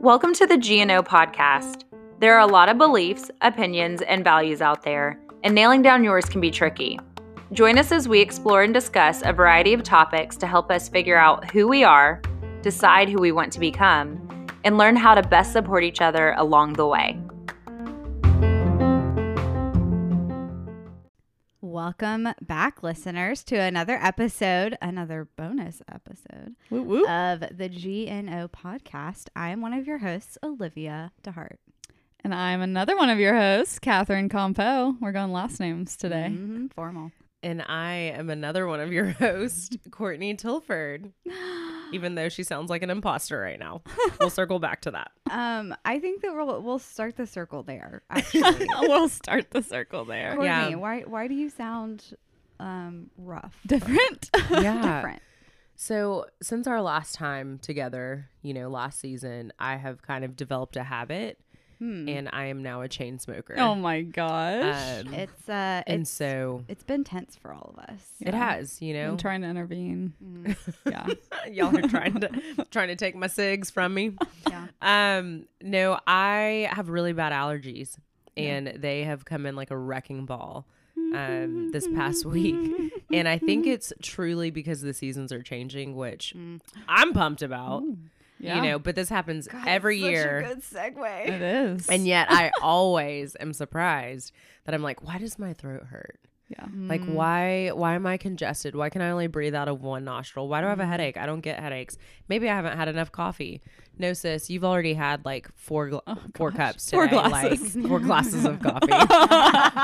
Welcome 0.00 0.32
to 0.32 0.46
the 0.46 0.56
GNO 0.56 1.02
podcast. 1.02 1.84
There 2.20 2.34
are 2.34 2.40
a 2.40 2.46
lot 2.46 2.70
of 2.70 2.78
beliefs, 2.78 3.30
opinions, 3.42 4.00
and 4.00 4.24
values 4.24 4.62
out 4.62 4.82
there, 4.82 5.20
and 5.44 5.54
nailing 5.54 5.82
down 5.82 6.02
yours 6.02 6.24
can 6.24 6.40
be 6.40 6.50
tricky. 6.50 6.98
Join 7.52 7.76
us 7.76 7.92
as 7.92 8.08
we 8.08 8.20
explore 8.20 8.62
and 8.62 8.72
discuss 8.72 9.20
a 9.22 9.34
variety 9.34 9.74
of 9.74 9.82
topics 9.82 10.38
to 10.38 10.46
help 10.46 10.70
us 10.70 10.88
figure 10.88 11.18
out 11.18 11.50
who 11.50 11.68
we 11.68 11.84
are, 11.84 12.22
decide 12.62 13.10
who 13.10 13.20
we 13.20 13.32
want 13.32 13.52
to 13.52 13.60
become, 13.60 14.48
and 14.64 14.78
learn 14.78 14.96
how 14.96 15.14
to 15.14 15.22
best 15.22 15.52
support 15.52 15.84
each 15.84 16.00
other 16.00 16.32
along 16.38 16.72
the 16.72 16.86
way. 16.86 17.20
Welcome 21.84 22.28
back, 22.42 22.82
listeners, 22.82 23.42
to 23.44 23.56
another 23.56 23.94
episode, 24.02 24.76
another 24.82 25.26
bonus 25.36 25.80
episode 25.90 26.54
Woo 26.68 26.82
woo. 26.82 27.06
of 27.08 27.40
the 27.40 27.70
GNO 27.70 28.48
podcast. 28.48 29.28
I 29.34 29.48
am 29.48 29.62
one 29.62 29.72
of 29.72 29.86
your 29.86 29.96
hosts, 29.96 30.36
Olivia 30.42 31.10
DeHart. 31.22 31.56
and 32.22 32.34
I'm 32.34 32.60
another 32.60 32.94
one 32.98 33.08
of 33.08 33.18
your 33.18 33.34
hosts, 33.34 33.78
Catherine 33.78 34.28
Compo. 34.28 34.94
We're 35.00 35.12
going 35.12 35.32
last 35.32 35.58
names 35.58 35.96
today. 35.96 36.28
Mhm, 36.30 36.70
formal. 36.74 37.12
And 37.42 37.62
I 37.62 38.12
am 38.14 38.28
another 38.28 38.66
one 38.66 38.80
of 38.80 38.92
your 38.92 39.06
hosts, 39.10 39.76
Courtney 39.90 40.34
Tilford. 40.34 41.12
Even 41.92 42.14
though 42.14 42.28
she 42.28 42.42
sounds 42.42 42.70
like 42.70 42.82
an 42.82 42.90
imposter 42.90 43.40
right 43.40 43.58
now. 43.58 43.82
We'll 44.20 44.30
circle 44.30 44.58
back 44.58 44.82
to 44.82 44.90
that. 44.92 45.10
Um, 45.30 45.76
I 45.84 46.00
think 46.00 46.22
that 46.22 46.34
we'll 46.34 46.60
we'll 46.60 46.80
start 46.80 47.16
the 47.16 47.24
circle 47.24 47.62
there. 47.62 48.02
Actually, 48.10 48.66
we'll 48.80 49.08
start 49.08 49.52
the 49.52 49.62
circle 49.62 50.04
there. 50.04 50.30
Courtney, 50.32 50.46
Yeah. 50.46 50.74
why 50.74 51.02
why 51.02 51.28
do 51.28 51.34
you 51.34 51.48
sound 51.50 52.16
um 52.58 53.10
rough? 53.16 53.54
Different. 53.64 54.28
Yeah. 54.50 54.96
Different. 54.96 55.22
So, 55.76 56.26
since 56.42 56.66
our 56.66 56.82
last 56.82 57.14
time 57.14 57.58
together, 57.62 58.28
you 58.42 58.52
know, 58.54 58.68
last 58.68 58.98
season, 58.98 59.52
I 59.60 59.76
have 59.76 60.02
kind 60.02 60.24
of 60.24 60.34
developed 60.34 60.74
a 60.76 60.82
habit 60.82 61.38
Hmm. 61.80 62.08
and 62.08 62.28
I 62.32 62.44
am 62.46 62.62
now 62.62 62.82
a 62.82 62.88
chain 62.88 63.18
smoker. 63.18 63.54
oh 63.58 63.74
my 63.74 64.02
gosh. 64.02 65.00
Um, 65.06 65.14
It's 65.14 65.48
uh, 65.48 65.82
and 65.86 66.02
it's 66.02 66.10
so 66.10 66.62
it's 66.68 66.84
been 66.84 67.04
tense 67.04 67.36
for 67.36 67.52
all 67.54 67.74
of 67.76 67.82
us. 67.84 68.04
it 68.20 68.34
has, 68.34 68.80
you 68.82 68.92
know. 68.92 69.08
I'm 69.12 69.16
trying 69.16 69.40
to 69.40 69.48
intervene. 69.48 70.12
Mm, 70.22 70.56
Yeah. 70.86 71.06
Y'all 71.50 71.74
are 71.76 71.88
trying 71.88 72.20
to 72.20 72.66
trying 72.70 72.88
to 72.88 72.96
take 72.96 73.16
my 73.16 73.28
cigs 73.28 73.70
from 73.70 73.94
me. 73.94 74.12
yeah. 74.48 74.66
Um, 74.82 75.46
no, 75.62 75.98
I 76.06 76.68
have 76.70 76.90
really 76.90 77.14
bad 77.14 77.32
allergies, 77.32 77.96
and 78.36 78.66
they 78.76 79.04
have 79.04 79.24
come 79.24 79.46
in 79.46 79.56
like 79.56 79.70
a 79.70 79.76
wrecking 79.78 80.26
ball. 80.26 80.66
Um, 81.14 81.72
this 81.72 81.88
past 81.96 82.24
week, 82.24 82.54
and 83.12 83.26
I 83.26 83.36
think 83.38 83.66
it's 83.66 83.92
truly 84.00 84.50
because 84.52 84.80
the 84.82 84.94
seasons 84.94 85.32
are 85.32 85.42
changing, 85.42 85.96
which 85.96 86.34
Mm. 86.36 86.60
I'm 86.88 87.12
pumped 87.14 87.42
about. 87.42 87.82
Yeah. 88.40 88.56
You 88.56 88.62
know, 88.62 88.78
but 88.78 88.94
this 88.94 89.08
happens 89.08 89.46
God, 89.48 89.68
every 89.68 90.00
such 90.00 90.08
a 90.08 90.10
year, 90.10 90.44
good 90.48 90.62
segue. 90.62 91.28
it 91.28 91.42
is. 91.42 91.88
and 91.88 92.06
yet 92.06 92.26
I 92.30 92.50
always 92.62 93.36
am 93.38 93.52
surprised 93.52 94.32
that 94.64 94.74
I'm 94.74 94.82
like, 94.82 95.06
why 95.06 95.18
does 95.18 95.38
my 95.38 95.52
throat 95.52 95.84
hurt? 95.90 96.18
yeah. 96.48 96.64
Like 96.74 97.02
Mm. 97.02 97.12
why 97.14 97.68
why 97.74 97.94
am 97.94 98.06
I 98.06 98.16
congested? 98.16 98.74
Why 98.74 98.88
can 98.90 99.02
I 99.02 99.10
only 99.10 99.28
breathe 99.28 99.54
out 99.54 99.68
of 99.68 99.82
one 99.82 100.04
nostril? 100.04 100.48
Why 100.48 100.60
do 100.60 100.66
I 100.66 100.70
have 100.70 100.80
a 100.80 100.84
Mm. 100.84 100.88
headache? 100.88 101.16
I 101.16 101.24
don't 101.26 101.42
get 101.42 101.60
headaches. 101.60 101.96
Maybe 102.28 102.48
I 102.50 102.56
haven't 102.56 102.76
had 102.76 102.88
enough 102.88 103.12
coffee. 103.12 103.60
No 103.98 104.14
sis, 104.14 104.48
you've 104.50 104.64
already 104.64 104.94
had 104.94 105.24
like 105.24 105.48
four 105.54 105.90
gla- 105.90 106.02
four 106.34 106.50
gosh. 106.50 106.56
cups 106.72 106.90
Four 106.90 107.06
glasses. 107.06 107.76
like 107.76 107.86
four 107.88 108.00
glasses 108.00 108.44
of 108.46 108.58
coffee. 108.60 108.86
well, 108.90 109.10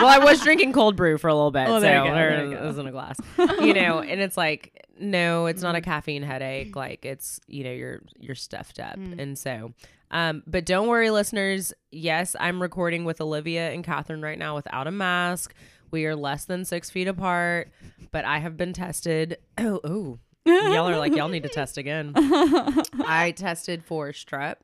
I 0.06 0.18
was 0.20 0.40
drinking 0.40 0.72
cold 0.72 0.96
brew 0.96 1.18
for 1.18 1.28
a 1.28 1.34
little 1.34 1.50
bit, 1.52 1.68
Oh, 1.68 1.74
so 1.76 1.80
there 1.80 2.02
go, 2.02 2.12
there 2.14 2.30
there 2.36 2.46
you 2.46 2.56
it 2.56 2.62
was 2.62 2.78
in 2.78 2.86
a 2.86 2.92
glass. 2.92 3.16
You 3.38 3.74
know, 3.74 4.00
and 4.00 4.20
it's 4.20 4.36
like 4.36 4.85
no, 4.98 5.46
it's 5.46 5.62
not 5.62 5.74
a 5.76 5.80
caffeine 5.80 6.22
headache. 6.22 6.74
Like 6.76 7.04
it's 7.04 7.40
you 7.46 7.64
know 7.64 7.72
you're 7.72 8.00
you're 8.18 8.34
stuffed 8.34 8.78
up, 8.80 8.96
Mm. 8.96 9.20
and 9.20 9.38
so. 9.38 9.72
Um, 10.10 10.44
but 10.46 10.64
don't 10.64 10.86
worry, 10.86 11.10
listeners. 11.10 11.72
Yes, 11.90 12.36
I'm 12.38 12.62
recording 12.62 13.04
with 13.04 13.20
Olivia 13.20 13.70
and 13.72 13.82
Catherine 13.82 14.22
right 14.22 14.38
now 14.38 14.54
without 14.54 14.86
a 14.86 14.92
mask. 14.92 15.52
We 15.90 16.06
are 16.06 16.14
less 16.14 16.44
than 16.44 16.64
six 16.64 16.90
feet 16.90 17.08
apart, 17.08 17.70
but 18.12 18.24
I 18.24 18.38
have 18.38 18.56
been 18.56 18.72
tested. 18.72 19.38
Oh, 19.58 19.80
oh. 19.82 20.18
y'all 20.46 20.88
are 20.88 20.96
like, 20.96 21.16
y'all 21.16 21.28
need 21.28 21.42
to 21.42 21.48
test 21.48 21.76
again. 21.76 22.12
I 22.16 23.34
tested 23.36 23.82
for 23.84 24.12
strep, 24.12 24.56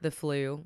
the 0.00 0.10
flu, 0.10 0.64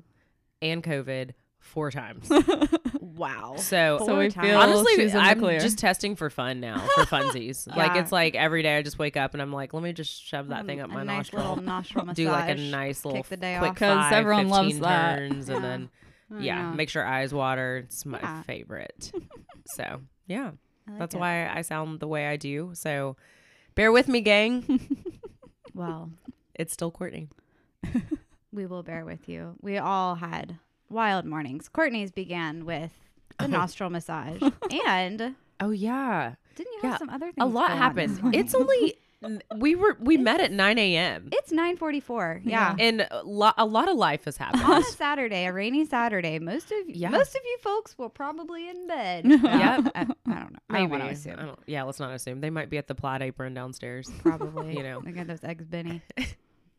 and 0.61 0.81
COVID 0.81 1.31
four 1.59 1.91
times. 1.91 2.29
Wow. 3.15 3.55
So, 3.57 3.99
So 4.05 4.17
we 4.17 4.29
times. 4.29 4.47
feel 4.47 4.57
honestly, 4.59 4.95
she's 4.95 5.13
in 5.13 5.19
I'm 5.19 5.39
clear. 5.39 5.59
just 5.59 5.77
testing 5.77 6.15
for 6.15 6.29
fun 6.29 6.59
now, 6.59 6.79
for 6.95 7.01
funsies. 7.05 7.67
Like 7.75 7.95
it's 7.95 8.11
like 8.11 8.35
every 8.35 8.63
day 8.63 8.77
I 8.77 8.81
just 8.81 8.97
wake 8.97 9.15
up 9.17 9.33
and 9.33 9.41
I'm 9.41 9.53
like, 9.53 9.73
let 9.73 9.83
me 9.83 9.93
just 9.93 10.23
shove 10.23 10.47
that 10.47 10.63
mm, 10.63 10.67
thing 10.67 10.79
up 10.81 10.89
my 10.89 11.03
nice 11.03 11.31
nostril. 11.31 11.49
little 11.49 11.63
nostril 11.63 12.05
massage. 12.05 12.15
Do 12.25 12.29
like 12.31 12.49
a 12.49 12.55
nice 12.55 13.05
little 13.05 13.21
kick 13.21 13.29
the 13.29 13.37
day 13.37 13.55
quick 13.59 13.71
off. 13.71 13.77
'Cause 13.77 14.03
five, 14.03 14.13
everyone 14.13 14.49
loves 14.49 14.67
15 14.69 14.81
that. 14.81 15.15
turns, 15.17 15.49
and 15.49 15.63
Yeah. 15.63 15.69
then 15.69 15.89
I 16.35 16.41
yeah, 16.41 16.69
know. 16.69 16.75
make 16.75 16.89
sure 16.89 17.05
eyes 17.05 17.33
water. 17.33 17.83
It's 17.85 18.05
my 18.05 18.19
Yeah. 18.19 18.41
favorite. 18.43 19.11
so 19.67 20.01
yeah, 20.27 20.51
like 20.87 20.97
that's 20.99 21.15
it. 21.15 21.19
why 21.19 21.47
I 21.49 21.61
sound 21.61 21.99
the 21.99 22.07
way 22.07 22.27
I 22.27 22.37
do. 22.37 22.71
So 22.73 23.15
bear 23.75 23.91
with 23.91 24.07
me, 24.07 24.21
gang. 24.21 24.79
Well, 25.75 26.09
it's 26.55 26.73
still 26.73 26.91
Courtney. 26.91 27.29
we 28.51 28.65
will 28.65 28.83
bear 28.83 29.05
with 29.05 29.27
you. 29.27 29.55
We 29.61 29.77
all 29.77 30.15
had 30.15 30.57
wild 30.89 31.25
mornings. 31.25 31.67
Courtney's 31.69 32.11
began 32.11 32.65
with 32.65 32.91
the 33.39 33.45
oh. 33.45 33.47
nostril 33.47 33.89
massage, 33.89 34.41
and 34.85 35.35
Oh 35.59 35.71
yeah, 35.71 36.35
didn't 36.55 36.73
you 36.73 36.79
have 36.83 36.91
Yeah, 36.93 36.97
some 36.97 37.09
other 37.09 37.27
things? 37.31 37.35
a 37.39 37.45
lot 37.45 37.71
happened. 37.71 38.19
It's 38.33 38.53
only 38.55 38.95
we 39.57 39.73
were 39.75 39.95
we 40.01 40.17
met 40.17 40.41
at 40.41 40.51
nine 40.51 40.77
a.m. 40.77 41.29
it's 41.31 41.51
nine 41.53 41.77
forty 41.77 42.01
four. 42.01 42.41
Yeah. 42.43 42.75
and 42.77 43.07
a 43.09 43.23
lot, 43.23 43.55
a 43.57 43.65
lot 43.65 43.87
of 43.87 43.95
life 43.95 44.25
has 44.25 44.35
happened 44.35 44.63
On 44.63 44.81
a. 44.81 44.83
Saturday, 44.83 45.45
a 45.45 45.53
rainy 45.53 45.85
Saturday, 45.85 46.39
most 46.39 46.71
of 46.73 46.89
Yeah. 46.89 47.07
most 47.09 47.33
of 47.33 47.41
you 47.45 47.57
folks 47.61 47.97
were 47.97 48.09
probably 48.09 48.67
in 48.69 48.85
bed. 48.87 49.25
Yep. 49.25 49.41
I, 49.43 50.01
I 50.01 50.03
don't 50.03 50.27
know. 50.27 50.59
I 50.69 50.79
don't 50.79 50.89
want 50.89 51.03
to 51.03 51.07
I 51.09 51.11
assume. 51.11 51.35
don't, 51.37 51.59
yeah, 51.67 51.83
let's 51.83 52.01
not 52.01 52.11
assume 52.11 52.41
they 52.41 52.49
might 52.49 52.69
be 52.69 52.77
at 52.77 52.87
the 52.87 52.95
plaid 52.95 53.21
apron 53.21 53.53
downstairs. 53.53 54.09
Probably. 54.21 54.75
You 54.75 54.83
know. 54.83 54.99
they 55.01 55.11
got 55.11 55.27
those 55.27 55.43
eggs, 55.43 55.63
Benny. 55.65 56.01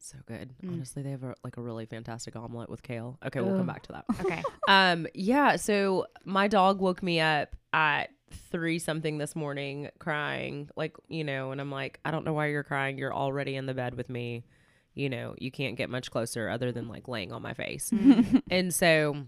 So 0.04 0.18
good. 0.26 0.50
Mm. 0.62 0.74
Honestly, 0.74 1.02
they 1.02 1.12
have 1.12 1.22
a, 1.22 1.34
like 1.42 1.56
a 1.56 1.62
really 1.62 1.86
fantastic 1.86 2.36
omelet 2.36 2.68
with 2.68 2.82
kale. 2.82 3.18
Okay, 3.24 3.40
we'll 3.40 3.56
come 3.56 3.66
back 3.66 3.84
to 3.84 3.92
that. 3.92 4.04
Okay. 4.20 4.42
Um, 4.66 5.06
yeah. 5.12 5.56
So 5.56 6.06
my 6.24 6.48
dog 6.48 6.80
woke 6.80 7.02
me 7.02 7.20
up 7.20 7.54
at 7.74 8.10
three 8.50 8.78
something 8.78 9.18
this 9.18 9.36
morning, 9.36 9.90
crying. 9.98 10.70
Like 10.74 10.96
you 11.08 11.22
know, 11.22 11.52
and 11.52 11.60
I'm 11.60 11.70
like, 11.70 12.00
I 12.04 12.10
don't 12.10 12.24
know 12.24 12.32
why 12.32 12.46
you're 12.46 12.64
crying. 12.64 12.96
You're 12.96 13.14
already 13.14 13.56
in 13.56 13.66
the 13.66 13.74
bed 13.74 13.94
with 13.94 14.08
me. 14.08 14.44
You 14.94 15.10
know, 15.10 15.34
you 15.38 15.50
can't 15.50 15.76
get 15.76 15.90
much 15.90 16.10
closer 16.10 16.48
other 16.48 16.72
than 16.72 16.88
like 16.88 17.08
laying 17.08 17.32
on 17.32 17.42
my 17.42 17.54
face. 17.54 17.92
and 18.50 18.72
so 18.74 19.24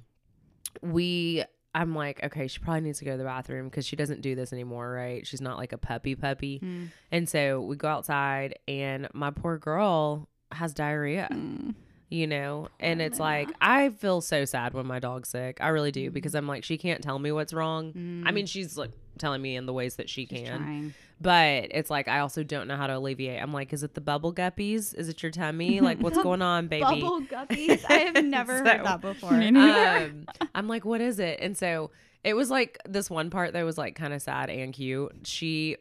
we. 0.83 1.45
I'm 1.75 1.95
like, 1.95 2.25
okay, 2.25 2.49
she 2.49 2.59
probably 2.59 2.81
needs 2.81 3.01
to 3.01 3.05
go 3.05 3.13
to 3.13 3.19
the 3.19 3.25
bathroom 3.25 3.69
because 3.69 3.87
she 3.87 3.97
doesn't 3.97 4.23
do 4.23 4.35
this 4.35 4.51
anymore, 4.51 4.91
right? 4.91 5.27
She's 5.27 5.43
not 5.43 5.59
like 5.59 5.73
a 5.73 5.79
puppy 5.79 6.15
puppy. 6.15 6.61
Mm. 6.65 6.89
And 7.13 7.29
so 7.29 7.61
we 7.61 7.77
go 7.77 7.89
outside, 7.89 8.59
and 8.67 9.09
my 9.13 9.31
poor 9.31 9.59
girl 9.59 10.27
has 10.53 10.73
diarrhea 10.75 11.29
Mm. 11.31 11.75
you 12.09 12.27
know? 12.27 12.69
And 12.81 13.03
it's 13.03 13.19
like 13.19 13.51
i 13.61 13.89
feel 13.91 14.21
so 14.21 14.45
sad 14.45 14.75
when 14.75 14.87
my 14.87 14.99
dog's 15.01 15.29
sick. 15.29 15.59
I 15.61 15.69
really 15.69 15.91
do 15.93 16.11
because 16.11 16.35
i'm 16.35 16.47
like 16.47 16.65
she 16.65 16.79
can't 16.79 17.03
tell 17.03 17.19
me 17.19 17.33
what's 17.33 17.53
wrong. 17.53 18.23
I 18.27 18.31
mean 18.33 18.47
she's 18.47 18.77
like 18.79 18.91
telling 19.19 19.41
me 19.43 19.57
in 19.57 19.65
the 19.67 19.73
ways 19.73 19.97
that 19.97 20.09
she 20.11 20.27
Just 20.27 20.45
can. 20.45 20.59
trying. 20.59 20.95
but 21.21 21.69
it's 21.71 21.89
like 21.91 22.07
i 22.07 22.19
also 22.21 22.43
don't 22.43 22.69
know 22.69 22.77
how 22.77 22.87
to 22.87 22.97
alleviate. 22.97 23.43
I'm 23.43 23.53
like 23.53 23.73
is 23.73 23.83
it 23.83 23.95
the 23.95 24.01
bubble 24.01 24.33
guppies? 24.33 24.95
Is 24.95 25.09
it 25.09 25.23
your 25.23 25.33
tummy? 25.33 25.81
Like 25.81 25.99
what's 26.01 26.19
going 26.23 26.43
on 26.43 26.69
baby? 26.69 26.83
Bubble 26.83 27.23
guppies. 27.23 27.85
I 27.89 27.95
have 27.95 28.25
never 28.25 28.59
heard 28.59 28.67
So- 28.79 28.83
that 28.85 29.01
before. 29.01 29.33
Um, 29.33 30.27
i'm 30.55 30.69
like 30.69 30.85
what 30.85 31.01
is 31.01 31.19
it? 31.19 31.41
And 31.41 31.57
so 31.57 31.91
it 32.23 32.35
was 32.35 32.51
like 32.51 32.79
this 32.89 33.09
one 33.11 33.31
part 33.31 33.53
that 33.55 33.63
was 33.65 33.79
like 33.79 33.95
kind 33.97 34.13
of 34.13 34.21
sad 34.23 34.51
and 34.51 34.73
cute. 34.73 35.13
She 35.25 35.77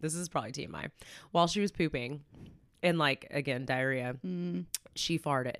this 0.00 0.14
is 0.14 0.28
probably 0.28 0.52
tmi 0.52 0.90
while 1.30 1.46
she 1.46 1.60
was 1.60 1.70
pooping 1.70 2.22
and 2.82 2.98
like 2.98 3.26
again 3.30 3.64
diarrhea 3.64 4.16
Mm. 4.24 4.64
she 4.94 5.18
farted. 5.18 5.56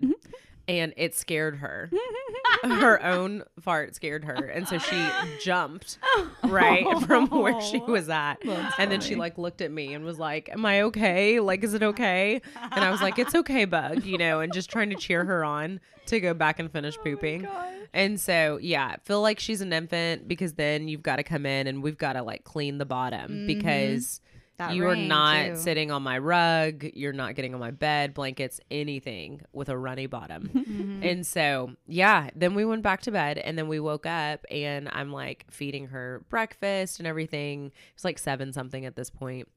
And 0.68 0.92
it 0.96 1.16
scared 1.16 1.56
her. 1.56 1.90
Her 2.62 3.02
own 3.02 3.42
fart 3.60 3.94
scared 3.96 4.24
her. 4.24 4.34
And 4.34 4.68
so 4.68 4.78
she 4.78 5.04
jumped 5.42 5.98
right 6.44 6.86
from 7.06 7.26
where 7.28 7.60
she 7.60 7.78
was 7.78 8.08
at. 8.08 8.38
And 8.78 8.90
then 8.92 9.00
she 9.00 9.14
like 9.16 9.36
looked 9.38 9.62
at 9.62 9.70
me 9.72 9.94
and 9.94 10.04
was 10.04 10.18
like 10.18 10.48
am 10.52 10.64
i 10.66 10.82
okay? 10.82 11.40
Like 11.40 11.64
is 11.64 11.74
it 11.74 11.82
okay? 11.82 12.40
And 12.72 12.84
i 12.84 12.90
was 12.90 13.00
like 13.00 13.18
it's 13.18 13.34
okay 13.34 13.64
bug 13.64 14.04
you 14.04 14.18
know 14.18 14.40
and 14.40 14.52
just 14.52 14.70
trying 14.70 14.90
to 14.90 14.96
cheer 14.96 15.24
her 15.24 15.44
on 15.44 15.80
to 16.06 16.20
go 16.20 16.34
back 16.34 16.58
and 16.58 16.70
finish 16.70 16.96
pooping. 16.98 17.46
and 17.94 18.20
so 18.20 18.58
yeah 18.60 18.96
feel 19.04 19.22
like 19.22 19.40
she's 19.40 19.60
an 19.60 19.72
infant 19.72 20.28
because 20.28 20.54
then 20.54 20.86
you've 20.88 21.02
got 21.02 21.16
to 21.16 21.22
come 21.24 21.46
in 21.46 21.66
and 21.66 21.82
we've 21.82 21.98
got 21.98 22.12
to 22.14 22.22
like 22.22 22.44
clean 22.44 22.78
the 22.78 22.86
bottom 22.86 23.46
because 23.46 24.20
That 24.60 24.74
you 24.74 24.86
are 24.86 24.94
not 24.96 25.46
too. 25.46 25.56
sitting 25.56 25.90
on 25.90 26.02
my 26.02 26.18
rug. 26.18 26.84
You're 26.94 27.12
not 27.12 27.34
getting 27.34 27.54
on 27.54 27.60
my 27.60 27.70
bed, 27.72 28.14
blankets, 28.14 28.60
anything 28.70 29.40
with 29.52 29.68
a 29.68 29.76
runny 29.76 30.06
bottom. 30.06 30.50
Mm-hmm. 30.70 31.02
And 31.02 31.26
so, 31.26 31.72
yeah, 31.86 32.30
then 32.36 32.54
we 32.54 32.64
went 32.64 32.82
back 32.82 33.00
to 33.02 33.10
bed 33.10 33.38
and 33.38 33.56
then 33.58 33.66
we 33.68 33.80
woke 33.80 34.06
up 34.06 34.44
and 34.50 34.88
I'm 34.92 35.10
like 35.12 35.46
feeding 35.50 35.88
her 35.88 36.22
breakfast 36.28 37.00
and 37.00 37.08
everything. 37.08 37.72
It's 37.94 38.04
like 38.04 38.18
seven 38.18 38.52
something 38.52 38.84
at 38.86 38.94
this 38.96 39.10
point. 39.10 39.48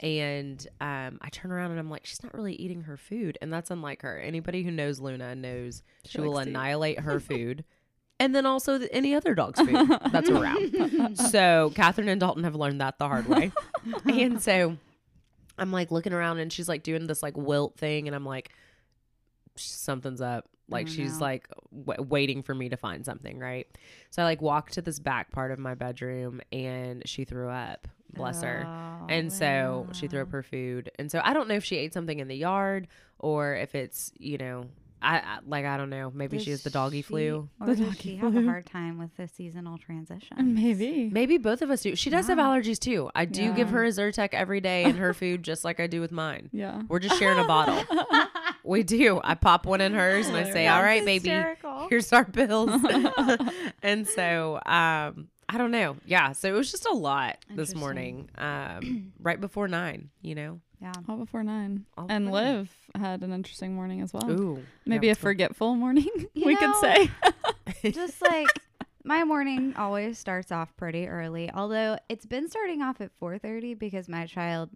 And 0.00 0.66
um, 0.80 1.18
I 1.22 1.28
turn 1.30 1.50
around 1.52 1.70
and 1.72 1.80
I'm 1.80 1.90
like, 1.90 2.06
she's 2.06 2.22
not 2.22 2.34
really 2.34 2.54
eating 2.54 2.82
her 2.82 2.96
food. 2.96 3.38
And 3.40 3.52
that's 3.52 3.70
unlike 3.70 4.02
her. 4.02 4.18
Anybody 4.18 4.62
who 4.62 4.70
knows 4.70 5.00
Luna 5.00 5.34
knows 5.34 5.82
she, 6.04 6.12
She 6.12 6.20
will 6.20 6.32
likes 6.32 6.44
to 6.44 6.50
eat. 6.50 6.54
annihilate 6.54 7.00
her 7.00 7.20
food. 7.30 7.64
And 8.20 8.34
then 8.34 8.46
also 8.46 8.78
th- 8.78 8.90
any 8.92 9.14
other 9.14 9.34
dog's 9.34 9.58
food 9.60 9.88
that's 10.12 10.28
around. 10.30 11.16
so 11.18 11.72
Catherine 11.74 12.08
and 12.08 12.20
Dalton 12.20 12.44
have 12.44 12.54
learned 12.54 12.80
that 12.80 12.98
the 12.98 13.08
hard 13.08 13.26
way. 13.28 13.50
and 14.04 14.40
so 14.40 14.76
I'm 15.58 15.72
like 15.72 15.90
looking 15.90 16.12
around 16.12 16.38
and 16.38 16.52
she's 16.52 16.68
like 16.68 16.82
doing 16.84 17.06
this 17.06 17.22
like 17.22 17.36
wilt 17.36 17.76
thing. 17.76 18.06
And 18.06 18.14
I'm 18.14 18.24
like, 18.24 18.50
something's 19.56 20.20
up. 20.20 20.48
Like 20.68 20.88
she's 20.88 21.20
like 21.20 21.46
w- 21.86 22.02
waiting 22.08 22.42
for 22.42 22.54
me 22.54 22.70
to 22.70 22.76
find 22.76 23.04
something, 23.04 23.38
right? 23.38 23.66
So 24.10 24.22
I 24.22 24.24
like 24.24 24.40
walk 24.40 24.70
to 24.72 24.82
this 24.82 24.98
back 24.98 25.30
part 25.30 25.50
of 25.50 25.58
my 25.58 25.74
bedroom 25.74 26.40
and 26.52 27.02
she 27.06 27.24
threw 27.24 27.50
up. 27.50 27.86
Bless 28.14 28.42
her. 28.42 28.64
Oh, 28.66 29.06
And 29.08 29.30
so 29.32 29.88
she 29.92 30.06
threw 30.08 30.22
up 30.22 30.30
her 30.30 30.42
food. 30.42 30.90
And 30.98 31.10
so 31.10 31.20
I 31.22 31.34
don't 31.34 31.48
know 31.48 31.54
if 31.56 31.64
she 31.64 31.76
ate 31.76 31.92
something 31.92 32.18
in 32.20 32.28
the 32.28 32.36
yard 32.36 32.86
or 33.18 33.54
if 33.56 33.74
it's, 33.74 34.12
you 34.18 34.38
know, 34.38 34.66
I, 35.04 35.16
I 35.18 35.38
like 35.46 35.64
I 35.64 35.76
don't 35.76 35.90
know. 35.90 36.10
Maybe 36.14 36.38
she 36.38 36.50
has 36.50 36.62
the 36.62 36.70
doggy 36.70 36.98
she- 36.98 37.02
flu. 37.02 37.48
Or 37.60 37.66
The 37.66 37.76
does 37.76 37.86
doggy 37.86 37.98
she 38.00 38.16
have 38.16 38.34
a 38.36 38.42
hard 38.42 38.66
time 38.66 38.98
with 38.98 39.16
the 39.16 39.28
seasonal 39.28 39.78
transition? 39.78 40.54
Maybe. 40.54 41.10
Maybe 41.12 41.38
both 41.38 41.62
of 41.62 41.70
us 41.70 41.82
do. 41.82 41.94
She 41.94 42.10
does 42.10 42.26
have 42.28 42.38
allergies 42.38 42.78
too. 42.78 43.10
I 43.14 43.24
do 43.24 43.52
give 43.52 43.70
her 43.70 43.84
a 43.84 43.88
Zyrtec 43.88 44.30
every 44.32 44.60
day 44.60 44.84
and 44.84 44.96
her 44.98 45.12
food 45.14 45.42
just 45.42 45.64
like 45.64 45.78
I 45.80 45.86
do 45.86 46.00
with 46.00 46.10
mine. 46.12 46.48
Yeah. 46.52 46.82
We're 46.88 46.98
just 47.00 47.18
sharing 47.18 47.38
a 47.38 47.44
bottle. 47.46 47.84
We 48.66 48.82
do. 48.82 49.20
I 49.22 49.34
pop 49.34 49.66
one 49.66 49.82
in 49.82 49.92
hers 49.92 50.26
and 50.26 50.34
I 50.38 50.50
say, 50.50 50.66
"All 50.66 50.82
right, 50.82 51.04
baby, 51.04 51.28
Hysterical. 51.28 51.86
here's 51.90 52.10
our 52.14 52.24
bills." 52.24 52.70
and 53.82 54.08
so, 54.08 54.54
um, 54.64 55.28
I 55.46 55.58
don't 55.58 55.70
know. 55.70 55.98
Yeah, 56.06 56.32
so 56.32 56.48
it 56.48 56.56
was 56.56 56.70
just 56.70 56.86
a 56.86 56.92
lot 56.94 57.36
this 57.50 57.74
morning, 57.74 58.30
um, 58.38 59.12
right 59.20 59.38
before 59.38 59.68
nine. 59.68 60.08
You 60.22 60.34
know. 60.34 60.60
Yeah. 60.84 60.92
All 61.08 61.16
before 61.16 61.42
nine. 61.42 61.86
All 61.96 62.06
and 62.10 62.26
before 62.26 62.40
nine. 62.42 62.56
Liv 62.56 62.70
had 62.94 63.22
an 63.22 63.32
interesting 63.32 63.74
morning 63.74 64.02
as 64.02 64.12
well. 64.12 64.30
Ooh, 64.30 64.62
Maybe 64.84 65.06
yeah, 65.06 65.12
a 65.12 65.16
forgetful 65.16 65.76
morning, 65.76 66.10
You 66.34 66.44
we 66.44 66.56
could 66.56 66.74
say. 66.76 67.10
Just 67.90 68.20
like 68.20 68.48
my 69.02 69.24
morning 69.24 69.74
always 69.78 70.18
starts 70.18 70.52
off 70.52 70.76
pretty 70.76 71.08
early, 71.08 71.50
although 71.50 71.96
it's 72.10 72.26
been 72.26 72.50
starting 72.50 72.82
off 72.82 73.00
at 73.00 73.18
4:30 73.18 73.78
because 73.78 74.10
my 74.10 74.26
child 74.26 74.68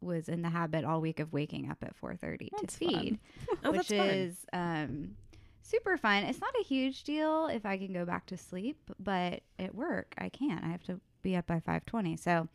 was 0.00 0.28
in 0.28 0.42
the 0.42 0.50
habit 0.50 0.84
all 0.84 1.00
week 1.00 1.18
of 1.18 1.32
waking 1.32 1.68
up 1.68 1.78
at 1.82 2.00
4:30 2.00 2.50
to 2.58 2.66
feed, 2.68 3.18
Oh, 3.64 3.72
which 3.72 3.90
is 3.90 4.46
um 4.52 5.16
super 5.62 5.96
fun. 5.96 6.22
It's 6.22 6.40
not 6.40 6.54
a 6.60 6.62
huge 6.62 7.02
deal 7.02 7.48
if 7.48 7.66
I 7.66 7.76
can 7.76 7.92
go 7.92 8.04
back 8.04 8.26
to 8.26 8.36
sleep, 8.36 8.78
but 9.00 9.40
at 9.58 9.74
work 9.74 10.14
I 10.16 10.28
can't. 10.28 10.62
I 10.62 10.68
have 10.68 10.84
to 10.84 11.00
be 11.22 11.34
up 11.34 11.48
by 11.48 11.58
5:20. 11.58 12.20
So 12.20 12.46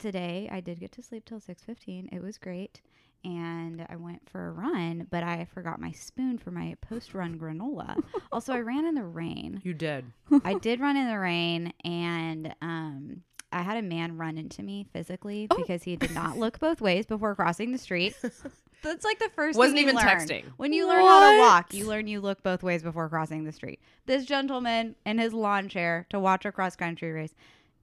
today 0.00 0.48
I 0.50 0.60
did 0.60 0.80
get 0.80 0.90
to 0.92 1.02
sleep 1.02 1.24
till 1.24 1.38
6:15. 1.40 2.08
It 2.12 2.22
was 2.22 2.38
great. 2.38 2.80
And 3.22 3.84
I 3.90 3.96
went 3.96 4.28
for 4.30 4.48
a 4.48 4.50
run, 4.50 5.06
but 5.10 5.22
I 5.22 5.44
forgot 5.52 5.78
my 5.78 5.92
spoon 5.92 6.38
for 6.38 6.50
my 6.50 6.74
post 6.80 7.12
run 7.12 7.38
granola. 7.40 8.02
also, 8.32 8.54
I 8.54 8.60
ran 8.60 8.86
in 8.86 8.94
the 8.94 9.04
rain. 9.04 9.60
You 9.62 9.74
did. 9.74 10.06
I 10.42 10.54
did 10.54 10.80
run 10.80 10.96
in 10.96 11.06
the 11.06 11.18
rain, 11.18 11.74
and 11.84 12.54
um, 12.62 13.20
I 13.52 13.60
had 13.60 13.76
a 13.76 13.82
man 13.82 14.16
run 14.16 14.38
into 14.38 14.62
me 14.62 14.86
physically 14.90 15.48
Oh. 15.50 15.56
because 15.58 15.82
he 15.82 15.96
did 15.96 16.12
not 16.14 16.38
look 16.38 16.58
both 16.60 16.80
ways 16.80 17.04
before 17.04 17.34
crossing 17.34 17.72
the 17.72 17.78
street. 17.78 18.16
That's 18.82 19.04
like 19.04 19.18
the 19.18 19.28
first. 19.34 19.58
Wasn't 19.58 19.78
even 19.78 19.96
learn. 19.96 20.04
texting. 20.06 20.44
When 20.56 20.72
you 20.72 20.88
learn 20.88 21.04
how 21.04 21.32
to 21.32 21.38
walk, 21.40 21.74
you 21.74 21.86
learn 21.86 22.06
you 22.06 22.22
look 22.22 22.42
both 22.42 22.62
ways 22.62 22.82
before 22.82 23.10
crossing 23.10 23.44
the 23.44 23.52
street. 23.52 23.80
This 24.06 24.24
gentleman 24.24 24.96
in 25.04 25.18
his 25.18 25.34
lawn 25.34 25.68
chair 25.68 26.06
to 26.08 26.18
watch 26.18 26.46
a 26.46 26.52
cross 26.52 26.74
country 26.76 27.12
race 27.12 27.34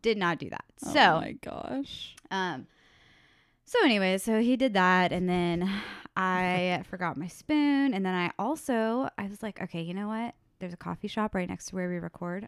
did 0.01 0.17
not 0.17 0.37
do 0.39 0.49
that. 0.49 0.65
oh 0.85 0.91
So 0.93 0.99
my 1.19 1.31
gosh. 1.41 2.15
um, 2.31 2.67
so 3.65 3.79
anyway, 3.83 4.17
so 4.17 4.39
he 4.41 4.55
did 4.55 4.73
that, 4.73 5.11
and 5.11 5.27
then 5.27 5.69
I 6.15 6.83
forgot 6.89 7.17
my 7.17 7.27
spoon, 7.27 7.93
and 7.93 8.05
then 8.05 8.13
I 8.13 8.31
also 8.39 9.09
I 9.17 9.27
was 9.27 9.43
like, 9.43 9.61
okay, 9.61 9.81
you 9.81 9.93
know 9.93 10.07
what? 10.07 10.35
There's 10.59 10.73
a 10.73 10.77
coffee 10.77 11.07
shop 11.07 11.35
right 11.35 11.49
next 11.49 11.67
to 11.67 11.75
where 11.75 11.89
we 11.89 11.97
record. 11.97 12.47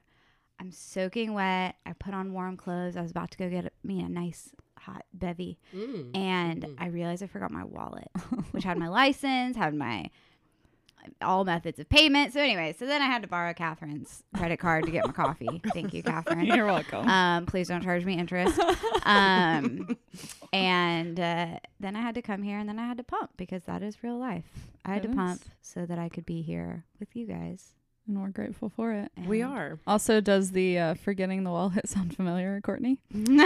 I'm 0.60 0.72
soaking 0.72 1.34
wet. 1.34 1.76
I 1.86 1.94
put 1.94 2.14
on 2.14 2.34
warm 2.34 2.58
clothes. 2.58 2.98
I 2.98 3.02
was 3.02 3.12
about 3.12 3.32
to 3.32 3.38
go 3.38 3.50
get 3.50 3.72
me 3.84 4.02
a 4.02 4.10
nice 4.10 4.50
hot 4.78 5.04
bevy, 5.14 5.58
Mm. 5.76 6.16
and 6.16 6.64
Mhm. 6.64 6.76
I 6.78 6.88
realized 6.88 7.22
I 7.22 7.28
forgot 7.28 7.52
my 7.52 7.66
wallet, 7.66 8.10
which 8.52 8.64
had 8.64 8.78
my 8.78 8.88
license, 8.88 9.58
had 9.58 9.74
my 9.76 10.10
all 11.22 11.44
methods 11.46 11.80
of 11.80 11.90
payment. 11.90 12.34
So 12.34 12.40
anyway, 12.40 12.76
so 12.78 12.86
then 12.86 13.02
I 13.02 13.06
had 13.06 13.22
to 13.22 13.28
borrow 13.28 13.54
Catherine's 13.54 14.24
credit 14.36 14.58
card 14.58 14.86
to 14.86 14.92
get 14.92 15.06
my 15.06 15.12
coffee. 15.14 15.62
Thank 15.74 15.94
you, 15.94 16.04
Catherine. 16.04 16.46
You're 16.46 16.66
welcome. 16.66 17.08
Um, 17.08 17.46
please 17.46 17.68
don't 17.68 17.84
charge 17.84 18.06
me 18.06 18.18
interest. 18.18 18.60
Um, 19.06 19.98
and 20.54 21.20
uh, 21.20 21.58
then 21.80 21.96
I 21.96 22.02
had 22.02 22.14
to 22.16 22.22
come 22.22 22.44
here 22.44 22.60
and 22.60 22.68
then 22.70 22.78
I 22.78 22.86
had 22.86 22.98
to 22.98 23.04
pump 23.04 23.32
because 23.38 23.64
that 23.64 23.82
is 23.82 24.04
real 24.04 24.20
life. 24.20 24.46
I 24.86 24.94
had 24.94 25.06
It 25.06 25.08
to 25.08 25.16
pump 25.16 25.42
so 25.62 25.86
that 25.86 25.98
I 25.98 26.10
could 26.10 26.26
be 26.26 26.42
here 26.44 26.86
with 27.00 27.16
you 27.16 27.26
guys. 27.26 27.72
And 28.10 28.22
we're 28.22 28.30
grateful 28.30 28.70
for 28.76 28.92
it. 28.92 29.12
We 29.26 29.42
And- 29.42 29.54
are. 29.54 29.80
Also, 29.88 30.20
does 30.20 30.52
the 30.52 30.78
uh, 30.80 30.94
forgetting 30.96 31.44
the 31.44 31.52
wall 31.52 31.70
hit 31.70 31.88
sound 31.88 32.16
familiar, 32.16 32.60
Courtney? 32.62 32.98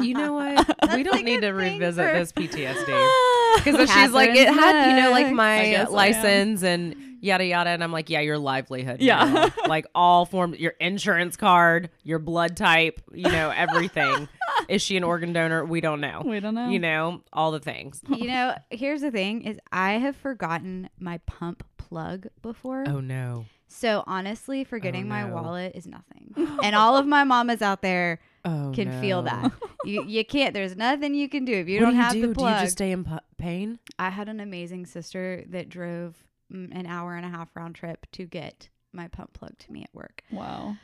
You 0.00 0.14
know 0.14 0.34
what? 0.34 0.76
we 0.94 1.02
don't 1.02 1.24
need 1.24 1.42
to 1.42 1.50
revisit 1.50 2.04
for- 2.04 2.18
this 2.18 2.32
PTSD. 2.32 3.64
Because 3.64 3.90
she's 3.94 4.10
like, 4.12 4.30
it 4.30 4.46
Catherine's 4.48 4.58
had, 4.60 4.90
you 4.90 5.02
know, 5.02 5.10
like 5.10 5.26
next. 5.26 5.32
I 5.32 5.34
my 5.34 5.62
guess 5.70 5.88
I 5.88 5.92
license 5.92 6.62
and 6.62 6.96
yada 7.20 7.44
yada. 7.44 7.70
And 7.70 7.82
I'm 7.84 7.92
like, 7.92 8.10
yeah, 8.10 8.20
your 8.20 8.38
livelihood. 8.38 9.00
Yeah. 9.00 9.32
girl. 9.32 9.50
like 9.68 9.86
all 9.94 10.26
forms, 10.26 10.58
your 10.58 10.72
insurance 10.80 11.36
card, 11.36 11.90
your 12.02 12.18
blood 12.18 12.56
type, 12.56 13.00
you 13.12 13.28
know, 13.30 13.50
everything. 13.50 14.28
Is 14.68 14.82
she 14.82 14.96
an 14.96 15.04
organ 15.04 15.32
donor? 15.32 15.64
We 15.64 15.80
don't 15.80 16.00
know. 16.00 16.22
We 16.24 16.40
don't 16.40 16.54
know. 16.54 16.68
You 16.68 16.78
know, 16.78 17.22
all 17.32 17.50
the 17.52 17.60
things. 17.60 18.00
you 18.08 18.26
know, 18.26 18.54
here's 18.70 19.00
the 19.00 19.10
thing 19.10 19.42
is 19.42 19.58
I 19.72 19.92
have 19.92 20.16
forgotten 20.16 20.88
my 20.98 21.18
pump 21.18 21.64
plug 21.76 22.26
before. 22.42 22.84
Oh 22.86 23.00
no. 23.00 23.46
So 23.68 24.04
honestly, 24.06 24.64
forgetting 24.64 25.04
oh, 25.04 25.08
my 25.08 25.26
no. 25.26 25.34
wallet 25.34 25.72
is 25.74 25.86
nothing. 25.86 26.34
and 26.62 26.74
all 26.74 26.96
of 26.96 27.06
my 27.06 27.24
mamas 27.24 27.62
out 27.62 27.82
there 27.82 28.20
Oh, 28.44 28.70
can 28.72 29.00
feel 29.00 29.22
that. 29.22 29.52
You 29.84 30.04
you 30.04 30.24
can't. 30.24 30.54
There's 30.54 30.76
nothing 30.76 31.14
you 31.14 31.28
can 31.28 31.44
do 31.44 31.52
if 31.52 31.68
you 31.68 31.80
what 31.80 31.86
don't 31.86 31.94
do 31.94 31.96
you 31.96 32.02
have 32.02 32.12
do? 32.12 32.20
the 32.28 32.34
Do 32.34 32.44
you 32.44 32.50
just 32.50 32.72
stay 32.72 32.92
in 32.92 33.04
pu- 33.04 33.18
pain? 33.38 33.80
I 33.98 34.10
had 34.10 34.28
an 34.28 34.38
amazing 34.38 34.86
sister 34.86 35.44
that 35.48 35.68
drove 35.68 36.14
an 36.50 36.86
hour 36.86 37.16
and 37.16 37.26
a 37.26 37.28
half 37.28 37.48
round 37.56 37.74
trip 37.74 38.06
to 38.12 38.24
get 38.24 38.68
my 38.92 39.08
pump 39.08 39.32
plug 39.32 39.58
to 39.58 39.72
me 39.72 39.82
at 39.82 39.90
work. 39.92 40.22
Wow. 40.30 40.76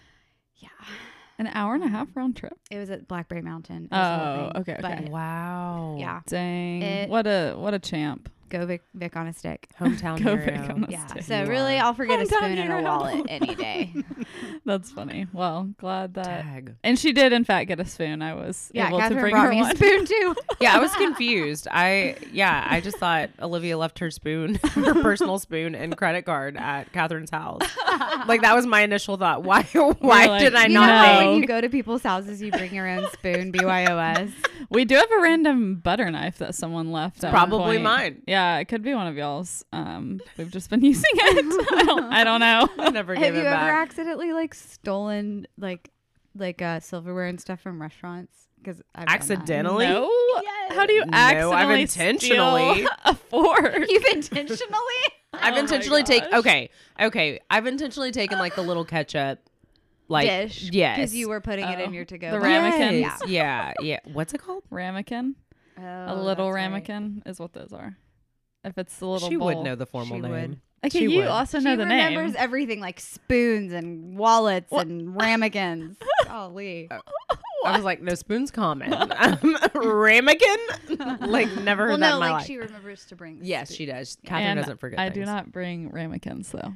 Yeah. 0.56 0.68
An 1.42 1.48
hour 1.54 1.74
and 1.74 1.82
a 1.82 1.88
half 1.88 2.06
round 2.14 2.36
trip. 2.36 2.56
It 2.70 2.78
was 2.78 2.88
at 2.88 3.08
Blackberry 3.08 3.42
Mountain. 3.42 3.88
It 3.90 3.90
was 3.90 3.98
a 4.06 4.16
whole 4.18 4.28
Oh, 4.28 4.50
thing. 4.52 4.60
okay, 4.60 4.78
But 4.80 4.92
okay. 4.92 5.10
Wow. 5.10 5.96
yeah, 5.98 6.20
Dang. 6.28 6.82
It- 6.82 7.10
what 7.10 7.26
a 7.26 7.54
what 7.56 7.74
a 7.74 7.80
champ. 7.80 8.28
Go 8.52 8.66
Vic, 8.66 8.82
Vic 8.94 9.16
on 9.16 9.26
a 9.26 9.32
stick. 9.32 9.68
Hometown 9.80 10.22
Go 10.22 10.36
hero. 10.36 10.44
big 10.46 10.70
on 10.70 10.84
a 10.84 10.90
Yeah. 10.90 11.06
stick. 11.06 11.22
So 11.24 11.40
You 11.42 11.46
really. 11.48 11.78
I'll 11.78 11.94
forget 11.94 12.20
a 12.20 12.24
Hometown 12.24 12.36
spoon 12.38 12.58
and 12.58 12.72
a 12.72 12.82
wallet 12.82 13.26
any 13.28 13.54
day. 13.54 13.92
That's 14.64 14.90
funny. 14.92 15.26
Well, 15.32 15.70
glad 15.78 16.14
that. 16.14 16.42
Tag. 16.42 16.74
And 16.84 16.98
she 16.98 17.12
did, 17.12 17.32
in 17.32 17.44
fact, 17.44 17.68
get 17.68 17.80
a 17.80 17.84
spoon. 17.84 18.22
I 18.22 18.34
was 18.34 18.70
Yeah, 18.74 18.88
able 18.88 18.98
to 18.98 19.02
Catherine 19.02 19.20
bring 19.20 19.34
brought 19.34 19.44
her 19.46 19.50
me 19.50 19.60
a 19.62 19.74
spoon 19.74 20.06
too. 20.06 20.34
Yeah, 20.60 20.76
I 20.76 20.78
was 20.78 20.92
confused. 20.94 21.66
I 21.70 22.16
yeah, 22.32 22.66
I 22.70 22.80
just 22.80 22.98
thought 22.98 23.30
Olivia 23.40 23.76
left 23.76 23.98
her 23.98 24.10
spoon, 24.10 24.54
her 24.62 24.94
personal 25.02 25.38
spoon 25.38 25.74
and 25.74 25.96
credit 25.96 26.22
card 26.24 26.56
at 26.56 26.92
Catherine's 26.92 27.30
house. 27.30 27.62
Like 28.26 28.42
that 28.42 28.54
was 28.54 28.66
my 28.66 28.82
initial 28.82 29.16
thought. 29.16 29.42
Why 29.42 29.62
why 29.62 30.26
like, 30.26 30.40
did 30.42 30.54
I 30.54 30.66
you 30.66 30.74
not 30.74 30.86
know 30.86 30.92
how 30.92 31.02
know. 31.12 31.18
when 31.18 31.28
think? 31.34 31.40
you 31.42 31.48
go 31.48 31.60
to 31.60 31.68
people's 31.68 32.02
houses, 32.02 32.40
you 32.40 32.52
bring 32.52 32.72
your 32.74 32.88
own 32.88 33.08
spoon, 33.12 33.52
BYOS. 33.52 34.32
We 34.70 34.84
do 34.84 34.94
have 34.96 35.10
a 35.10 35.20
random 35.20 35.76
butter 35.76 36.10
knife 36.10 36.38
that 36.38 36.54
someone 36.54 36.92
left. 36.92 37.24
at 37.24 37.32
one 37.32 37.32
Probably 37.32 37.78
point. 37.78 37.82
mine. 37.82 38.22
Yeah, 38.26 38.41
it 38.60 38.66
could 38.66 38.82
be 38.82 38.94
one 38.94 39.06
of 39.06 39.16
y'all's. 39.16 39.64
Um, 39.72 40.20
we've 40.36 40.50
just 40.50 40.70
been 40.70 40.80
using 40.84 41.02
it. 41.14 41.66
I 41.72 41.82
don't. 41.84 42.04
I 42.12 42.24
don't 42.24 42.40
know. 42.40 42.68
I 42.78 42.90
never 42.90 43.14
Have 43.14 43.22
gave 43.22 43.34
you 43.34 43.40
it 43.40 43.46
ever 43.46 43.54
back. 43.56 43.88
accidentally 43.88 44.32
like 44.32 44.54
stolen 44.54 45.46
like 45.58 45.90
like 46.36 46.62
uh, 46.62 46.80
silverware 46.80 47.26
and 47.26 47.40
stuff 47.40 47.60
from 47.60 47.80
restaurants? 47.80 48.32
Because 48.58 48.80
Accidentally? 48.94 49.86
No. 49.86 50.08
Yes. 50.42 50.72
How 50.74 50.86
do 50.86 50.92
you 50.92 51.04
No, 51.04 51.16
I've 51.16 51.36
accidentally 51.36 51.82
intentionally- 51.82 52.74
steal 52.74 52.88
a 53.04 53.14
fork? 53.14 53.84
You've 53.88 54.04
intentionally. 54.12 55.02
I've 55.34 55.54
Oh 55.54 55.58
intentionally 55.60 56.02
take 56.04 56.22
okay, 56.32 56.70
okay. 57.00 57.40
I've 57.50 57.66
intentionally 57.66 58.12
taken 58.12 58.38
like 58.38 58.54
the 58.54 58.62
little 58.62 58.84
ketchup 58.84 59.40
like 60.08 60.28
dish. 60.28 60.68
Yes. 60.72 60.96
Because 60.98 61.14
you 61.16 61.28
were 61.28 61.40
putting 61.40 61.66
it 61.66 61.80
in 61.80 61.88
Oh, 61.90 61.92
your 61.92 62.04
to 62.04 62.18
go. 62.18 62.30
the 62.32 62.36
box. 62.36 62.44
ramekin? 62.44 63.00
Yes. 63.00 63.20
Yeah, 63.26 63.72
yeah. 63.80 63.98
What's 64.12 64.32
it 64.34 64.38
called? 64.38 64.62
ramekin. 64.70 65.34
Oh, 65.78 65.82
a 65.82 66.14
little 66.14 66.46
that's 66.46 66.54
right. 66.54 66.62
ramekin 66.70 67.22
is 67.26 67.40
what 67.40 67.54
those 67.54 67.72
are. 67.72 67.96
If 68.64 68.78
it's 68.78 68.96
the 68.96 69.06
little 69.06 69.28
she 69.28 69.36
bowl. 69.36 69.46
would 69.48 69.58
know 69.58 69.74
the 69.74 69.86
formal 69.86 70.16
She 70.18 70.20
name. 70.22 70.30
would. 70.30 70.60
Okay, 70.84 70.98
She 71.00 71.04
you 71.12 71.18
would. 71.18 71.28
also 71.28 71.58
She 71.58 71.64
know 71.64 71.76
the 71.76 71.84
name. 71.84 72.00
She 72.00 72.06
remembers 72.16 72.34
name. 72.34 72.42
everything 72.42 72.80
like 72.80 72.98
spoons 73.00 73.72
and 73.72 74.16
wallets 74.16 74.70
What? 74.70 74.86
and 74.86 75.14
ramekins. 75.20 75.96
Golly. 76.26 76.88
I 77.64 77.76
was 77.76 77.84
like, 77.84 78.02
no 78.02 78.14
spoons 78.14 78.50
common. 78.50 78.92
Um, 78.92 79.56
ramekin? 79.74 80.56
like 81.20 81.48
never 81.62 81.84
heard 81.84 81.88
well, 81.90 81.98
that 81.98 82.10
no, 82.10 82.14
in 82.14 82.20
my 82.20 82.30
like 82.30 82.32
life. 82.32 82.46
she 82.46 82.56
remembers 82.58 83.04
to 83.06 83.16
bring. 83.16 83.38
yes, 83.42 83.68
spoon. 83.68 83.76
she 83.76 83.86
does. 83.86 84.18
Catherine 84.24 84.46
And 84.48 84.60
doesn't 84.60 84.80
forget. 84.80 84.98
I 84.98 85.08
do 85.08 85.14
things. 85.20 85.26
not 85.26 85.52
bring 85.52 85.90
ramekins 85.90 86.50
though. 86.50 86.72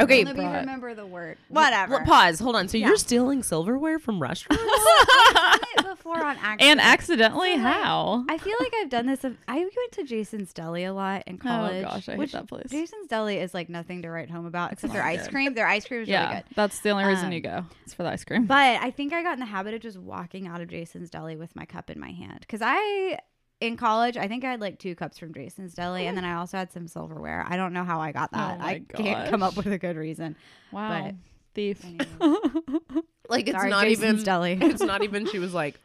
Okay, 0.00 0.24
Let 0.24 0.36
me 0.36 0.42
brought- 0.42 0.60
remember 0.60 0.94
the 0.94 1.06
word. 1.06 1.38
Whatever. 1.48 1.96
Well, 1.98 2.04
pause. 2.06 2.38
Hold 2.40 2.56
on. 2.56 2.68
So 2.68 2.78
Yeah. 2.78 2.88
you're 2.88 2.96
stealing 2.96 3.42
silverware 3.42 3.98
from 3.98 4.20
restaurants? 4.22 4.62
I've 4.64 5.34
done 5.34 5.58
it 5.78 5.84
before 5.96 6.16
on 6.24 6.36
accident. 6.42 6.62
And 6.62 6.80
accidentally, 6.80 7.54
So, 7.54 7.60
how? 7.60 8.24
I 8.28 8.38
feel 8.38 8.56
like 8.60 8.72
I've 8.80 8.88
done 8.88 9.06
this. 9.06 9.24
I 9.24 9.58
went 9.58 9.92
to 9.92 10.04
Jason's 10.04 10.52
Deli 10.52 10.84
a 10.84 10.92
lot 10.94 11.24
in 11.26 11.38
college. 11.38 11.84
Oh 11.84 11.90
gosh, 11.90 12.08
I 12.08 12.12
hate 12.12 12.18
which 12.18 12.32
that 12.32 12.48
place. 12.48 12.70
Jason's 12.70 13.06
Deli 13.08 13.36
is 13.38 13.52
like 13.54 13.68
nothing 13.68 14.02
to 14.02 14.10
write 14.10 14.30
home 14.30 14.46
about 14.46 14.72
except 14.72 14.92
their 14.92 15.02
not 15.02 15.08
ice 15.08 15.22
good. 15.24 15.30
cream. 15.32 15.54
Their 15.54 15.66
ice 15.66 15.86
cream 15.86 16.02
is 16.02 16.08
yeah, 16.08 16.28
really 16.28 16.34
good. 16.42 16.54
that's 16.56 16.80
the 16.80 16.90
only 16.90 17.04
reason 17.04 17.26
Um, 17.26 17.32
you 17.32 17.40
go. 17.40 17.64
It's 17.84 17.94
for 17.94 18.02
the 18.02 18.10
ice 18.10 18.24
cream. 18.24 18.46
But 18.46 18.80
I 18.82 18.90
think 18.90 19.12
I 19.12 19.22
got 19.22 19.34
in 19.34 19.40
the 19.40 19.46
habit 19.46 19.74
of 19.74 19.80
just 19.80 19.98
walking 19.98 20.46
out 20.46 20.60
of 20.60 20.68
Jason's 20.68 21.10
Deli 21.10 21.36
with 21.36 21.54
my 21.54 21.64
cup 21.66 21.90
in 21.90 22.00
my 22.00 22.10
hand 22.12 22.38
because 22.40 22.60
I. 22.62 23.18
In 23.62 23.76
college, 23.76 24.16
I 24.16 24.26
think 24.26 24.44
I 24.44 24.50
had 24.50 24.60
like 24.60 24.80
two 24.80 24.96
cups 24.96 25.18
from 25.18 25.32
Jason's 25.32 25.72
Deli, 25.74 26.08
and 26.08 26.16
then 26.16 26.24
I 26.24 26.34
also 26.34 26.56
had 26.56 26.72
some 26.72 26.88
silverware. 26.88 27.46
I 27.48 27.56
don't 27.56 27.72
know 27.72 27.84
how 27.84 28.00
I 28.00 28.10
got 28.10 28.32
that. 28.32 28.56
Oh 28.56 28.58
my 28.58 28.68
I 28.70 28.78
can't 28.80 29.30
come 29.30 29.40
up 29.40 29.56
with 29.56 29.68
a 29.68 29.78
good 29.78 29.96
reason. 29.96 30.34
wow, 30.72 31.04
but- 31.04 31.14
thief. 31.54 31.80
like 33.28 33.46
it's 33.46 33.56
Sorry, 33.56 33.70
not 33.70 33.84
Jason's 33.84 34.22
even. 34.22 34.24
Deli. 34.24 34.58
It's 34.60 34.82
not 34.82 35.04
even. 35.04 35.26
She 35.26 35.38
was 35.38 35.54
like 35.54 35.78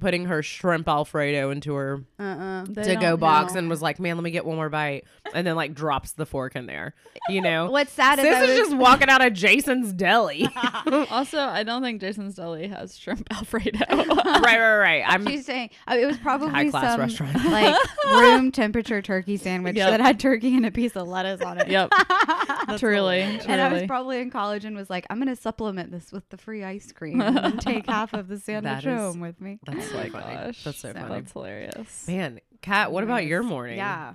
putting 0.00 0.24
her 0.26 0.42
shrimp 0.42 0.88
alfredo 0.88 1.50
into 1.50 1.74
her 1.74 2.04
Uh-uh. 2.18 2.64
To 2.66 2.96
go 2.96 3.16
box 3.16 3.52
know. 3.54 3.58
and 3.60 3.70
was 3.70 3.80
like, 3.82 4.00
"Man, 4.00 4.16
let 4.16 4.24
me 4.24 4.30
get 4.30 4.44
one 4.44 4.56
more 4.56 4.68
bite," 4.68 5.04
and 5.34 5.46
then 5.46 5.54
like 5.56 5.74
drops 5.74 6.12
the 6.12 6.26
fork 6.26 6.56
in 6.56 6.66
there. 6.66 6.94
You 7.28 7.40
know, 7.42 7.70
What's 7.70 7.92
sad 7.92 8.18
is 8.18 8.24
I 8.26 8.40
Sis 8.40 8.42
is 8.42 8.48
was, 8.60 8.68
just 8.70 8.76
walking 8.80 9.08
out 9.08 9.24
of 9.24 9.32
Jason's 9.32 9.92
Deli. 9.92 10.48
also, 11.10 11.38
I 11.38 11.62
don't 11.62 11.82
think 11.82 12.00
Jason's 12.00 12.34
Deli 12.34 12.66
has 12.68 12.96
shrimp 12.98 13.26
Alfredo. 13.30 13.78
right, 13.88 14.42
right, 14.42 14.76
right. 14.78 15.04
I'm 15.06 15.26
She's 15.26 15.46
saying 15.46 15.70
uh, 15.86 15.96
it 15.98 16.06
was 16.06 16.16
probably 16.18 16.50
High-class 16.50 16.92
some 16.92 17.00
restaurant. 17.00 17.34
like 17.50 17.76
room 18.06 18.50
temperature 18.52 19.02
turkey 19.02 19.36
sandwich 19.36 19.76
Yep. 19.76 19.90
that 19.90 20.00
had 20.00 20.18
turkey 20.20 20.56
and 20.56 20.66
a 20.66 20.70
piece 20.70 20.96
of 20.96 21.06
lettuce 21.06 21.40
on 21.42 21.58
it. 21.58 21.68
yep, 21.68 21.90
truly, 22.78 23.20
And 23.20 23.60
I 23.60 23.72
was 23.72 23.82
probably 23.84 24.20
in 24.20 24.30
college 24.30 24.64
and 24.64 24.76
was 24.76 24.90
like, 24.90 25.06
I'm 25.10 25.18
gonna 25.18 25.36
supplement 25.36 25.90
this 25.90 26.12
with 26.12 26.28
the 26.30 26.36
free 26.36 26.64
ice 26.64 26.92
cream 26.92 27.20
and 27.20 27.60
take 27.60 27.86
half 27.86 28.12
of 28.12 28.28
the 28.28 28.38
sandwich 28.38 28.84
That 28.84 28.90
is- 28.90 28.98
home 28.98 29.20
with 29.20 29.40
me. 29.40 29.58
That's 29.66 29.89
oh 29.90 29.96
so 29.96 29.98
my 29.98 30.08
funny. 30.08 30.34
gosh, 30.34 30.64
That's 30.64 30.78
so 30.78 30.92
funny. 30.92 31.08
That's 31.08 31.32
hilarious. 31.32 32.08
Man, 32.08 32.40
Kat, 32.62 32.92
what 32.92 33.04
about 33.04 33.26
your 33.26 33.42
morning? 33.42 33.76
Yeah. 33.76 34.14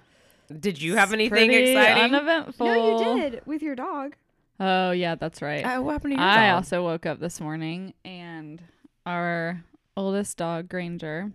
Did 0.60 0.82
you 0.82 0.96
have 0.96 1.12
anything 1.14 1.50
Pretty 1.50 1.72
exciting? 1.72 2.14
Uneventful. 2.14 2.68
No, 2.68 3.16
you 3.16 3.22
did 3.32 3.42
with 3.46 3.62
your 3.62 3.76
dog. 3.76 4.16
Oh 4.60 4.92
yeah, 4.92 5.16
that's 5.16 5.42
right. 5.42 5.64
Uh, 5.64 5.82
what 5.82 5.94
happened 5.94 6.14
to 6.14 6.18
your 6.22 6.26
I 6.30 6.48
dog? 6.48 6.56
also 6.58 6.84
woke 6.84 7.06
up 7.06 7.20
this 7.20 7.42
morning 7.42 7.94
and 8.06 8.62
our 9.06 9.64
oldest 9.98 10.38
dog, 10.38 10.70
Granger, 10.70 11.32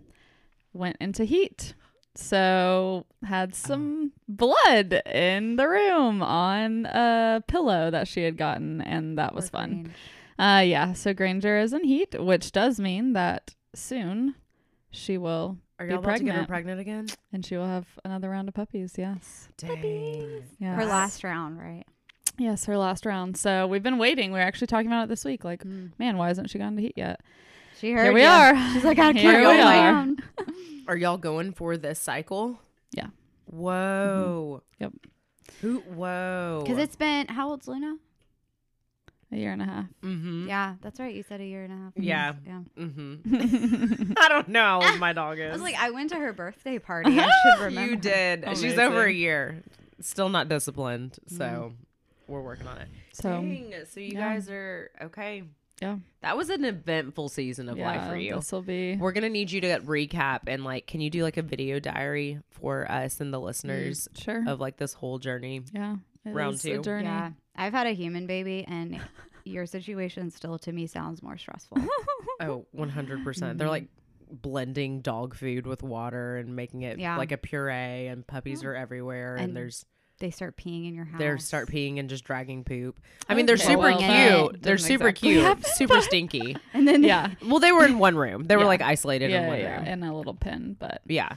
went 0.73 0.97
into 0.99 1.25
heat. 1.25 1.73
So 2.15 3.05
had 3.23 3.55
some 3.55 4.11
blood 4.27 5.01
in 5.05 5.55
the 5.55 5.67
room 5.67 6.21
on 6.21 6.85
a 6.87 7.41
pillow 7.47 7.89
that 7.91 8.07
she 8.07 8.23
had 8.23 8.37
gotten, 8.37 8.81
and 8.81 9.17
that 9.17 9.33
was 9.35 9.49
fun. 9.49 9.93
Uh 10.39 10.63
yeah, 10.65 10.93
so 10.93 11.13
Granger 11.13 11.57
is 11.59 11.71
in 11.73 11.83
heat, 11.83 12.15
which 12.19 12.51
does 12.51 12.79
mean 12.79 13.13
that 13.13 13.55
soon 13.75 14.35
she 14.91 15.17
will 15.17 15.57
Are 15.79 15.85
be 15.85 15.91
y'all 15.93 15.99
about 16.03 16.17
to 16.17 16.23
get 16.23 16.35
her 16.35 16.45
pregnant. 16.45 16.79
pregnant 16.79 16.79
again? 16.81 17.07
and 17.33 17.45
she 17.45 17.55
will 17.57 17.65
have 17.67 17.87
another 18.03 18.29
round 18.29 18.47
of 18.49 18.53
puppies, 18.53 18.95
yes. 18.97 19.47
Dang. 19.57 20.43
Yes. 20.59 20.75
Her 20.79 20.85
last 20.85 21.23
round, 21.23 21.57
right? 21.59 21.85
Yes, 22.37 22.65
her 22.65 22.77
last 22.77 23.05
round. 23.05 23.37
So 23.37 23.67
we've 23.67 23.83
been 23.83 23.97
waiting. 23.97 24.31
We 24.31 24.39
are 24.39 24.43
actually 24.43 24.67
talking 24.67 24.87
about 24.87 25.03
it 25.03 25.09
this 25.09 25.23
week. 25.25 25.43
Like, 25.43 25.63
Mm. 25.63 25.91
man, 25.99 26.17
why 26.17 26.27
hasn't 26.27 26.49
she 26.49 26.57
gone 26.59 26.75
to 26.75 26.81
heat 26.81 26.93
yet? 26.95 27.21
She 27.79 27.91
heard 27.91 28.03
Here 28.03 28.13
we 28.13 28.23
ya. 28.23 28.29
are. 28.51 28.73
She's 28.73 28.83
like, 28.83 28.99
I 28.99 29.13
can't 29.13 29.37
we 29.37 29.43
go 29.43 29.61
are. 29.61 30.07
Are 30.87 30.97
y'all 30.97 31.17
going 31.17 31.53
for 31.53 31.77
this 31.77 31.99
cycle? 31.99 32.59
Yeah. 32.91 33.07
Whoa. 33.45 34.63
Yep. 34.79 34.93
Who? 35.61 35.79
Whoa. 35.81 36.63
Because 36.65 36.79
it's 36.79 36.95
been 36.95 37.27
how 37.27 37.49
old's 37.49 37.67
Luna? 37.67 37.95
A 39.33 39.37
year 39.37 39.53
and 39.53 39.61
a 39.61 39.65
half. 39.65 39.85
Mm-hmm. 40.03 40.47
Yeah, 40.49 40.75
that's 40.81 40.99
right. 40.99 41.15
You 41.15 41.23
said 41.23 41.39
a 41.39 41.45
year 41.45 41.63
and 41.63 41.71
a 41.73 41.77
half. 41.77 41.93
Yeah. 41.95 42.33
Yeah. 42.45 42.61
Mm-hmm. 42.77 44.13
I 44.17 44.27
don't 44.27 44.49
know 44.49 44.61
how 44.81 44.89
old 44.91 44.99
my 44.99 45.13
dog 45.13 45.39
is. 45.39 45.49
I 45.49 45.53
was 45.53 45.61
like, 45.61 45.75
I 45.79 45.91
went 45.91 46.09
to 46.09 46.17
her 46.17 46.33
birthday 46.33 46.79
party. 46.79 47.17
I 47.17 47.31
should 47.55 47.63
remember. 47.63 47.89
you 47.91 47.95
did. 47.97 48.45
She's 48.57 48.77
over 48.77 49.05
a 49.05 49.11
year. 49.13 49.63
Still 50.01 50.29
not 50.29 50.49
disciplined. 50.49 51.17
So 51.27 51.73
we're 52.27 52.41
working 52.41 52.67
on 52.67 52.77
it. 52.79 52.87
so 53.13 53.29
Dang. 53.29 53.73
So 53.89 53.99
you 54.01 54.13
yeah. 54.13 54.33
guys 54.33 54.49
are 54.49 54.91
okay. 55.01 55.43
Yeah. 55.81 55.97
That 56.21 56.37
was 56.37 56.49
an 56.49 56.63
eventful 56.65 57.29
season 57.29 57.67
of 57.69 57.77
life 57.77 58.07
for 58.09 58.15
you. 58.17 58.35
this 58.35 58.51
will 58.51 58.61
be. 58.61 58.97
We're 58.97 59.13
gonna 59.13 59.29
need 59.29 59.49
you 59.49 59.61
to 59.61 59.79
recap 59.79 60.41
and 60.47 60.63
like, 60.63 60.85
can 60.87 61.01
you 61.01 61.09
do 61.09 61.23
like 61.23 61.37
a 61.37 61.41
video 61.41 61.79
diary 61.79 62.39
for 62.51 62.89
us 62.91 63.19
and 63.21 63.33
the 63.33 63.39
listeners 63.39 64.07
Sure. 64.15 64.43
of 64.47 64.59
like 64.59 64.77
this 64.77 64.93
whole 64.93 65.17
journey? 65.19 65.63
yeah. 65.73 65.95
It 66.25 66.29
round 66.31 66.59
two. 66.59 66.81
journey. 66.81 67.05
Yeah, 67.05 67.31
I've 67.55 67.73
had 67.73 67.87
a 67.87 67.91
human 67.93 68.27
baby, 68.27 68.65
and 68.67 68.99
your 69.43 69.65
situation 69.65 70.29
still 70.31 70.57
to 70.59 70.71
me 70.71 70.87
sounds 70.87 71.21
more 71.23 71.37
stressful. 71.37 71.77
Oh, 72.39 72.65
100 72.71 73.23
percent. 73.23 73.59
They're 73.59 73.69
like 73.69 73.87
blending 74.31 75.01
dog 75.01 75.35
food 75.35 75.67
with 75.67 75.83
water 75.83 76.37
and 76.37 76.55
making 76.55 76.81
it 76.81 76.97
Yeah. 76.97 77.17
like 77.17 77.31
a 77.31 77.37
puree, 77.37 78.07
and 78.07 78.25
puppies 78.25 78.63
are 78.63 78.73
everywhere, 78.73 79.35
and, 79.35 79.45
And 79.49 79.55
there's 79.55 79.85
they 80.19 80.31
start 80.31 80.55
peeing 80.57 80.87
in 80.87 80.93
your 80.95 81.05
house. 81.05 81.19
they 81.19 81.37
start 81.37 81.69
peeing 81.69 81.99
and 81.99 82.09
just 82.09 82.23
dragging 82.23 82.63
poop. 82.63 82.99
I 83.29 83.33
mean, 83.35 83.45
they're 83.45 83.55
Okay. 83.55 83.63
super 83.65 83.79
Well, 83.79 83.97
cute. 84.49 84.61
They're 84.63 84.75
doesn't 84.75 84.87
super 84.87 85.07
exactly 85.09 85.29
cute, 85.33 85.43
happen, 85.43 85.63
super 85.75 86.01
stinky. 86.01 86.57
and 86.73 86.87
then 86.87 87.03
Yeah. 87.03 87.31
Well, 87.45 87.59
they 87.59 87.71
were 87.71 87.85
in 87.85 87.99
one 87.99 88.15
room. 88.15 88.43
They 88.45 88.55
were 88.55 88.63
Yeah. 88.63 88.67
like 88.67 88.81
isolated 88.81 89.25
in 89.25 89.31
Yeah, 89.31 89.47
one 89.47 89.59
yeah, 89.59 89.77
room. 89.79 89.85
in 89.87 90.03
a 90.03 90.15
little 90.15 90.33
pen, 90.35 90.75
but 90.79 91.01
Yeah, 91.07 91.29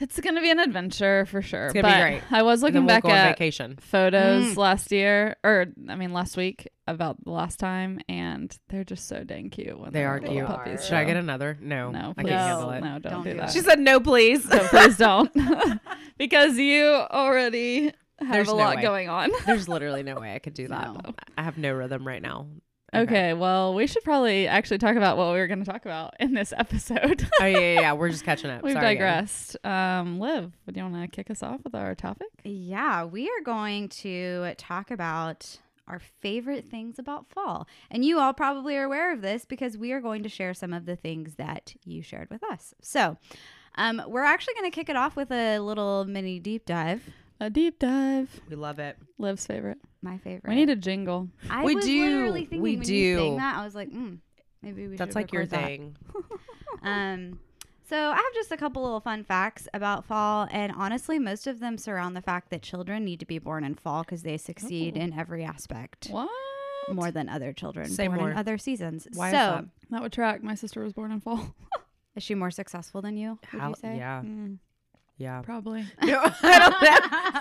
it's 0.00 0.18
gonna 0.20 0.40
be 0.40 0.50
an 0.50 0.58
adventure 0.58 1.26
for 1.26 1.40
sure. 1.42 1.66
It's 1.66 1.74
gonna 1.74 1.88
be 1.88 1.92
But 1.92 2.00
great. 2.00 2.22
I 2.32 2.42
was 2.42 2.62
looking 2.62 2.74
then 2.74 2.82
we'll 2.86 2.94
back 2.96 3.02
go 3.04 3.10
on 3.10 3.14
at 3.16 3.28
vacation. 3.38 3.76
photos 3.80 4.54
Mm. 4.54 4.56
last 4.56 4.90
year, 4.92 5.36
or 5.44 5.66
I 5.88 5.94
mean 5.96 6.12
last 6.12 6.36
week 6.36 6.68
about 6.86 7.22
the 7.24 7.30
last 7.30 7.58
time, 7.58 8.00
and 8.08 8.56
they're 8.68 8.84
just 8.84 9.08
so 9.08 9.24
dang 9.24 9.50
cute 9.50 9.78
when 9.78 9.92
They 9.92 10.00
they're 10.00 10.08
are 10.10 10.20
little 10.20 10.34
cute. 10.34 10.46
puppies. 10.46 10.84
Should 10.84 10.94
I 10.94 11.04
get 11.04 11.16
another? 11.16 11.56
No, 11.60 11.90
No, 11.90 12.14
I 12.16 12.22
please. 12.22 12.30
can't 12.30 12.40
handle 12.42 12.70
it. 12.70 12.80
No, 12.82 12.98
don't, 12.98 13.02
Don't 13.12 13.22
do 13.24 13.30
do 13.30 13.36
that. 13.36 13.46
that. 13.46 13.52
She 13.52 13.60
said 13.60 13.78
no, 13.80 14.00
please. 14.00 14.48
No, 14.48 14.58
please 14.68 14.96
don't, 14.96 15.30
because 16.18 16.58
you 16.58 16.84
already 17.10 17.92
have 18.20 18.30
There's 18.32 18.48
a 18.48 18.52
no 18.52 18.56
lot 18.58 18.76
way. 18.76 18.82
going 18.82 19.08
on. 19.08 19.30
There's 19.46 19.68
literally 19.68 20.02
no 20.02 20.16
way 20.20 20.34
I 20.34 20.38
could 20.38 20.54
do 20.54 20.68
that. 20.68 20.92
No. 20.92 21.00
I 21.36 21.42
have 21.42 21.58
no 21.58 21.72
rhythm 21.72 22.06
right 22.06 22.22
now. 22.22 22.46
Okay, 22.94 23.34
well, 23.34 23.74
we 23.74 23.86
should 23.86 24.04
probably 24.04 24.46
actually 24.46 24.78
talk 24.78 24.96
about 24.96 25.16
what 25.16 25.32
we 25.32 25.38
were 25.38 25.46
going 25.46 25.64
to 25.64 25.70
talk 25.70 25.84
about 25.84 26.14
in 26.20 26.34
this 26.34 26.52
episode. 26.58 27.28
Oh 27.40 27.44
yeah, 27.44 27.58
yeah, 27.58 27.80
yeah. 27.80 27.92
We're 27.92 28.10
just 28.10 28.24
catching 28.24 28.50
up. 28.50 28.62
We've 28.64 28.74
Sorry, 28.74 28.94
digressed. 28.94 29.56
Um, 29.64 30.20
Liv, 30.20 30.52
do 30.72 30.80
you 30.80 30.88
want 30.88 31.02
to 31.02 31.08
kick 31.08 31.30
us 31.30 31.42
off 31.42 31.64
with 31.64 31.74
our 31.74 31.94
topic? 31.94 32.28
Yeah, 32.44 33.04
we 33.04 33.28
are 33.28 33.42
going 33.44 33.88
to 33.90 34.54
talk 34.56 34.90
about 34.90 35.58
our 35.88 36.00
favorite 36.20 36.66
things 36.66 36.98
about 36.98 37.28
fall. 37.28 37.66
And 37.90 38.04
you 38.04 38.18
all 38.18 38.32
probably 38.32 38.76
are 38.76 38.84
aware 38.84 39.12
of 39.12 39.22
this 39.22 39.44
because 39.44 39.76
we 39.76 39.92
are 39.92 40.00
going 40.00 40.22
to 40.22 40.28
share 40.28 40.54
some 40.54 40.72
of 40.72 40.86
the 40.86 40.96
things 40.96 41.34
that 41.34 41.74
you 41.84 42.02
shared 42.02 42.30
with 42.30 42.42
us. 42.44 42.74
So, 42.80 43.18
um, 43.76 44.02
we're 44.06 44.24
actually 44.24 44.54
going 44.54 44.70
to 44.70 44.74
kick 44.74 44.88
it 44.88 44.96
off 44.96 45.16
with 45.16 45.32
a 45.32 45.58
little 45.58 46.04
mini 46.04 46.38
deep 46.38 46.64
dive. 46.64 47.02
A 47.40 47.50
deep 47.50 47.78
dive. 47.78 48.40
We 48.48 48.56
love 48.56 48.78
it. 48.78 48.96
Liv's 49.18 49.46
favorite. 49.46 49.78
My 50.04 50.18
favorite. 50.18 50.50
We 50.50 50.54
need 50.54 50.68
a 50.70 50.76
jingle. 50.76 51.28
I 51.50 51.64
We 51.64 51.74
was 51.74 51.84
do. 51.86 52.04
literally 52.04 52.40
thinking 52.42 52.60
We 52.62 52.76
when 52.76 52.88
you 52.88 53.16
sang 53.16 53.30
do. 53.32 53.36
that, 53.38 53.56
I 53.58 53.64
was 53.64 53.74
like, 53.74 53.90
mm, 53.90 54.18
maybe 54.62 54.86
we 54.86 54.96
That's 54.96 55.14
like 55.16 55.32
your 55.32 55.46
that. 55.46 55.64
thing. 55.64 55.96
Um, 56.82 57.38
so 57.88 57.96
I 57.96 58.14
have 58.16 58.34
just 58.34 58.52
a 58.52 58.56
couple 58.58 58.82
little 58.82 59.00
fun 59.00 59.24
facts 59.24 59.66
about 59.72 60.04
fall, 60.04 60.46
and 60.50 60.70
honestly, 60.76 61.18
most 61.18 61.46
of 61.46 61.60
them 61.60 61.78
surround 61.78 62.14
the 62.14 62.20
fact 62.20 62.50
that 62.50 62.60
children 62.60 63.04
need 63.06 63.20
to 63.20 63.26
be 63.26 63.38
born 63.38 63.64
in 63.64 63.74
fall 63.74 64.02
because 64.02 64.22
they 64.22 64.36
succeed 64.36 64.96
Ooh. 64.96 65.00
in 65.00 65.18
every 65.18 65.44
aspect 65.44 66.08
What? 66.10 66.28
more 66.92 67.10
than 67.10 67.30
other 67.30 67.54
children 67.54 67.88
Say 67.88 68.06
born 68.08 68.18
more. 68.20 68.30
in 68.32 68.36
other 68.36 68.58
seasons. 68.58 69.08
Why 69.14 69.28
is 69.28 69.32
that? 69.32 69.64
That 69.90 70.02
would 70.02 70.12
track. 70.12 70.42
My 70.42 70.54
sister 70.54 70.82
was 70.82 70.92
born 70.92 71.10
in 71.12 71.20
fall. 71.20 71.54
is 72.16 72.22
she 72.22 72.34
more 72.34 72.50
successful 72.50 73.00
than 73.00 73.16
you? 73.16 73.38
Would 73.52 73.60
How- 73.60 73.68
you 73.70 73.74
say? 73.76 73.96
Yeah, 73.96 74.20
Mm, 74.22 74.58
yeah. 75.16 75.42
probably. 75.42 75.84
No, 76.02 76.20
I 76.42 76.58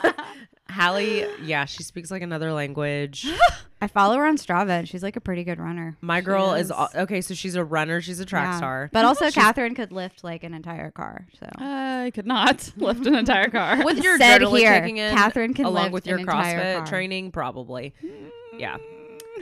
don't 0.04 0.14
know. 0.18 0.24
Hallie, 0.70 1.26
yeah, 1.44 1.66
she 1.66 1.84
speaks 1.84 2.10
like 2.10 2.22
another 2.24 2.52
language. 2.52 3.28
I 3.82 3.88
follow 3.88 4.16
her 4.18 4.26
on 4.26 4.38
Strava, 4.38 4.70
and 4.70 4.90
she's 4.90 5.04
like 5.04 5.16
a 5.16 5.22
pretty 5.22 5.44
good 5.44 5.60
runner. 5.60 5.98
My 6.02 6.22
girl 6.22 6.54
is 6.54 6.68
is. 6.68 6.72
al- 6.72 6.90
okay. 6.96 7.22
So 7.22 7.34
she's 7.36 7.54
a 7.56 7.64
runner. 7.64 8.02
She's 8.02 8.20
a 8.20 8.26
track 8.26 8.46
Yeah. 8.54 8.58
star. 8.58 8.90
But 8.92 9.06
also, 9.06 9.30
Catherine 9.30 9.76
could 9.76 9.92
lift 9.92 10.24
like 10.24 10.44
an 10.44 10.54
entire 10.54 10.90
car. 10.90 11.28
So 11.40 11.48
I 11.58 12.12
could 12.16 12.26
not 12.26 12.72
lift 12.78 13.06
an 13.06 13.14
entire 13.16 13.50
car. 13.50 13.84
with 13.86 14.02
your 14.04 14.18
Said 14.18 14.42
adrenaline 14.42 14.58
here, 14.58 14.80
kicking 14.82 14.98
in, 14.98 15.14
Catherine 15.16 15.54
can 15.54 15.66
along 15.66 15.84
lift 15.92 15.94
with 15.94 16.08
your 16.08 16.18
an 16.18 16.22
entire 16.22 16.60
CrossFit 16.60 16.78
car. 16.78 16.86
training, 16.88 17.32
probably. 17.32 17.94
Mm. 18.04 18.30
Yeah. 18.58 18.78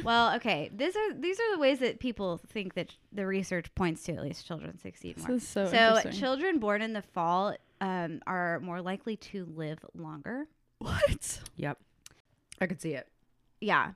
Well, 0.04 0.34
okay. 0.38 0.70
These 0.76 0.96
are 0.96 1.14
these 1.14 1.40
are 1.40 1.54
the 1.56 1.60
ways 1.60 1.80
that 1.80 2.00
people 2.00 2.42
think 2.50 2.74
that 2.74 2.96
the 3.14 3.26
research 3.28 3.74
points 3.76 4.04
to 4.04 4.14
at 4.14 4.24
least 4.24 4.48
children 4.48 4.78
succeed 4.80 5.18
more. 5.20 5.28
This 5.28 5.44
is 5.44 5.48
so, 5.50 5.66
So, 5.68 5.78
interesting. 5.98 6.12
children 6.14 6.60
born 6.60 6.82
in 6.82 6.94
the 6.94 7.04
fall 7.04 7.56
um, 7.82 8.22
are 8.26 8.62
more 8.62 8.82
likely 8.82 9.18
to 9.18 9.46
live 9.54 9.80
longer. 9.94 10.48
what? 10.78 11.40
Yep. 11.58 11.78
I 12.62 12.68
could 12.68 12.80
see 12.82 12.94
it. 12.94 13.08
Yeah. 13.60 13.92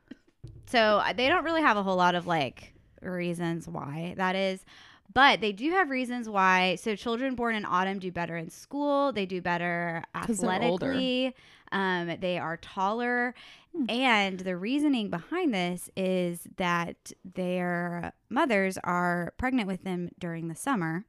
So 0.66 0.98
uh, 0.98 1.14
they 1.14 1.30
don't 1.30 1.44
really 1.46 1.62
have 1.62 1.78
a 1.78 1.84
whole 1.84 1.96
lot 1.96 2.16
of 2.16 2.28
like 2.28 2.74
reasons 3.02 3.68
why 3.68 4.16
that 4.18 4.36
is, 4.36 4.66
But 5.14 5.40
they 5.40 5.52
do 5.52 5.70
have 5.72 5.90
reasons 5.90 6.28
why. 6.28 6.76
So 6.76 6.96
children 6.96 7.36
born 7.36 7.56
in 7.56 7.66
autumn 7.66 8.00
do 8.00 8.12
better 8.12 8.36
in 8.36 8.50
school. 8.50 9.12
They 9.12 9.26
do 9.26 9.42
better 9.42 10.04
athletically. 10.16 11.34
Um, 11.72 12.18
they 12.20 12.38
are 12.38 12.58
taller. 12.58 13.34
Hmm. 13.76 13.90
And 13.90 14.40
the 14.40 14.58
reasoning 14.58 15.10
behind 15.10 15.54
this 15.54 15.90
is 15.96 16.48
that 16.58 17.12
their 17.24 18.14
mothers 18.30 18.78
are 18.84 19.34
pregnant 19.38 19.68
with 19.68 19.84
them 19.84 20.10
during 20.20 20.48
the 20.48 20.56
summer. 20.56 21.06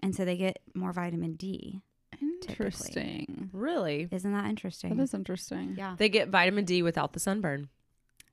And 0.00 0.14
so 0.14 0.24
they 0.24 0.36
get 0.36 0.60
more 0.74 0.92
vitamin 0.92 1.34
D. 1.34 1.82
Interesting. 2.20 3.50
Really? 3.52 4.08
Isn't 4.10 4.32
that 4.32 4.46
interesting? 4.46 4.96
That 4.96 5.02
is 5.02 5.14
interesting. 5.14 5.74
yeah. 5.76 5.94
They 5.98 6.08
get 6.08 6.28
vitamin 6.28 6.64
D 6.64 6.82
without 6.82 7.12
the 7.12 7.20
sunburn. 7.20 7.68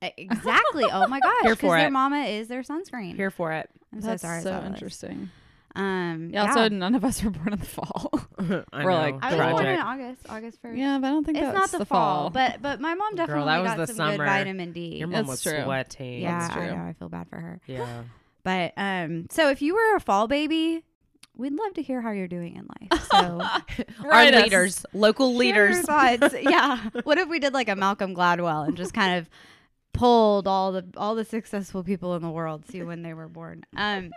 Exactly. 0.01 0.83
Oh 0.91 1.07
my 1.07 1.19
gosh. 1.19 1.33
Here 1.41 1.51
'cause 1.55 1.59
for 1.61 1.77
their 1.77 1.87
it. 1.87 1.91
mama 1.91 2.23
is 2.25 2.47
their 2.47 2.61
sunscreen. 2.61 3.15
Here 3.15 3.31
for 3.31 3.53
it. 3.53 3.69
I'm 3.93 4.01
That's 4.01 4.21
so 4.21 4.27
sorry. 4.27 4.41
So 4.43 4.51
saw 4.51 4.59
this. 4.61 4.69
interesting. 4.69 5.31
Um, 5.75 6.29
Yeah, 6.31 6.45
Also, 6.47 6.69
none 6.69 6.95
of 6.95 7.03
us 7.03 7.23
were 7.23 7.31
born 7.31 7.53
in 7.53 7.59
the 7.59 7.65
fall. 7.65 8.11
We're 8.39 8.63
know. 8.71 8.85
like, 8.85 9.15
I 9.21 9.35
was 9.35 9.51
born 9.53 9.65
in. 9.65 9.79
August, 9.79 10.21
August 10.29 10.61
first. 10.61 10.77
yeah, 10.77 10.97
but 10.99 11.07
I 11.07 11.09
don't 11.09 11.25
think 11.25 11.37
it's 11.37 11.45
that's 11.47 11.55
not 11.55 11.71
the, 11.71 11.77
the 11.79 11.85
fall, 11.85 12.29
but 12.29 12.61
but 12.61 12.79
my 12.79 12.93
mom 12.93 13.15
Girl, 13.15 13.25
definitely 13.25 13.45
that 13.51 13.59
was 13.61 13.69
got 13.71 13.77
the 13.77 13.87
some 13.87 13.95
summer. 13.95 14.17
good 14.17 14.25
vitamin 14.25 14.71
D. 14.73 14.97
Your 14.97 15.07
mom 15.07 15.21
It's 15.21 15.29
was 15.29 15.43
true. 15.43 15.63
sweating. 15.63 16.21
yeah, 16.21 16.39
That's 16.47 16.55
I 16.55 16.67
know. 16.67 16.83
I 16.83 16.93
feel 16.93 17.09
bad 17.09 17.27
for 17.29 17.37
her. 17.37 17.59
Yeah. 17.67 18.03
But 18.43 18.73
um, 18.77 19.25
so 19.31 19.49
if 19.49 19.63
you 19.63 19.73
were 19.73 19.95
a 19.95 19.99
fall 19.99 20.27
baby, 20.27 20.83
we'd 21.35 21.53
love 21.53 21.73
to 21.75 21.81
hear 21.81 22.01
how 22.01 22.11
you're 22.11 22.27
doing 22.27 22.55
in 22.55 22.67
life. 22.81 23.07
So 23.11 23.41
Our 24.05 24.11
us. 24.11 24.43
leaders, 24.43 24.85
local 24.93 25.35
leaders. 25.35 25.81
thoughts. 25.81 26.33
yeah. 26.41 26.89
What 27.03 27.17
if 27.17 27.29
we 27.29 27.39
did 27.39 27.53
like 27.53 27.69
a 27.69 27.75
Malcolm 27.75 28.13
Gladwell 28.15 28.67
and 28.67 28.75
just 28.75 28.93
kind 28.93 29.17
of 29.19 29.29
pulled 29.93 30.47
all 30.47 30.71
the 30.73 30.85
all 30.97 31.15
the 31.15 31.23
successful 31.25 31.83
people 31.83 32.15
in 32.15 32.21
the 32.21 32.29
world, 32.29 32.65
see 32.69 32.83
when 32.83 33.01
they 33.03 33.13
were 33.13 33.27
born? 33.29 33.63
Um, 33.77 34.11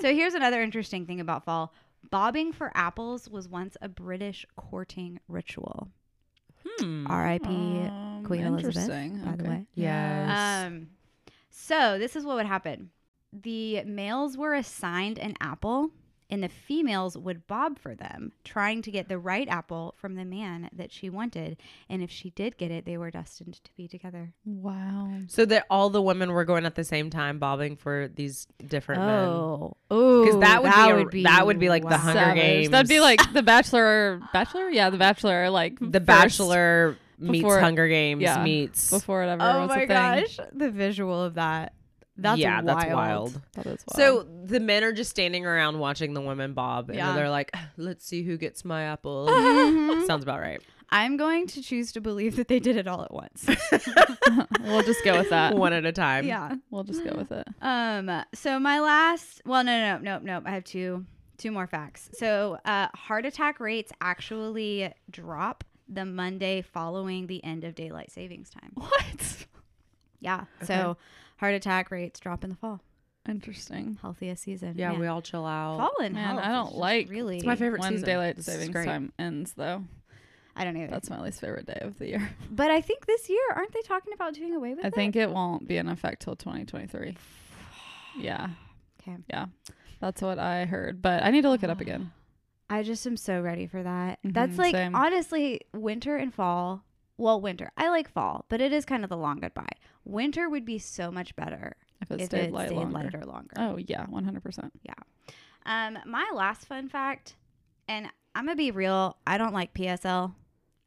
so 0.00 0.12
here's 0.14 0.34
another 0.34 0.62
interesting 0.62 1.06
thing 1.06 1.20
about 1.20 1.44
fall. 1.44 1.72
Bobbing 2.10 2.52
for 2.52 2.70
apples 2.74 3.28
was 3.28 3.48
once 3.48 3.76
a 3.82 3.88
British 3.88 4.46
courting 4.56 5.18
ritual. 5.28 5.88
Hmm. 6.78 7.06
R.I.P. 7.08 7.46
Um, 7.48 8.22
Queen 8.24 8.42
Elizabeth, 8.44 8.76
interesting. 8.76 9.24
by 9.24 9.36
the 9.36 9.44
way. 9.48 9.66
Yes. 9.74 10.66
Um, 10.66 10.88
so 11.50 11.98
this 11.98 12.14
is 12.16 12.24
what 12.24 12.36
would 12.36 12.46
happen: 12.46 12.90
the 13.32 13.82
males 13.84 14.36
were 14.36 14.54
assigned 14.54 15.18
an 15.18 15.34
apple, 15.40 15.90
and 16.28 16.42
the 16.42 16.48
females 16.48 17.16
would 17.16 17.46
bob 17.46 17.78
for 17.78 17.94
them, 17.94 18.32
trying 18.44 18.82
to 18.82 18.90
get 18.90 19.08
the 19.08 19.18
right 19.18 19.48
apple 19.48 19.94
from 19.96 20.14
the 20.16 20.24
man 20.24 20.68
that 20.72 20.90
she 20.92 21.08
wanted. 21.08 21.56
And 21.88 22.02
if 22.02 22.10
she 22.10 22.30
did 22.30 22.56
get 22.58 22.70
it, 22.70 22.84
they 22.84 22.96
were 22.98 23.10
destined 23.10 23.60
to 23.62 23.70
be 23.76 23.86
together. 23.86 24.32
Wow. 24.44 25.08
So 25.28 25.44
that 25.46 25.66
all 25.70 25.88
the 25.90 26.02
women 26.02 26.32
were 26.32 26.44
going 26.44 26.66
at 26.66 26.74
the 26.74 26.84
same 26.84 27.10
time, 27.10 27.38
bobbing 27.38 27.76
for 27.76 28.08
these 28.14 28.46
different 28.66 29.02
men. 29.02 29.24
oh, 29.28 29.76
oh, 29.90 30.24
Because 30.24 30.40
that 30.40 30.62
would 30.96 31.10
be 31.10 31.20
a- 31.20 31.24
that 31.24 31.46
would 31.46 31.58
be 31.60 31.68
like 31.68 31.88
the 31.88 31.96
Hunger 31.96 32.18
Savage. 32.18 32.42
Games. 32.42 32.70
That'd 32.70 32.88
be 32.88 33.00
like 33.00 33.20
the 33.32 33.42
Bachelor. 33.42 34.20
Bachelor? 34.32 34.68
Yeah, 34.70 34.90
the 34.90 34.98
Bachelor. 34.98 35.48
Like 35.50 35.78
The 35.78 36.00
first 36.00 36.06
Bachelor 36.06 36.96
meets 37.18 37.42
before- 37.44 37.60
Hunger 37.60 37.86
Games 37.88 38.20
yeah, 38.22 38.42
meets. 38.42 38.90
before 38.90 39.22
it 39.22 39.28
ever 39.28 39.42
Oh 39.42 39.60
was 39.62 39.68
my 39.68 39.76
a 39.82 39.86
thing. 39.86 39.88
gosh, 39.88 40.38
the 40.52 40.70
visual 40.70 41.22
of 41.22 41.34
that. 41.34 41.72
That's 42.18 42.38
yeah, 42.38 42.54
wild. 42.62 42.66
that's 42.66 42.92
wild. 42.92 43.40
That 43.54 43.66
is 43.66 43.84
wild. 43.86 43.96
So 43.96 44.26
the 44.44 44.60
men 44.60 44.84
are 44.84 44.92
just 44.92 45.10
standing 45.10 45.44
around 45.44 45.78
watching 45.78 46.14
the 46.14 46.20
women 46.20 46.54
bob, 46.54 46.88
and 46.88 46.96
Yeah. 46.98 47.14
they're 47.14 47.28
like, 47.30 47.54
"Let's 47.76 48.06
see 48.06 48.22
who 48.22 48.36
gets 48.38 48.64
my 48.64 48.84
apple." 48.84 49.26
Mhm. 49.30 50.06
Sounds 50.06 50.22
about 50.22 50.40
right. 50.40 50.62
I'm 50.90 51.16
going 51.16 51.46
to 51.48 51.62
choose 51.62 51.90
to 51.92 52.00
believe 52.00 52.36
that 52.36 52.46
they 52.48 52.60
did 52.60 52.76
it 52.76 52.86
all 52.86 53.02
at 53.02 53.12
once. 53.12 53.44
we'll 54.62 54.82
just 54.82 55.04
go 55.04 55.18
with 55.18 55.30
that. 55.30 55.54
One 55.56 55.72
at 55.72 55.84
a 55.84 55.92
time. 55.92 56.26
yeah. 56.26 56.54
We'll 56.70 56.84
just 56.84 57.04
go 57.04 57.14
with 57.16 57.32
it. 57.32 57.46
Um. 57.60 58.22
So 58.34 58.58
my 58.60 58.80
last. 58.80 59.42
Well, 59.44 59.64
no, 59.64 59.78
no, 59.78 59.98
no, 59.98 60.18
no, 60.18 60.40
no. 60.40 60.48
I 60.48 60.52
have 60.52 60.64
two, 60.64 61.04
two 61.38 61.50
more 61.50 61.66
facts. 61.66 62.08
So, 62.14 62.58
uh, 62.64 62.88
heart 62.94 63.26
attack 63.26 63.58
rates 63.60 63.92
actually 64.00 64.92
drop 65.10 65.64
the 65.88 66.04
Monday 66.04 66.62
following 66.62 67.26
the 67.26 67.42
end 67.44 67.64
of 67.64 67.74
daylight 67.74 68.10
savings 68.10 68.48
time. 68.50 68.70
What? 68.74 69.46
Yeah. 70.20 70.44
So, 70.62 70.96
heart 71.36 71.54
attack 71.54 71.90
rates 71.90 72.20
drop 72.20 72.44
in 72.44 72.50
the 72.50 72.56
fall. 72.56 72.80
Interesting. 73.28 73.98
Healthiest 74.02 74.42
season. 74.44 74.74
Yeah, 74.76 74.90
Man, 74.92 75.00
we 75.00 75.06
all 75.08 75.20
chill 75.22 75.44
out. 75.44 75.78
fall 75.78 76.04
and 76.04 76.14
Man, 76.14 76.24
health 76.24 76.40
I 76.44 76.48
don't 76.48 76.74
like- 76.76 77.10
really. 77.10 77.38
It's 77.38 77.46
my 77.46 77.56
favorite 77.56 77.80
when 77.80 77.92
season. 77.92 78.06
daylight 78.06 78.36
This 78.36 78.46
is 78.48 78.54
savings 78.54 78.84
time 78.86 79.12
ends, 79.18 79.52
though. 79.56 79.82
I 80.54 80.64
don't 80.64 80.76
either. 80.76 80.90
That's 80.90 81.10
my 81.10 81.20
least 81.20 81.40
favorite 81.40 81.66
day 81.66 81.78
of 81.82 81.98
the 81.98 82.06
year. 82.08 82.30
but 82.50 82.70
I 82.70 82.80
think 82.80 83.04
this 83.06 83.28
year, 83.28 83.40
aren't 83.54 83.72
they 83.72 83.82
talking 83.82 84.12
about 84.14 84.32
doing 84.34 84.54
away 84.54 84.70
with 84.74 84.84
I 84.84 84.88
it? 84.88 84.94
I 84.94 84.96
think 84.96 85.16
it 85.16 85.28
won't 85.30 85.66
be 85.68 85.76
in 85.76 85.88
effect 85.88 86.22
till 86.22 86.36
2023. 86.36 87.16
Yeah, 88.18 88.48
Okay. 89.02 89.16
Yeah. 89.28 89.46
That's 90.00 90.22
what 90.22 90.38
I 90.38 90.64
heard, 90.64 91.02
but 91.02 91.22
I 91.22 91.30
need 91.30 91.42
to 91.42 91.50
look 91.50 91.62
it 91.62 91.68
up 91.70 91.80
again. 91.80 92.12
I 92.70 92.82
just 92.82 93.06
am 93.06 93.16
so 93.16 93.40
ready 93.40 93.66
for 93.66 93.82
that. 93.82 94.18
That's 94.24 94.54
Mhm, 94.54 94.58
like 94.58 94.74
same. 94.74 94.94
honestly, 94.94 95.60
winter 95.74 96.16
and 96.16 96.32
fall. 96.34 96.82
Well, 97.18 97.40
winter. 97.40 97.70
I 97.76 97.88
like 97.88 98.10
fall, 98.10 98.44
but 98.48 98.60
it 98.60 98.72
is 98.72 98.84
kind 98.84 99.02
of 99.04 99.10
the 99.10 99.16
long 99.16 99.40
goodbye. 99.40 99.66
Winter 100.04 100.48
would 100.50 100.64
be 100.64 100.78
so 100.78 101.10
much 101.10 101.34
better 101.36 101.76
If 102.02 102.10
it 102.10 102.20
if 102.20 102.26
stayed 102.26 102.44
it 102.46 102.52
light 102.52 102.68
stayed 102.68 102.76
longer. 102.76 102.94
lighter 102.98 103.24
longer. 103.24 103.54
Oh 103.56 103.76
yeah, 103.78 104.06
100%. 104.06 104.70
Yeah. 104.82 104.92
Um, 105.64 105.98
my 106.06 106.30
last 106.34 106.66
fun 106.66 106.88
fact, 106.88 107.34
and 107.88 108.06
I'm 108.34 108.44
gonna 108.44 108.56
be 108.56 108.70
real. 108.70 109.16
I 109.26 109.38
don't 109.38 109.54
like 109.54 109.72
PSL. 109.74 110.34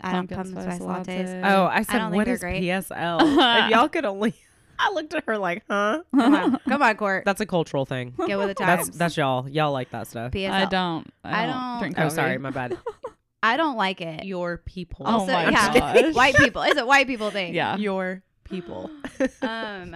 I 0.01 0.11
don't 0.13 0.29
pumpkin 0.29 0.53
spice 0.61 0.79
lattes. 0.79 1.41
Oh, 1.43 1.65
I 1.65 1.81
said, 1.83 1.97
don't 1.99 2.11
think 2.11 2.15
what 2.15 2.25
they're 2.25 2.35
is 2.35 2.39
great. 2.39 2.63
PSL? 2.63 3.65
if 3.65 3.71
y'all 3.71 3.89
could 3.89 4.05
only. 4.05 4.33
I 4.81 4.91
looked 4.93 5.13
at 5.13 5.25
her 5.25 5.37
like, 5.37 5.63
huh? 5.69 6.03
Come 6.15 6.35
on, 6.35 6.59
come 6.69 6.81
on, 6.81 6.95
Court. 6.95 7.25
That's 7.25 7.41
a 7.41 7.45
cultural 7.45 7.85
thing. 7.85 8.13
Get 8.27 8.37
with 8.37 8.47
the 8.47 8.53
times. 8.53 8.85
That's 8.85 8.97
that's 8.97 9.17
y'all. 9.17 9.49
Y'all 9.49 9.73
like 9.73 9.89
that 9.89 10.07
stuff. 10.07 10.31
PSL. 10.31 10.51
I 10.51 10.65
don't. 10.65 11.11
I, 11.25 11.43
I 11.43 11.45
don't, 11.47 11.55
don't- 11.55 11.79
drink 11.79 11.95
Oh, 11.97 12.03
coffee. 12.03 12.15
sorry, 12.15 12.37
my 12.37 12.51
bad. 12.51 12.77
I 13.41 13.57
don't 13.57 13.77
like 13.77 14.01
it. 14.01 14.25
Your 14.25 14.57
people. 14.57 15.05
Oh 15.07 15.25
my 15.25 15.49
yeah, 15.49 15.73
gosh. 15.93 16.13
white 16.15 16.35
people. 16.35 16.61
It's 16.63 16.79
a 16.79 16.85
white 16.85 17.07
people 17.07 17.31
thing. 17.31 17.53
Yeah. 17.53 17.77
Your 17.77 18.23
people. 18.43 18.89
um 19.41 19.95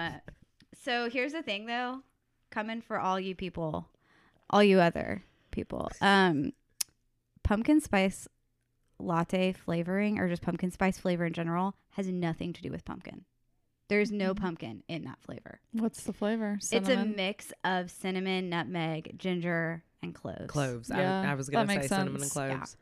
so 0.83 1.09
here's 1.09 1.31
the 1.33 1.41
thing 1.41 1.65
though 1.65 2.01
coming 2.51 2.81
for 2.81 2.99
all 2.99 3.19
you 3.19 3.33
people 3.35 3.89
all 4.49 4.63
you 4.63 4.79
other 4.79 5.23
people 5.49 5.89
um 6.01 6.51
pumpkin 7.43 7.79
spice 7.81 8.27
latte 8.99 9.53
flavoring 9.53 10.19
or 10.19 10.27
just 10.29 10.41
pumpkin 10.43 10.69
spice 10.71 10.99
flavor 10.99 11.25
in 11.25 11.33
general 11.33 11.73
has 11.91 12.07
nothing 12.07 12.53
to 12.53 12.61
do 12.61 12.69
with 12.69 12.85
pumpkin 12.85 13.23
there's 13.89 14.11
no 14.11 14.33
pumpkin 14.35 14.83
in 14.87 15.03
that 15.05 15.17
flavor 15.21 15.59
What's 15.71 16.03
the 16.03 16.13
flavor? 16.13 16.59
it's 16.71 16.89
a. 16.89 17.05
Mix 17.05 17.51
of 17.63 17.89
cinnamon 17.89 18.49
nutmeg 18.49 19.17
ginger 19.17 19.83
and 20.01 20.13
cloves 20.13 20.47
Cloves. 20.47 20.89
Yeah, 20.93 21.21
I, 21.21 21.31
I 21.31 21.35
was 21.35 21.49
gonna 21.49 21.67
say 21.67 21.75
makes 21.77 21.87
cinnamon 21.89 22.21
and 22.21 22.21
sense. 22.23 22.33
cloves. 22.33 22.77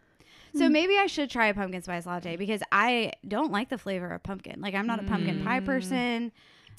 So 0.56 0.68
maybe 0.70 0.98
i 0.98 1.06
should 1.08 1.30
try 1.30 1.48
a 1.48 1.54
pumpkin 1.54 1.82
spice 1.82 2.06
latte 2.06 2.36
because 2.36 2.62
i 2.72 3.12
don't 3.28 3.52
like 3.52 3.70
the 3.70 3.78
flavor 3.78 4.10
of 4.10 4.22
pumpkin 4.24 4.60
like 4.62 4.74
i'm 4.76 4.88
not 4.88 5.00
a 5.00 5.04
pumpkin 5.04 5.44
pie 5.44 5.60
Mm. 5.60 5.66
person 5.66 6.32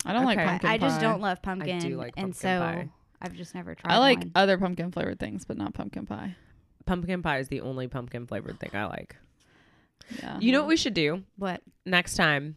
I 0.05 0.13
don't 0.13 0.25
like 0.25 0.37
Okay. 0.39 0.45
I, 0.47 0.51
pumpkin 0.51 0.71
I 0.71 0.79
just 0.79 0.97
pie. 0.97 1.03
don't 1.03 1.21
love 1.21 1.43
pumpkin 1.43 1.79
do 1.79 1.97
like 1.97 2.17
pumpkin 2.17 2.25
and 2.25 2.37
so 2.37 2.59
pie. 2.59 2.89
i've 3.21 3.35
just 3.35 3.55
never 3.55 3.75
tried 3.77 3.93
I 3.95 3.99
like 3.99 4.19
one. 4.19 4.33
other 4.35 4.59
pumpkin 4.59 4.91
flavored 4.91 5.21
things, 5.21 5.45
but 5.45 5.57
not 5.57 5.75
pumpkin 5.75 6.07
pie. 6.07 6.35
Pumpkin 6.87 7.23
pie 7.23 7.39
is 7.39 7.47
the 7.49 7.61
only 7.61 7.87
pumpkin 7.87 8.27
flavored 8.27 8.59
thing 8.59 8.71
I 8.75 8.87
like. 8.87 9.15
Yeah. 10.19 10.39
You 10.41 10.51
know 10.51 10.59
what 10.61 10.67
we 10.69 10.77
should 10.77 10.95
do 10.95 11.23
what 11.37 11.61
next 11.87 12.17
time? 12.17 12.57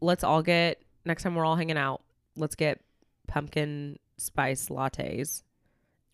Let's 0.00 0.22
all 0.22 0.42
get 0.42 0.80
next 1.04 1.24
time 1.24 1.34
we're 1.34 1.44
all 1.44 1.56
hanging 1.56 1.76
out. 1.78 2.02
Let's 2.36 2.54
get 2.54 2.80
pumpkin 3.26 3.98
spice 4.16 4.68
lattes, 4.68 5.42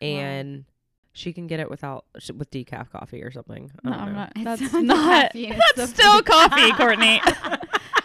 and 0.01 0.64
she 1.16 1.33
can 1.33 1.46
get 1.46 1.61
it 1.61 1.70
without 1.70 2.05
with 2.37 2.50
decaf 2.50 2.90
coffee 2.90 3.22
or 3.22 3.31
something. 3.31 3.70
I 3.85 3.88
No, 3.88 3.96
I'm 3.96 4.09
know. 4.12 4.18
not. 4.18 4.33
It's 4.37 4.44
That's 4.44 4.72
not 4.74 4.85
not. 4.85 5.22
caffeine, 5.33 5.50
That's 5.50 5.72
the 5.77 5.87
still 5.87 6.22
coffee, 6.35 6.72
Courtney. 6.77 7.20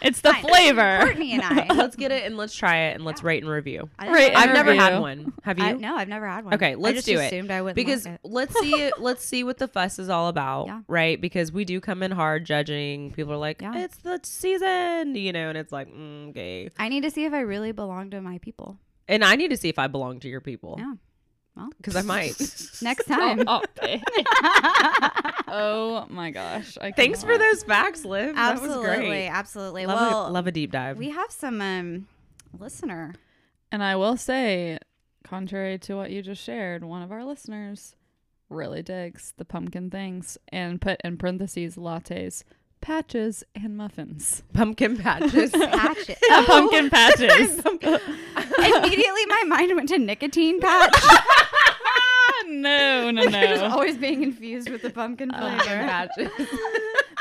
it's 0.02 0.22
the 0.22 0.32
Fine. 0.32 0.42
flavor. 0.44 1.00
Courtney 1.02 1.34
and 1.34 1.42
I. 1.44 1.74
Let's 1.74 1.96
get 1.96 2.12
it 2.12 2.24
and 2.26 2.38
let's 2.38 2.56
try 2.56 2.78
it 2.88 2.96
and 2.96 3.04
let's 3.06 3.24
rate 3.24 3.42
and 3.44 3.52
review. 3.52 3.90
Right. 4.00 4.36
I've 4.36 4.54
never 4.54 4.74
had 4.76 5.00
one. 5.00 5.34
Have 5.44 5.58
you? 5.58 5.66
I, 5.66 5.74
no, 5.74 5.96
I've 5.96 6.08
never 6.08 6.28
had 6.28 6.46
one. 6.46 6.54
Okay, 6.54 6.76
let's 6.76 6.98
just 6.98 7.08
do 7.08 7.20
it. 7.20 7.26
assumed 7.26 7.50
I 7.52 7.62
wouldn't 7.64 7.76
because 7.76 8.06
like 8.06 8.16
it. 8.16 8.20
let's 8.24 8.60
see 8.60 8.92
let's 9.00 9.26
see 9.26 9.44
what 9.44 9.58
the 9.58 9.68
fuss 9.68 9.98
is 10.00 10.10
all 10.10 10.28
about 10.28 10.68
Yeah. 10.68 10.82
right 10.88 11.20
because 11.20 11.52
we 11.52 11.66
do 11.66 11.82
come 11.82 12.04
in 12.04 12.12
hard 12.12 12.46
judging 12.46 13.12
people 13.12 13.34
are 13.34 13.38
like 13.38 13.62
Yeah. 13.62 13.76
it's 13.78 13.98
the 13.98 14.20
season 14.24 15.16
you 15.16 15.32
know 15.34 15.50
and 15.50 15.58
it's 15.58 15.72
like 15.72 15.88
mm, 15.94 16.30
okay 16.30 16.70
I 16.78 16.90
need 16.90 17.02
to 17.02 17.12
see 17.12 17.26
if 17.26 17.34
I 17.34 17.40
really 17.42 17.72
belong 17.72 18.12
to 18.12 18.22
my 18.22 18.38
people. 18.40 18.78
and 19.08 19.24
i 19.24 19.36
need 19.36 19.50
to 19.50 19.58
see 19.58 19.70
if 19.70 19.80
i 19.80 19.88
belong 19.88 20.20
to 20.20 20.30
your 20.30 20.42
people 20.42 20.76
Yeah. 20.78 20.94
Well, 21.60 21.70
because 21.78 21.96
i 21.98 22.02
might 22.02 22.36
next 22.82 23.06
time. 23.08 23.44
Oh, 23.46 23.62
babe. 23.82 24.02
oh 25.48 26.06
my 26.10 26.32
gosh. 26.32 26.78
I 26.80 26.92
thanks 26.92 27.22
for 27.22 27.38
those 27.38 27.64
facts 27.64 28.06
liv 28.06 28.36
that 28.36 28.54
was 28.54 28.64
absolutely, 28.64 29.08
great 29.08 29.28
absolutely. 29.28 29.86
love, 29.86 30.00
well, 30.00 30.28
a, 30.28 30.32
love 30.32 30.48
a 30.48 30.52
deep 30.52 30.72
dive 30.72 30.98
we 30.98 31.10
have 31.10 31.32
some 31.32 31.60
um 31.60 32.08
listener. 32.58 33.14
And 33.72 33.84
I 33.84 33.98
will 33.98 34.18
say, 34.18 34.80
contrary 35.24 35.78
to 35.80 35.96
what 35.96 36.12
you 36.12 36.22
just 36.22 36.42
shared, 36.42 36.84
one 36.84 37.02
of 37.02 37.12
our 37.12 37.26
listeners 37.26 37.96
really 38.50 38.82
digs 38.82 39.34
the 39.38 39.46
pumpkin 39.46 39.90
things 39.90 40.38
and 40.48 40.82
put 40.82 41.00
in 41.04 41.18
parentheses 41.18 41.76
lattes, 41.76 42.44
patches, 42.82 43.44
and 43.56 43.76
muffins. 43.78 44.44
pumpkin 44.54 44.98
patches 44.98 45.52
Patch 45.52 46.10
it. 46.10 46.18
Uh, 46.32 46.46
pumpkin 46.46 46.90
patches. 46.90 47.60
Immediately, 47.66 49.26
my 49.28 49.44
mind 49.48 49.76
went 49.76 49.90
to 49.90 49.98
nicotine 49.98 50.60
patch. 50.60 50.94
no, 52.48 53.12
no, 53.12 53.24
Just 53.30 53.62
no. 53.64 53.70
always 53.70 53.98
being 53.98 54.24
infused 54.24 54.70
with 54.70 54.82
the 54.82 54.90
pumpkin 54.90 55.30
Pumpkin 55.30 55.60
flavor. 55.60 55.84
patches. 55.84 56.30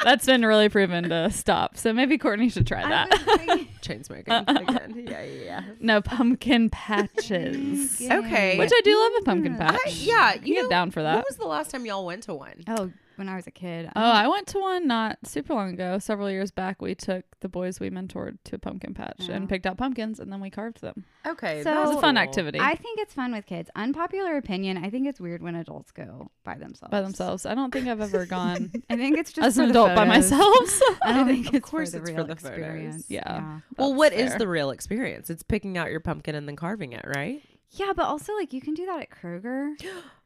That's 0.04 0.26
been 0.26 0.44
really 0.44 0.68
proven 0.68 1.08
to 1.08 1.30
stop. 1.30 1.76
So 1.76 1.92
maybe 1.92 2.18
Courtney 2.18 2.48
should 2.50 2.66
try 2.66 2.82
that. 2.88 3.10
was 3.10 3.66
Chain 3.80 4.04
smoking 4.04 4.32
again. 4.32 5.04
Yeah, 5.08 5.22
yeah, 5.24 5.42
yeah. 5.44 5.62
no 5.80 6.00
pumpkin 6.00 6.70
patches. 6.70 8.00
Okay. 8.08 8.56
Which 8.58 8.70
I 8.72 8.80
do 8.84 8.96
love 8.96 9.12
a 9.20 9.24
pumpkin 9.24 9.56
patch. 9.56 9.80
I- 9.86 9.90
yeah, 9.90 10.30
I 10.34 10.38
can 10.38 10.46
you 10.46 10.54
get 10.54 10.62
know, 10.64 10.68
down 10.70 10.90
for 10.92 11.02
that. 11.02 11.14
When 11.16 11.24
was 11.28 11.36
the 11.36 11.46
last 11.46 11.70
time 11.72 11.84
y'all 11.84 12.06
went 12.06 12.22
to 12.24 12.34
one? 12.34 12.62
Oh, 12.68 12.92
when 13.18 13.28
I 13.28 13.36
was 13.36 13.46
a 13.46 13.50
kid. 13.50 13.90
Oh, 13.96 14.00
um, 14.00 14.16
I 14.16 14.28
went 14.28 14.46
to 14.48 14.58
one 14.60 14.86
not 14.86 15.18
super 15.24 15.54
long 15.54 15.74
ago. 15.74 15.98
Several 15.98 16.30
years 16.30 16.50
back, 16.50 16.80
we 16.80 16.94
took 16.94 17.24
the 17.40 17.48
boys 17.48 17.80
we 17.80 17.90
mentored 17.90 18.38
to 18.44 18.56
a 18.56 18.58
pumpkin 18.58 18.94
patch 18.94 19.16
Yeah. 19.20 19.34
and 19.36 19.48
picked 19.48 19.66
out 19.66 19.76
pumpkins, 19.76 20.20
and 20.20 20.32
then 20.32 20.40
we 20.40 20.50
carved 20.50 20.80
them. 20.80 21.04
Okay, 21.26 21.62
So- 21.62 21.72
It 21.82 21.86
was 21.86 21.96
a 21.96 22.00
fun 22.00 22.16
activity 22.16 22.58
I 22.60 22.74
think 22.76 22.98
it's 23.00 23.12
fun 23.14 23.32
with 23.32 23.46
kids. 23.46 23.70
Unpopular 23.76 24.36
opinion. 24.36 24.78
I 24.78 24.90
think 24.90 25.06
it's 25.06 25.20
weird 25.20 25.42
when 25.42 25.54
adults 25.54 25.90
go 25.92 26.30
by 26.44 26.54
themselves. 26.54 26.90
by 26.90 27.00
themselves. 27.00 27.44
I 27.46 27.54
don't 27.54 27.72
think 27.72 27.86
I've 27.88 28.00
ever 28.00 28.24
gone 28.38 28.70
I 28.88 28.96
think 28.96 29.18
it's 29.18 29.32
just 29.32 29.46
as 29.46 29.58
an 29.58 29.64
the 29.66 29.70
adult 29.70 29.94
by 29.94 30.04
myself. 30.04 30.68
so- 30.68 30.84
I 31.02 31.12
don't 31.14 31.26
think 31.26 31.48
Of 31.48 31.54
it's 31.56 31.68
course 31.68 31.90
for 31.92 31.98
the 31.98 32.02
it's 32.02 32.10
for 32.10 32.16
real 32.16 32.26
the 32.26 32.36
photos. 32.36 32.58
experience. 32.58 33.04
Yeah. 33.08 33.60
Well, 33.76 33.88
That's 33.90 33.98
what 33.98 34.12
is 34.12 34.30
fair. 34.30 34.38
the 34.38 34.48
real 34.48 34.70
experience? 34.70 35.30
It's 35.30 35.42
picking 35.42 35.76
out 35.78 35.90
your 35.90 36.00
pumpkin 36.00 36.34
and 36.34 36.48
then 36.48 36.56
carving 36.56 36.92
it, 36.92 37.04
right? 37.06 37.42
Yeah, 37.72 37.92
but 37.94 38.06
also 38.06 38.32
like 38.34 38.52
you 38.54 38.60
can 38.62 38.72
do 38.74 38.86
that 38.86 39.00
at 39.02 39.10
Kroger. 39.10 39.74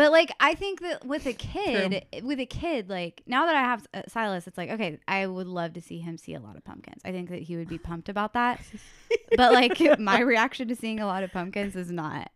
But 0.00 0.12
like 0.12 0.32
I 0.40 0.54
think 0.54 0.80
that 0.80 1.04
with 1.04 1.26
a 1.26 1.34
kid, 1.34 2.06
with 2.22 2.40
a 2.40 2.46
kid, 2.46 2.88
like 2.88 3.22
now 3.26 3.44
that 3.44 3.54
I 3.54 3.60
have 3.60 3.86
uh, 3.92 4.00
Silas, 4.08 4.46
it's 4.46 4.56
like 4.56 4.70
okay, 4.70 4.98
I 5.06 5.26
would 5.26 5.46
love 5.46 5.74
to 5.74 5.82
see 5.82 5.98
him 5.98 6.16
see 6.16 6.32
a 6.32 6.40
lot 6.40 6.56
of 6.56 6.64
pumpkins. 6.64 7.02
I 7.04 7.12
think 7.12 7.28
that 7.28 7.42
he 7.42 7.54
would 7.54 7.68
be 7.68 7.76
pumped 7.76 8.08
about 8.08 8.32
that. 8.32 8.62
but 9.36 9.52
like 9.52 9.78
my 9.98 10.20
reaction 10.20 10.68
to 10.68 10.74
seeing 10.74 11.00
a 11.00 11.06
lot 11.06 11.22
of 11.22 11.32
pumpkins 11.32 11.76
is 11.76 11.90
not 11.90 12.30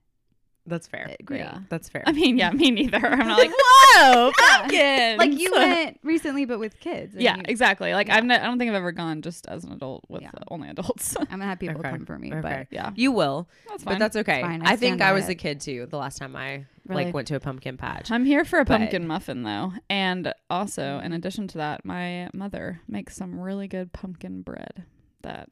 That's 0.67 0.87
fair. 0.87 1.09
uh, 1.11 1.15
great. 1.25 1.41
Yeah. 1.41 1.59
That's 1.69 1.89
fair. 1.91 2.03
I 2.07 2.13
mean, 2.13 2.39
yeah, 2.39 2.51
me 2.51 2.71
neither. 2.71 2.97
I'm 3.05 3.27
not 3.29 3.39
like, 3.39 3.51
whoa, 3.97 4.33
Yeah. 4.41 4.57
pumpkins. 4.57 5.19
Like 5.19 5.39
you 5.39 5.53
went 5.55 6.01
recently, 6.03 6.47
but 6.47 6.59
with 6.59 6.81
kids. 6.81 7.15
Yeah, 7.17 7.37
you- 7.37 7.43
exactly. 7.47 7.93
Like 7.93 8.09
Yeah. 8.09 8.17
I've 8.17 8.25
ne- 8.25 8.39
I 8.39 8.45
don't 8.47 8.59
think 8.59 8.71
I've 8.71 8.75
ever 8.77 8.93
gone 8.93 9.21
just 9.23 9.47
as 9.47 9.65
an 9.65 9.73
adult 9.73 10.05
with 10.09 10.23
Yeah. 10.23 10.31
uh, 10.35 10.45
only 10.49 10.69
adults. 10.71 11.17
I'm 11.21 11.27
gonna 11.27 11.45
have 11.45 11.59
people 11.59 11.81
Okay. 11.81 11.91
come 11.91 12.07
for 12.07 12.19
me, 12.19 12.33
Okay. 12.33 12.67
yeah, 12.71 12.93
you 12.97 13.13
will, 13.13 13.47
that's 13.69 13.85
fine. 13.85 13.95
but 13.95 13.99
that's 13.99 14.17
okay. 14.17 14.41
fine. 14.41 14.63
I 14.67 14.73
I, 14.73 14.77
think 14.77 15.03
I 15.03 15.13
was 15.13 15.29
it. 15.29 15.33
a 15.33 15.35
kid 15.35 15.61
too. 15.61 15.87
The 15.91 15.99
last 15.99 16.17
time 16.19 16.35
I 16.35 16.65
Really? 16.87 17.05
like 17.07 17.15
went 17.15 17.29
to 17.29 17.35
a 17.37 17.41
pumpkin 17.41 17.77
patch. 17.77 18.11
I'm 18.11 18.25
here 18.25 18.45
for 18.45 18.59
a 18.59 18.65
But- 18.65 18.79
pumpkin 18.79 19.07
muffin 19.07 19.43
though, 19.43 19.73
and 19.91 20.33
also 20.49 20.99
in 21.01 21.13
addition 21.13 21.47
to 21.49 21.59
that, 21.59 21.85
my 21.85 22.31
mother 22.33 22.81
makes 22.89 23.17
some 23.17 23.39
really 23.39 23.69
good 23.69 23.93
pumpkin 23.93 24.41
bread 24.43 24.85
that 25.23 25.49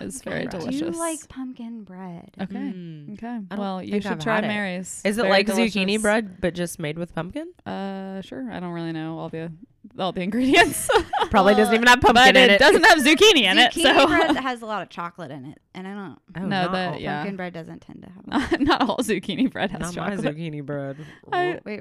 is 0.00 0.22
very 0.22 0.46
bread. 0.46 0.50
Do 0.50 0.58
delicious. 0.58 0.80
you 0.80 0.90
like 0.90 1.28
pumpkin 1.28 1.84
bread? 1.84 2.30
Okay. 2.40 2.54
Mm. 2.54 3.12
Okay. 3.14 3.40
Well, 3.56 3.82
you 3.82 4.00
should 4.00 4.12
I've 4.12 4.18
try. 4.20 4.40
Mary's. 4.40 5.00
Is 5.04 5.18
it 5.18 5.22
Very 5.22 5.30
like 5.32 5.46
delicious. 5.46 5.74
zucchini 5.74 6.00
bread 6.00 6.40
but 6.40 6.54
just 6.54 6.78
made 6.78 6.98
with 6.98 7.14
pumpkin? 7.14 7.52
Uh, 7.66 8.20
sure. 8.22 8.50
I 8.52 8.60
don't 8.60 8.72
really 8.72 8.92
know 8.92 9.18
all 9.18 9.28
the 9.28 9.52
all 9.98 10.12
the 10.12 10.20
ingredients. 10.28 10.88
Probably 11.30 11.54
doesn't 11.54 11.74
even 11.74 11.86
have 11.86 12.00
pumpkin 12.00 12.14
but 12.14 12.36
in 12.36 12.50
it, 12.50 12.52
it. 12.52 12.58
doesn't 12.58 12.84
have 12.84 12.98
zucchini 12.98 13.42
in 13.42 13.58
it. 13.58 13.72
Zucchini 13.72 13.82
So 13.82 14.06
bread 14.06 14.36
has 14.48 14.62
a 14.62 14.66
lot 14.66 14.82
of 14.82 14.88
chocolate 14.88 15.30
in 15.30 15.44
it, 15.46 15.58
and 15.74 15.86
I 15.88 15.94
don't. 15.94 16.18
Oh, 16.36 16.40
no, 16.46 16.70
not 16.70 16.94
the- 16.94 17.00
yeah. 17.00 17.18
Pumpkin 17.18 17.36
bread 17.36 17.52
doesn't 17.52 17.80
tend 17.80 18.02
to 18.02 18.10
have. 18.40 18.52
A 18.52 18.58
not 18.64 18.82
all 18.88 18.98
zucchini 18.98 19.50
bread 19.50 19.70
has 19.70 19.80
Not 19.80 19.96
my 19.96 20.16
chocolate. 20.16 20.36
zucchini 20.36 20.64
bread. 20.64 20.96
I- 21.32 21.60
Wait, 21.64 21.80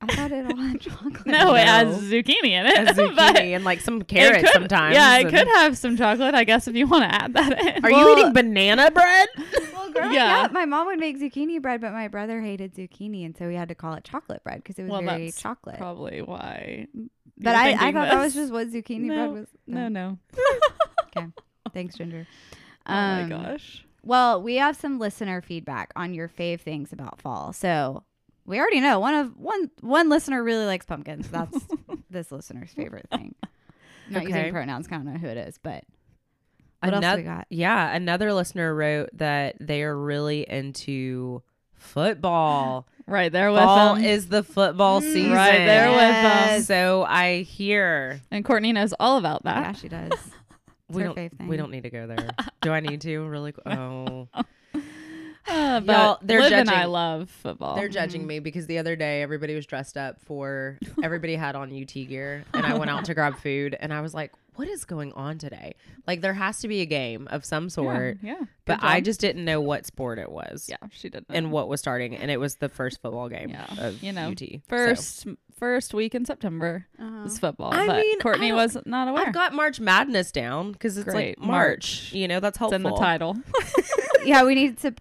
I 0.00 0.06
thought 0.14 0.32
it 0.32 0.44
all 0.44 0.56
had 0.56 0.80
chocolate. 0.82 1.26
No, 1.26 1.54
it 1.54 1.66
has 1.66 2.02
zucchini 2.02 2.50
in 2.50 2.66
it. 2.66 2.78
A 2.78 2.84
but 2.94 2.96
zucchini 2.96 3.54
and 3.56 3.64
like 3.64 3.80
some 3.80 4.02
it 4.02 4.08
carrots 4.08 4.42
could- 4.42 4.52
sometimes. 4.52 4.94
Yeah, 4.94 5.18
it 5.18 5.22
and- 5.26 5.30
could 5.34 5.46
have 5.48 5.78
some 5.78 5.96
chocolate, 5.96 6.34
I 6.34 6.44
guess, 6.44 6.68
if 6.68 6.74
you 6.76 6.86
want 6.86 7.04
to 7.10 7.14
add 7.14 7.32
that 7.34 7.58
in. 7.58 7.84
Are 7.84 7.90
Well- 7.90 8.10
you 8.14 8.18
eating 8.20 8.32
banana 8.32 8.90
bread? 8.90 9.28
Well, 9.72 9.90
growing 9.92 10.12
Yeah. 10.14 10.42
up, 10.42 10.52
my 10.52 10.64
mom 10.64 10.86
would 10.86 10.98
make 10.98 11.18
zucchini 11.20 11.60
bread, 11.60 11.80
but 11.80 11.92
my 11.92 12.08
brother 12.08 12.40
hated 12.40 12.74
zucchini, 12.74 13.24
and 13.24 13.36
so 13.36 13.46
we 13.48 13.54
had 13.54 13.68
to 13.68 13.74
call 13.74 13.94
it 13.94 14.04
chocolate 14.04 14.42
bread 14.44 14.56
because 14.62 14.78
it 14.78 14.82
was 14.82 14.90
Well, 14.90 15.02
very 15.02 15.26
that's 15.26 15.40
chocolate. 15.40 15.78
Probably 15.78 16.20
why. 16.22 16.86
but 17.38 17.54
I, 17.54 17.60
I 17.70 17.76
thinking 17.76 17.94
thought 17.94 18.08
that 18.08 18.20
was 18.20 18.34
just 18.34 18.52
what 18.52 18.68
zucchini 18.70 19.00
No, 19.02 19.14
bread 19.14 19.40
was. 19.40 19.48
No, 19.66 19.88
no. 19.88 20.18
Okay. 21.16 21.26
Thanks, 21.72 21.96
Ginger. 21.96 22.26
oh 22.86 22.92
my 22.92 23.22
Um, 23.22 23.28
gosh. 23.30 23.84
Well, 24.02 24.42
we 24.42 24.56
have 24.56 24.76
some 24.76 24.98
listener 24.98 25.40
feedback 25.40 25.92
on 25.96 26.12
your 26.14 26.28
fave 26.28 26.60
things 26.60 26.92
about 26.92 27.20
fall. 27.20 27.52
So 27.52 28.04
we 28.46 28.58
already 28.58 28.80
know 28.80 29.00
one 29.00 29.14
of 29.14 29.36
one 29.36 29.70
one 29.80 30.08
listener 30.08 30.42
really 30.42 30.66
likes 30.66 30.86
pumpkins. 30.86 31.28
That's 31.28 31.58
this 32.10 32.30
listener's 32.32 32.70
favorite 32.72 33.08
thing. 33.10 33.34
Not 34.08 34.24
Okay. 34.24 34.28
using 34.28 34.52
pronouns, 34.52 34.86
kind 34.86 35.06
of 35.06 35.14
know 35.14 35.18
who 35.18 35.26
it 35.28 35.36
is, 35.38 35.58
but 35.58 35.84
what 36.82 36.92
else 36.94 37.16
we 37.16 37.22
got? 37.22 37.46
Yeah, 37.48 37.94
another 37.94 38.32
listener 38.34 38.74
wrote 38.74 39.08
that 39.14 39.56
they 39.60 39.82
are 39.82 39.96
really 39.98 40.42
into 40.48 41.42
football. 41.74 42.86
Right 43.06 43.30
there 43.30 43.52
with 43.52 43.64
Fall 43.64 43.96
them. 43.96 44.04
is 44.06 44.28
the 44.28 44.42
football 44.42 45.02
Mm, 45.02 45.12
season. 45.12 45.30
right 45.32 45.58
there 45.58 45.90
with 45.92 46.22
them. 46.22 46.62
So 46.62 47.04
I 47.06 47.42
hear 47.42 48.18
and 48.30 48.42
Courtney 48.42 48.72
knows 48.72 48.94
all 48.98 49.18
about 49.18 49.44
that. 49.44 49.60
Yeah, 49.60 49.72
she 49.72 49.88
does. 49.90 50.10
It's 50.12 50.32
we 50.88 51.02
don't 51.02 51.18
we 51.46 51.58
don't 51.58 51.70
need 51.70 51.82
to 51.82 51.90
go 51.90 52.06
there. 52.06 52.34
Do 52.62 52.72
I 52.72 52.80
need 52.80 53.02
to 53.02 53.28
really? 53.28 53.52
Oh, 53.66 54.28
Uh, 55.54 55.80
but 55.80 55.92
Y'all, 55.92 56.18
they're 56.22 56.40
Liv 56.40 56.52
and 56.52 56.70
I 56.70 56.86
love 56.86 57.28
football. 57.28 57.76
they're 57.76 57.88
judging 57.88 58.26
me 58.26 58.38
because 58.38 58.66
the 58.66 58.78
other 58.78 58.96
day 58.96 59.20
everybody 59.22 59.54
was 59.54 59.66
dressed 59.66 59.96
up 59.98 60.18
for 60.22 60.78
everybody 61.02 61.36
had 61.36 61.54
on 61.54 61.70
UT 61.70 61.92
gear, 61.92 62.44
and 62.54 62.64
I 62.64 62.78
went 62.78 62.90
out 62.90 63.04
to 63.06 63.14
grab 63.14 63.36
food, 63.36 63.76
and 63.78 63.92
I 63.92 64.00
was 64.00 64.14
like, 64.14 64.32
"What 64.54 64.68
is 64.68 64.86
going 64.86 65.12
on 65.12 65.36
today? 65.36 65.74
Like 66.06 66.22
there 66.22 66.32
has 66.32 66.60
to 66.60 66.68
be 66.68 66.80
a 66.80 66.86
game 66.86 67.28
of 67.30 67.44
some 67.44 67.68
sort." 67.68 68.18
yeah. 68.22 68.40
But 68.64 68.78
I 68.82 69.02
just 69.02 69.20
didn't 69.20 69.44
know 69.44 69.60
what 69.60 69.84
sport 69.84 70.18
it 70.18 70.30
was. 70.32 70.66
yeah, 70.70 70.76
she 70.90 71.10
did. 71.10 71.26
and 71.28 71.52
what 71.52 71.68
was 71.68 71.78
starting, 71.80 72.16
and 72.16 72.30
it 72.30 72.40
was 72.40 72.56
the 72.56 72.70
first 72.70 73.02
football 73.02 73.28
game 73.28 73.50
Yeah, 73.50 73.66
of 73.78 74.02
you 74.02 74.12
know, 74.12 74.30
UT. 74.30 74.38
So. 74.40 74.58
first 74.68 75.26
first 75.58 75.92
week 75.92 76.14
in 76.14 76.24
September 76.24 76.86
Uh-huh. 76.98 77.24
is 77.26 77.38
football. 77.38 77.72
I 77.74 77.86
but 77.86 77.96
mean, 78.00 78.18
Courtney 78.20 78.48
don't- 78.48 78.56
was 78.56 78.78
not 78.86 79.08
aware. 79.08 79.26
I've 79.26 79.34
got 79.34 79.52
March 79.52 79.78
Madness 79.78 80.32
down 80.32 80.72
because 80.72 80.96
it's 80.96 81.04
Great, 81.10 81.38
like 81.38 81.46
March. 81.46 81.48
March. 82.04 82.12
You 82.14 82.28
know 82.28 82.40
that's 82.40 82.54
it's 82.54 82.58
helpful. 82.60 82.76
in 82.76 82.82
the 82.82 82.96
title. 82.96 83.36
yeah, 84.24 84.42
we 84.44 84.54
need 84.54 84.78
to. 84.78 84.94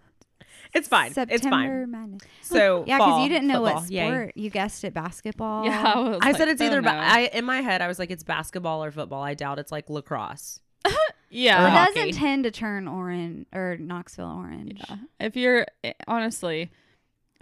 It's 0.73 0.87
fine. 0.87 1.13
September 1.13 1.33
It's 1.35 1.47
fine. 1.47 1.91
Madness. 1.91 2.21
So 2.41 2.83
Yeah, 2.87 2.97
because 2.97 3.23
you 3.23 3.29
didn't 3.29 3.47
know 3.47 3.61
what 3.61 3.73
football, 3.81 3.91
yay. 3.91 4.07
sport. 4.09 4.31
You 4.37 4.49
guessed 4.49 4.83
it, 4.83 4.93
basketball. 4.93 5.65
yeah, 5.67 5.93
I, 5.95 5.99
was 5.99 6.19
I 6.21 6.27
like, 6.31 6.37
said 6.37 6.47
it's 6.47 6.61
oh, 6.61 6.65
either. 6.65 6.81
no. 6.81 6.89
Ba- 6.91 6.97
I 6.97 7.19
in 7.33 7.45
my 7.45 7.61
head 7.61 7.81
I 7.81 7.87
was 7.87 7.99
like 7.99 8.09
it's 8.11 8.23
basketball 8.23 8.83
or 8.83 8.91
football. 8.91 9.21
I 9.21 9.33
doubt 9.35 9.59
it's 9.59 9.71
like 9.71 9.89
lacrosse. 9.89 10.59
yeah, 11.29 11.63
or 11.63 11.67
It 11.67 11.71
hockey. 11.71 11.93
doesn't 11.93 12.13
tend 12.21 12.43
to 12.45 12.51
turn 12.51 12.87
orange 12.87 13.45
or 13.53 13.77
Knoxville 13.77 14.25
orange. 14.37 14.81
Yeah. 14.89 14.95
If 15.19 15.35
you're 15.35 15.65
eh, 15.83 15.93
honestly, 16.07 16.71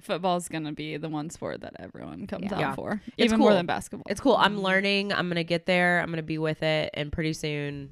football's 0.02 0.48
gonna 0.48 0.74
be 0.74 0.98
the 0.98 1.10
one 1.10 1.30
sport 1.30 1.62
that 1.62 1.76
everyone 1.80 2.28
comes 2.28 2.46
Yeah. 2.46 2.56
out 2.56 2.60
Yeah. 2.60 2.76
for, 2.76 3.02
It's 3.18 3.26
even 3.26 3.40
more 3.40 3.50
cool. 3.50 3.58
than 3.58 3.66
basketball. 3.66 4.04
It's 4.10 4.20
cool. 4.22 4.36
I'm 4.36 4.62
learning. 4.62 5.14
I'm 5.14 5.28
gonna 5.30 5.44
get 5.44 5.66
there. 5.66 6.02
I'm 6.02 6.10
gonna 6.10 6.22
be 6.24 6.38
with 6.38 6.64
it, 6.64 6.90
and 6.94 7.12
pretty 7.12 7.34
soon, 7.34 7.92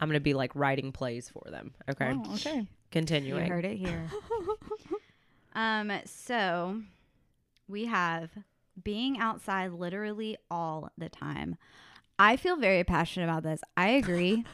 I'm 0.00 0.08
gonna 0.08 0.20
be 0.20 0.34
like 0.34 0.54
writing 0.54 0.92
plays 0.92 1.28
for 1.30 1.50
them. 1.50 1.72
Okay, 1.88 2.12
Oh, 2.14 2.34
okay. 2.34 2.66
You 2.86 3.02
continuing. 3.02 3.50
heard 3.50 3.64
it 3.64 3.76
here. 3.76 4.08
um, 5.54 5.92
so 6.04 6.82
we 7.68 7.86
have 7.86 8.30
being 8.82 9.18
outside 9.18 9.72
literally 9.72 10.36
all 10.50 10.90
the 10.96 11.08
time. 11.08 11.56
I 12.18 12.36
feel 12.36 12.56
very 12.56 12.84
passionate 12.84 13.26
about 13.26 13.42
this. 13.42 13.60
I 13.76 13.88
agree. 13.88 14.44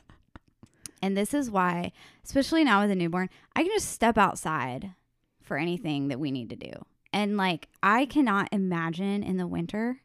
and 1.03 1.16
this 1.16 1.35
is 1.35 1.51
why, 1.51 1.92
especially 2.25 2.64
now 2.64 2.83
with 2.83 2.90
a 2.90 2.95
newborn, 2.95 3.29
I 3.55 3.62
can 3.62 3.73
just 3.73 3.90
step 3.90 4.18
outside 4.18 4.92
for 5.42 5.57
anything 5.57 6.09
that 6.09 6.21
we 6.21 6.31
need 6.31 6.51
to 6.51 6.57
do. 6.57 6.73
And 7.12 7.37
like, 7.37 7.68
I 7.83 8.07
cannot 8.07 8.49
imagine 8.53 9.23
in 9.23 9.37
the 9.37 9.47
winter 9.47 10.01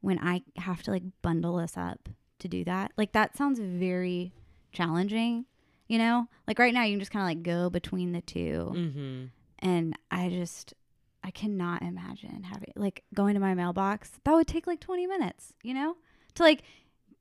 when 0.00 0.18
I 0.18 0.42
have 0.56 0.82
to 0.82 0.90
like 0.90 1.04
bundle 1.22 1.56
us 1.56 1.76
up 1.76 2.08
to 2.40 2.48
do 2.48 2.64
that. 2.64 2.92
Like, 2.96 3.12
that 3.12 3.36
sounds 3.36 3.60
very 3.60 4.32
challenging, 4.72 5.46
you 5.94 5.98
know? 5.98 6.26
Like, 6.48 6.58
right 6.58 6.74
now, 6.74 6.82
you 6.82 6.92
can 6.94 6.98
just 7.00 7.12
kind 7.12 7.22
of 7.22 7.28
like 7.28 7.42
go 7.44 7.70
between 7.70 8.10
the 8.12 8.20
two 8.20 8.72
Mm-hmm. 8.74 9.24
and 9.60 9.98
I 10.10 10.28
just 10.28 10.74
I 11.22 11.30
cannot 11.30 11.80
imagine 11.82 12.42
having 12.42 12.72
like 12.76 13.02
going 13.14 13.34
to 13.34 13.40
my 13.40 13.54
mailbox. 13.54 14.10
That 14.24 14.34
would 14.34 14.46
take 14.48 14.66
like 14.66 14.80
20 14.80 15.06
minutes, 15.06 15.54
you 15.62 15.72
know? 15.72 15.96
To 16.34 16.42
like 16.42 16.62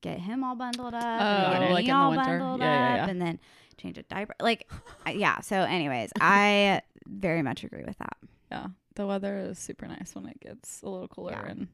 get 0.02 0.20
him 0.20 0.44
all 0.44 0.56
bundled 0.56 0.94
up, 0.94 1.04
and 1.22 1.46
Oh, 1.56 1.60
get 1.60 1.72
like 1.72 1.86
me 1.86 1.92
all 1.92 2.14
bundled 2.16 2.60
Yeah, 2.60 2.66
yeah, 2.66 2.90
up 3.04 3.08
yeah. 3.08 3.10
and 3.12 3.22
then 3.22 3.40
change 3.78 3.98
a 3.98 4.04
diaper. 4.04 4.34
Like 4.42 4.70
yeah, 5.08 5.40
so 5.42 5.56
anyways, 5.62 6.12
I 6.20 6.82
very 7.08 7.42
much 7.44 7.64
agree 7.64 7.84
with 7.86 7.98
that. 8.00 8.18
Yeah, 8.52 8.68
the 8.96 9.06
weather 9.08 9.38
is 9.38 9.58
super 9.60 9.88
nice 9.88 10.14
when 10.16 10.26
it 10.28 10.40
gets 10.42 10.82
a 10.82 10.90
little 10.90 11.08
cooler 11.08 11.32
Yeah. 11.32 11.52
and 11.52 11.68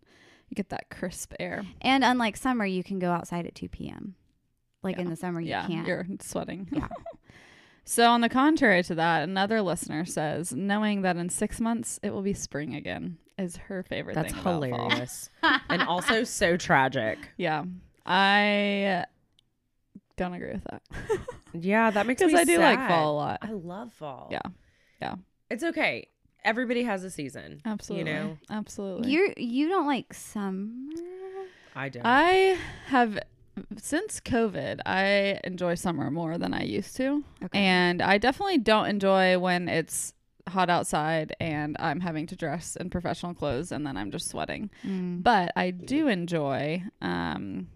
you 0.49 0.55
get 0.55 0.69
that 0.69 0.89
crisp 0.91 1.33
air. 1.39 1.63
And 1.81 2.03
unlike 2.03 2.37
summer, 2.37 2.65
you 2.65 2.83
can 2.83 2.99
go 2.99 3.11
outside 3.11 3.45
at 3.47 3.55
2 3.55 3.69
p.m. 3.69 4.15
Like 4.83 4.95
Yeah. 4.95 5.01
in 5.03 5.09
the 5.09 5.15
summer 5.15 5.41
you 5.41 5.49
yeah, 5.49 5.67
can't. 5.67 5.87
you're 5.87 6.05
sweating. 6.21 6.67
Yeah. 6.71 6.87
so 7.85 8.09
on 8.09 8.21
the 8.21 8.29
contrary 8.29 8.83
to 8.83 8.95
that, 8.95 9.23
another 9.23 9.61
listener 9.61 10.05
says, 10.05 10.53
knowing 10.53 11.01
that 11.01 11.17
in 11.17 11.29
six 11.29 11.59
months 11.59 11.99
it 12.03 12.11
will 12.13 12.21
be 12.21 12.33
spring 12.33 12.75
again 12.75 13.17
is 13.37 13.55
her 13.57 13.83
favorite 13.83 14.15
That's 14.15 14.33
thing. 14.33 14.41
about 14.41 14.51
fall. 14.61 14.61
hilarious, 14.89 15.29
and 15.69 15.81
also 15.83 16.23
so 16.23 16.57
tragic. 16.57 17.17
Yeah, 17.37 17.63
I 18.05 19.05
don't 20.17 20.33
agree 20.33 20.51
with 20.53 20.63
that 20.65 20.81
Yeah, 21.53 21.89
that 21.91 22.05
makes 22.05 22.19
me 22.21 22.27
because 22.27 22.41
I 22.41 22.43
do 22.43 22.57
like 22.59 22.85
fall 22.87 23.13
a 23.13 23.15
lot. 23.15 23.39
I 23.41 23.51
love 23.51 23.93
fall. 23.93 24.27
Yeah. 24.31 24.41
Yeah. 25.01 25.15
It's 25.49 25.63
okay. 25.63 26.07
everybody 26.43 26.83
has 26.83 27.03
a 27.03 27.09
season. 27.09 27.61
Absolutely. 27.65 28.11
You 28.11 28.17
know, 28.17 28.37
Absolutely. 28.49 29.09
You 29.11 29.33
you 29.37 29.67
don't 29.69 29.87
like 29.87 30.13
summer? 30.13 30.67
I 31.75 31.89
don't. 31.89 32.03
I 32.05 32.57
have 32.87 33.17
since 33.77 34.19
COVID, 34.19 34.79
I 34.85 35.39
enjoy 35.43 35.75
summer 35.75 36.09
more 36.11 36.37
than 36.37 36.53
I 36.53 36.63
used 36.63 36.95
to. 36.97 37.23
Okay. 37.43 37.59
And 37.59 38.01
I 38.01 38.17
definitely 38.17 38.57
don't 38.59 38.87
enjoy 38.87 39.37
when 39.39 39.67
it's 39.67 40.13
hot 40.47 40.69
outside 40.69 41.35
and 41.39 41.75
I'm 41.79 41.99
having 41.99 42.25
to 42.27 42.35
dress 42.35 42.75
in 42.75 42.89
professional 42.89 43.33
clothes 43.35 43.71
and 43.71 43.85
then 43.85 43.95
I'm 43.97 44.09
just 44.11 44.29
sweating. 44.29 44.69
Mm. 44.83 45.21
But 45.21 45.51
I 45.55 45.69
do 45.71 46.07
enjoy 46.07 46.83
um 47.01 47.67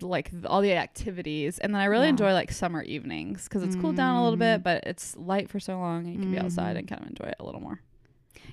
like 0.00 0.32
all 0.46 0.62
the 0.62 0.72
activities 0.74 1.58
and 1.60 1.72
then 1.72 1.80
I 1.80 1.84
really 1.84 2.06
Yeah. 2.06 2.10
enjoy 2.10 2.32
like 2.32 2.50
summer 2.50 2.82
evenings 2.82 3.44
because 3.44 3.62
it's 3.62 3.76
cooled 3.76 3.94
down 3.94 4.16
a 4.16 4.22
little 4.24 4.36
bit 4.36 4.60
Mm. 4.60 4.64
but 4.64 4.84
it's 4.84 5.16
light 5.16 5.48
for 5.48 5.60
so 5.60 5.78
long 5.78 6.06
and 6.06 6.14
you 6.14 6.20
can 6.20 6.32
be 6.32 6.38
outside 6.38 6.74
Mhm. 6.74 6.80
and 6.80 6.88
kind 6.88 7.02
of 7.02 7.08
enjoy 7.08 7.26
it 7.26 7.36
a 7.38 7.44
little 7.44 7.60
more. 7.60 7.80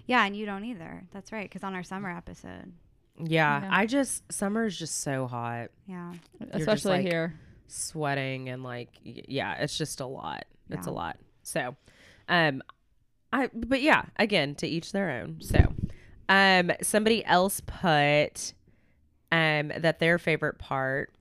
Yeah, 0.05 0.23
and 0.25 0.35
you 0.35 0.45
don't 0.45 0.63
either. 0.65 1.05
That's 1.11 1.31
right. 1.31 1.49
Because 1.49 1.63
on 1.63 1.73
our 1.73 1.81
summer 1.83 2.11
episode, 2.15 2.73
yeah, 3.17 3.61
Yeah. 3.63 3.69
I 3.71 3.85
just 3.85 4.31
summer 4.31 4.65
is 4.65 4.77
just 4.77 5.01
so 5.01 5.27
hot, 5.27 5.69
yeah, 5.87 6.13
just, 6.39 6.55
Especially 6.55 6.91
like, 6.99 7.05
here. 7.07 7.33
sweating 7.67 8.49
and 8.49 8.63
like 8.63 8.89
y- 9.05 9.23
yeah, 9.27 9.55
it's 9.55 9.77
just 9.77 9.99
a 9.99 10.05
lot. 10.05 10.45
It's 10.69 10.87
a 10.87 10.91
lot. 10.91 11.17
So, 11.43 11.75
um, 12.29 12.63
I 13.31 13.49
but 13.53 13.81
yeah, 13.81 14.05
again 14.17 14.55
to 14.55 14.67
each 14.67 14.91
their 14.91 15.09
own. 15.11 15.37
So, 15.41 15.73
um, 16.29 16.71
somebody 16.81 17.23
else 17.25 17.61
put, 17.61 18.53
um, 19.31 19.71
that 19.77 19.99
their 19.99 20.17
favorite 20.17 20.57
part 20.57 21.13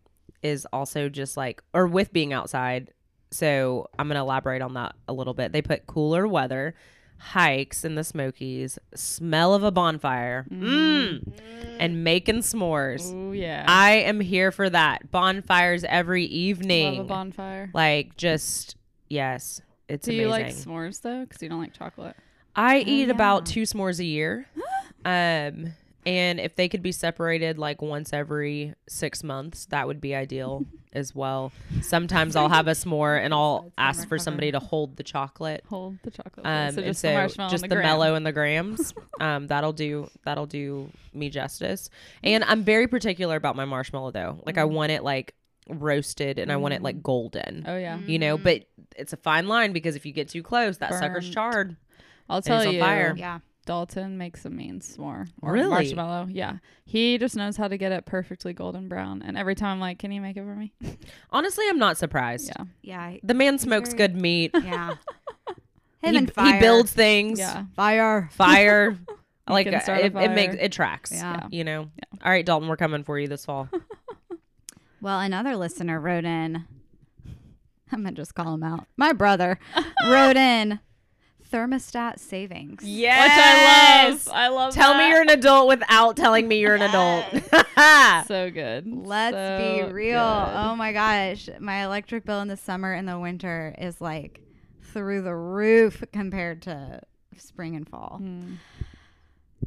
is 0.42 0.66
also 0.72 1.08
just 1.08 1.36
like 1.36 1.62
or 1.74 1.86
with 1.86 2.12
being 2.12 2.32
outside. 2.32 2.92
So 3.30 3.88
I'm 3.98 4.08
gonna 4.08 4.20
elaborate 4.22 4.62
on 4.62 4.74
that 4.74 4.94
a 5.08 5.12
little 5.12 5.34
bit. 5.34 5.52
They 5.52 5.62
put 5.62 5.86
cooler 5.86 6.26
weather, 6.26 6.74
hikes 7.22 7.84
in 7.84 7.94
the 7.94 8.02
Smokies, 8.04 8.78
smell 8.94 9.54
of 9.54 9.62
a 9.62 9.70
bonfire, 9.70 10.44
mm, 10.50 11.32
and 11.78 12.02
making 12.04 12.38
s'mores. 12.40 13.12
Oh 13.12 13.32
yeah. 13.32 13.64
I 13.68 13.92
am 13.92 14.20
here 14.20 14.50
for 14.50 14.68
that. 14.68 15.10
Bonfires 15.10 15.84
every 15.84 16.24
evening. 16.24 16.96
Love 16.96 17.06
a 17.06 17.08
bonfire. 17.08 17.70
like 17.72 18.16
just 18.16 18.76
yes, 19.08 19.62
it's 19.88 20.06
Do 20.06 20.10
amazing. 20.12 20.22
you 20.22 20.28
like 20.28 20.46
s'mores 20.54 21.00
though? 21.02 21.24
Because 21.24 21.42
you 21.42 21.48
don't 21.48 21.60
like 21.60 21.72
chocolate. 21.72 22.16
I 22.56 22.80
eat 22.80 23.08
about 23.08 23.48
yeah. 23.48 23.54
two 23.54 23.62
s'mores 23.62 23.98
a 24.00 24.04
year. 24.04 24.46
um 25.04 25.72
and 26.04 26.40
if 26.40 26.56
they 26.56 26.68
could 26.68 26.82
be 26.82 26.92
separated 26.92 27.58
like 27.58 27.80
once 27.80 28.12
every 28.12 28.74
6 28.88 29.24
months, 29.24 29.66
that 29.66 29.86
would 29.86 30.00
be 30.00 30.14
ideal 30.14 30.64
as 30.92 31.14
well. 31.14 31.52
Sometimes 31.80 32.36
I'll 32.36 32.48
have 32.48 32.68
a 32.68 32.72
s'more 32.72 33.22
and 33.22 33.32
I'll 33.32 33.72
ask 33.78 34.08
for 34.08 34.18
somebody 34.18 34.52
to 34.52 34.58
hold 34.58 34.96
the 34.96 35.02
chocolate. 35.02 35.64
Hold 35.68 35.98
the 36.02 36.10
chocolate. 36.10 36.44
Um, 36.44 36.72
so 36.72 36.78
and 36.78 36.86
just 36.86 37.00
so 37.00 37.08
the 37.08 37.14
marshmallow 37.14 37.50
just 37.50 37.64
and 37.64 37.72
the, 37.72 37.76
the, 37.76 37.82
mellow 37.82 38.14
and 38.14 38.26
the 38.26 38.32
grams. 38.32 38.92
um, 39.20 39.46
that'll 39.46 39.72
do. 39.72 40.08
That'll 40.24 40.46
do 40.46 40.90
me 41.14 41.30
justice. 41.30 41.88
And 42.22 42.44
I'm 42.44 42.64
very 42.64 42.88
particular 42.88 43.36
about 43.36 43.56
my 43.56 43.64
marshmallow 43.64 44.10
though. 44.10 44.40
Like 44.44 44.58
I 44.58 44.64
want 44.64 44.92
it 44.92 45.02
like 45.02 45.34
roasted 45.68 46.38
and 46.38 46.50
I 46.50 46.56
want 46.56 46.74
it 46.74 46.82
like 46.82 47.02
golden. 47.02 47.64
Oh 47.66 47.76
yeah. 47.76 47.98
You 47.98 48.18
know, 48.18 48.36
but 48.36 48.64
it's 48.96 49.12
a 49.12 49.16
fine 49.16 49.48
line 49.48 49.72
because 49.72 49.96
if 49.96 50.04
you 50.04 50.12
get 50.12 50.28
too 50.28 50.42
close, 50.42 50.78
that 50.78 50.92
sucker's 50.94 51.28
charred. 51.30 51.76
I'll 52.28 52.38
it's 52.38 52.46
tell 52.46 52.66
on 52.66 52.74
you. 52.74 52.80
fire. 52.80 53.14
yeah. 53.16 53.40
Dalton 53.64 54.18
makes 54.18 54.44
a 54.44 54.50
mean 54.50 54.80
s'more 54.80 55.28
or 55.40 55.52
Really? 55.52 55.68
marshmallow. 55.70 56.28
Yeah, 56.30 56.58
he 56.84 57.16
just 57.18 57.36
knows 57.36 57.56
how 57.56 57.68
to 57.68 57.76
get 57.78 57.92
it 57.92 58.06
perfectly 58.06 58.52
golden 58.52 58.88
brown. 58.88 59.22
And 59.22 59.38
every 59.38 59.54
time 59.54 59.72
I'm 59.74 59.80
like, 59.80 59.98
"Can 59.98 60.10
you 60.12 60.20
make 60.20 60.36
it 60.36 60.42
for 60.42 60.54
me?" 60.56 60.72
Honestly, 61.30 61.64
I'm 61.68 61.78
not 61.78 61.96
surprised. 61.96 62.50
yeah, 62.56 62.64
Yeah, 63.12 63.18
The 63.22 63.34
man 63.34 63.58
smokes 63.58 63.90
very- 63.90 63.98
good 63.98 64.16
meat. 64.20 64.50
yeah. 64.64 64.94
Him 66.02 66.12
he, 66.14 66.16
and 66.18 66.32
fire. 66.32 66.54
he 66.54 66.60
builds 66.60 66.92
things. 66.92 67.38
yeah. 67.38 67.66
fire. 67.76 68.28
Fire. 68.32 68.98
like 69.48 69.66
can 69.66 69.74
uh, 69.76 69.80
start 69.80 70.00
a 70.00 70.06
it, 70.06 70.16
it 70.16 70.30
makes 70.32 70.56
it 70.58 70.72
tracks. 70.72 71.12
Yeah. 71.12 71.46
You 71.50 71.62
know. 71.62 71.82
All 72.24 72.30
right, 72.32 72.44
Dalton, 72.44 72.68
we're 72.68 72.76
coming 72.76 73.04
for 73.04 73.18
you 73.18 73.28
this 73.28 73.44
fall. 73.44 73.68
Well, 75.00 75.20
another 75.20 75.56
listener 75.56 76.00
wrote 76.00 76.24
in. 76.24 76.64
I'm 77.92 78.02
gonna 78.02 78.12
just 78.12 78.34
call 78.34 78.54
him 78.54 78.62
out. 78.62 78.86
My 78.96 79.12
brother 79.12 79.58
wrote 80.08 80.36
in 80.36 80.80
thermostat 81.52 82.18
savings. 82.18 82.82
Yes. 82.82 83.24
Which 83.24 83.38
I 83.44 84.08
love. 84.10 84.28
I 84.32 84.48
love. 84.48 84.74
Tell 84.74 84.96
me 84.96 85.08
you're 85.08 85.22
an 85.22 85.28
adult 85.30 85.68
without 85.68 86.16
telling 86.16 86.48
me 86.48 86.58
you're 86.60 86.74
an 86.74 86.82
adult. 86.82 87.26
so 88.26 88.50
good. 88.50 88.86
Let's 88.86 89.34
So 89.34 89.86
be 89.86 89.92
real. 89.92 90.14
good. 90.18 90.54
Oh 90.56 90.74
my 90.76 90.92
gosh, 90.92 91.48
my 91.60 91.84
electric 91.84 92.24
bill 92.24 92.40
in 92.40 92.48
the 92.48 92.56
summer 92.56 92.92
and 92.92 93.06
the 93.08 93.18
winter 93.18 93.74
is 93.78 94.00
like 94.00 94.40
through 94.92 95.22
the 95.22 95.34
roof 95.34 96.02
compared 96.12 96.62
to 96.62 97.00
spring 97.36 97.76
and 97.76 97.88
fall. 97.88 98.20
Mm. 98.22 98.56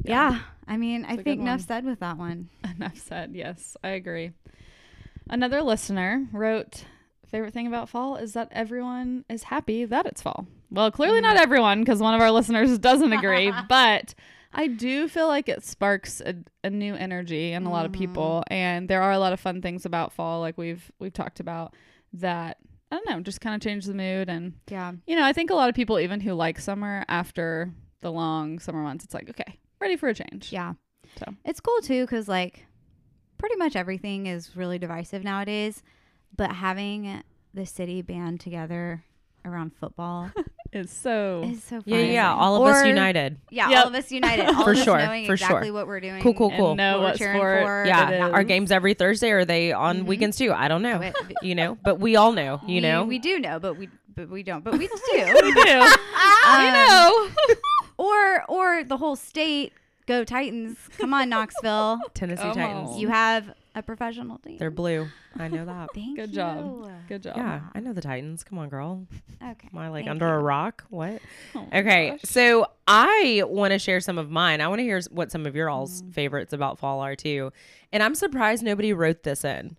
Yeah, 0.04 0.40
I 0.68 0.76
mean, 0.76 1.04
I 1.04 1.14
a 1.14 1.16
good 1.16 1.24
think 1.24 1.40
enough 1.40 1.62
said 1.62 1.84
with 1.84 2.00
that 2.00 2.18
one. 2.18 2.48
Enough 2.76 2.98
said. 2.98 3.32
Yes, 3.34 3.76
I 3.82 3.88
agree. 3.90 4.32
Another 5.28 5.62
listener 5.62 6.26
wrote, 6.32 6.84
"Favorite 7.30 7.52
thing 7.52 7.66
about 7.66 7.88
fall 7.88 8.16
is 8.16 8.32
that 8.34 8.48
everyone 8.52 9.24
is 9.28 9.44
happy 9.44 9.84
that 9.84 10.06
it's 10.06 10.22
fall." 10.22 10.46
Well, 10.70 10.90
clearly 10.90 11.20
not 11.20 11.36
everyone, 11.36 11.80
because 11.80 12.00
one 12.00 12.14
of 12.14 12.20
our 12.20 12.30
listeners 12.30 12.78
doesn't 12.88 13.12
agree. 13.12 13.52
but 13.68 14.14
I 14.52 14.66
do 14.68 15.06
feel 15.08 15.28
like 15.28 15.48
it 15.48 15.62
sparks 15.64 16.20
a, 16.20 16.34
a 16.64 16.70
new 16.70 16.94
energy 16.94 17.52
in 17.52 17.64
a 17.66 17.70
lot 17.70 17.84
of 17.86 17.92
Mm-hmm. 17.92 18.00
people, 18.00 18.44
and 18.48 18.88
there 18.88 19.02
are 19.02 19.12
a 19.12 19.18
lot 19.18 19.32
of 19.32 19.40
fun 19.40 19.60
things 19.62 19.84
about 19.86 20.12
fall, 20.12 20.40
like 20.40 20.56
we've 20.58 20.90
we've 20.98 21.12
talked 21.12 21.40
about 21.40 21.74
that. 22.14 22.58
I 22.90 22.96
don't 22.96 23.08
know, 23.10 23.20
just 23.20 23.40
kind 23.40 23.54
of 23.54 23.60
change 23.60 23.84
the 23.84 23.94
mood, 23.94 24.28
and 24.28 24.54
Yeah, 24.70 24.92
you 25.06 25.16
know, 25.16 25.24
I 25.24 25.32
think 25.32 25.50
a 25.50 25.54
lot 25.54 25.68
of 25.68 25.74
people, 25.74 25.98
even 25.98 26.20
who 26.20 26.32
like 26.34 26.58
summer, 26.60 27.04
after 27.08 27.72
the 28.00 28.12
long 28.12 28.60
summer 28.60 28.80
months, 28.82 29.04
it's 29.04 29.12
like 29.14 29.28
okay, 29.30 29.58
ready 29.80 29.96
for 29.96 30.08
a 30.08 30.14
change. 30.14 30.52
yeah. 30.52 30.74
So. 31.18 31.34
It's 31.44 31.60
cool 31.60 31.80
too 31.82 32.04
because 32.04 32.28
like 32.28 32.66
pretty 33.38 33.56
much 33.56 33.74
everything 33.76 34.26
is 34.26 34.56
really 34.56 34.78
divisive 34.78 35.24
nowadays, 35.24 35.82
but 36.36 36.52
having 36.52 37.22
the 37.54 37.66
city 37.66 38.02
band 38.02 38.40
together 38.40 39.02
around 39.44 39.72
football 39.78 40.30
It's 40.72 40.92
so 40.92 41.44
is 41.46 41.62
so 41.62 41.76
fun. 41.76 41.82
yeah, 41.86 41.98
yeah. 42.00 42.34
All 42.34 42.56
of 42.66 42.74
us 42.74 42.84
united. 42.84 43.38
Yeah, 43.50 43.70
Yep. 43.70 43.78
all 43.80 43.88
of 43.88 43.94
us 43.94 44.10
united. 44.12 44.46
All 44.54 44.64
For 44.64 44.72
of 44.72 44.78
us 44.78 44.84
sure, 44.84 44.98
knowing 44.98 45.24
for 45.26 45.34
exactly 45.34 45.68
sure. 45.68 45.72
what 45.74 45.86
we're 45.86 46.00
doing. 46.00 46.20
Cool, 46.22 46.34
cool, 46.34 46.48
and 46.50 46.58
cool. 46.58 46.74
know 46.74 47.00
What 47.00 47.12
we're 47.12 47.16
cheering 47.18 47.38
for. 47.38 47.62
for. 47.62 47.84
Yeah, 47.86 48.28
our 48.32 48.42
games 48.42 48.70
every 48.72 48.92
Thursday. 48.94 49.30
Are 49.30 49.44
they 49.44 49.72
on 49.72 50.00
Mhm. 50.02 50.06
weekends 50.06 50.36
too? 50.36 50.52
I 50.52 50.66
don't 50.68 50.82
know. 50.82 50.98
We- 50.98 51.12
you 51.48 51.54
know, 51.54 51.78
but 51.82 51.98
we 52.00 52.16
all 52.16 52.32
know. 52.32 52.60
You 52.66 52.74
we, 52.74 52.80
know, 52.80 53.04
we 53.04 53.18
do 53.20 53.38
know, 53.38 53.58
but 53.60 53.78
we 53.78 53.88
but 54.14 54.28
we 54.28 54.42
don't. 54.42 54.64
But 54.64 54.72
we 54.76 54.86
do. 54.88 54.94
we 55.14 55.52
do. 55.54 55.80
Um, 55.80 56.58
we 56.58 56.70
know. 56.72 57.28
Or 57.96 58.44
or 58.50 58.84
the 58.84 58.96
whole 58.96 59.16
state. 59.16 59.72
Go 60.06 60.24
Titans! 60.24 60.76
Come 60.98 61.14
on, 61.14 61.28
Knoxville. 61.28 62.00
Tennessee 62.14 62.42
Come 62.42 62.54
Titans. 62.54 62.90
on. 62.90 62.98
You 62.98 63.08
have 63.08 63.50
a 63.76 63.82
professional 63.82 64.38
team. 64.38 64.56
They're 64.58 64.70
blue. 64.72 65.06
I 65.38 65.46
know 65.48 65.64
that. 65.66 65.90
Thank 65.94 66.16
Good 66.16 66.30
you. 66.30 66.34
job. 66.36 66.90
Good 67.08 67.22
job. 67.22 67.36
Yeah, 67.36 67.60
I 67.74 67.80
know 67.80 67.92
the 67.92 68.00
Titans. 68.00 68.42
Come 68.42 68.58
on, 68.58 68.68
girl. 68.68 69.06
Okay. 69.40 69.68
Am 69.72 69.78
I 69.78 69.88
like 69.88 70.06
Thank 70.06 70.10
under 70.10 70.26
you. 70.26 70.32
a 70.32 70.38
rock? 70.38 70.84
What? 70.90 71.20
Oh 71.54 71.68
Okay, 71.72 72.10
gosh. 72.10 72.20
so 72.24 72.66
I 72.88 73.42
want 73.46 73.72
to 73.72 73.78
share 73.78 74.00
some 74.00 74.18
of 74.18 74.30
mine. 74.30 74.60
I 74.60 74.68
want 74.68 74.80
to 74.80 74.84
hear 74.84 75.00
what 75.10 75.30
some 75.30 75.46
of 75.46 75.54
your 75.54 75.68
all's 75.70 76.02
Mm. 76.02 76.14
favorites 76.14 76.52
about 76.52 76.78
fall 76.78 77.00
are 77.00 77.14
too. 77.14 77.52
And 77.92 78.02
I'm 78.02 78.14
surprised 78.16 78.62
nobody 78.64 78.92
wrote 78.92 79.22
this 79.22 79.44
in. 79.44 79.76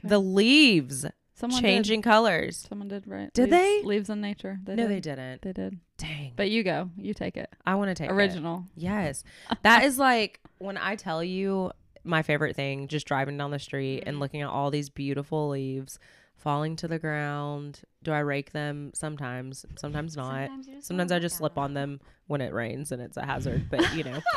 Okay. 0.00 0.08
The 0.08 0.18
leaves 0.18 1.06
Someone 1.34 1.60
changing 1.60 2.00
colors. 2.00 2.66
Someone 2.66 2.88
did 2.88 3.06
right. 3.06 3.30
Did 3.34 3.50
Leaves- 3.50 3.50
they? 3.50 3.82
Leaves 3.84 4.08
in 4.10 4.22
nature. 4.22 4.58
They 4.64 4.74
no, 4.74 4.84
did. 4.88 4.90
they 4.90 5.00
didn't. 5.00 5.42
They 5.42 5.52
did. 5.52 5.78
Dang. 5.98 6.32
But 6.34 6.48
you 6.50 6.62
go. 6.62 6.88
You 6.96 7.12
take 7.12 7.36
it. 7.36 7.50
I 7.66 7.74
want 7.74 7.90
to 7.90 7.94
take 7.94 8.08
it. 8.08 8.12
Original. 8.14 8.64
Yes. 8.74 9.22
That 9.62 9.84
is 9.84 9.98
like 9.98 10.40
when 10.58 10.78
I 10.78 10.96
tell 10.96 11.22
you 11.22 11.72
my 12.06 12.22
favorite 12.22 12.56
thing, 12.56 12.88
just 12.88 13.06
driving 13.06 13.36
down 13.36 13.50
the 13.50 13.58
street 13.58 14.00
Mm-hmm. 14.00 14.08
and 14.08 14.20
looking 14.20 14.42
at 14.42 14.48
all 14.48 14.70
these 14.70 14.88
beautiful 14.88 15.48
leaves 15.50 15.98
falling 16.36 16.76
to 16.76 16.86
the 16.88 16.98
ground. 16.98 17.80
Do 18.02 18.12
I 18.12 18.18
rake 18.20 18.52
them? 18.52 18.92
Sometimes. 18.94 19.64
Sometimes 19.76 20.16
not. 20.16 20.48
Sometimes 20.48 20.86
Sometimes 20.86 21.12
I 21.12 21.18
just 21.18 21.36
slip 21.36 21.58
on 21.58 21.74
them 21.74 22.00
when 22.28 22.40
it 22.40 22.52
rains 22.52 22.92
and 22.92 23.00
it's 23.02 23.16
a 23.16 23.24
hazard, 23.24 23.68
but 23.70 23.94
you 23.94 24.04
know. 24.04 24.20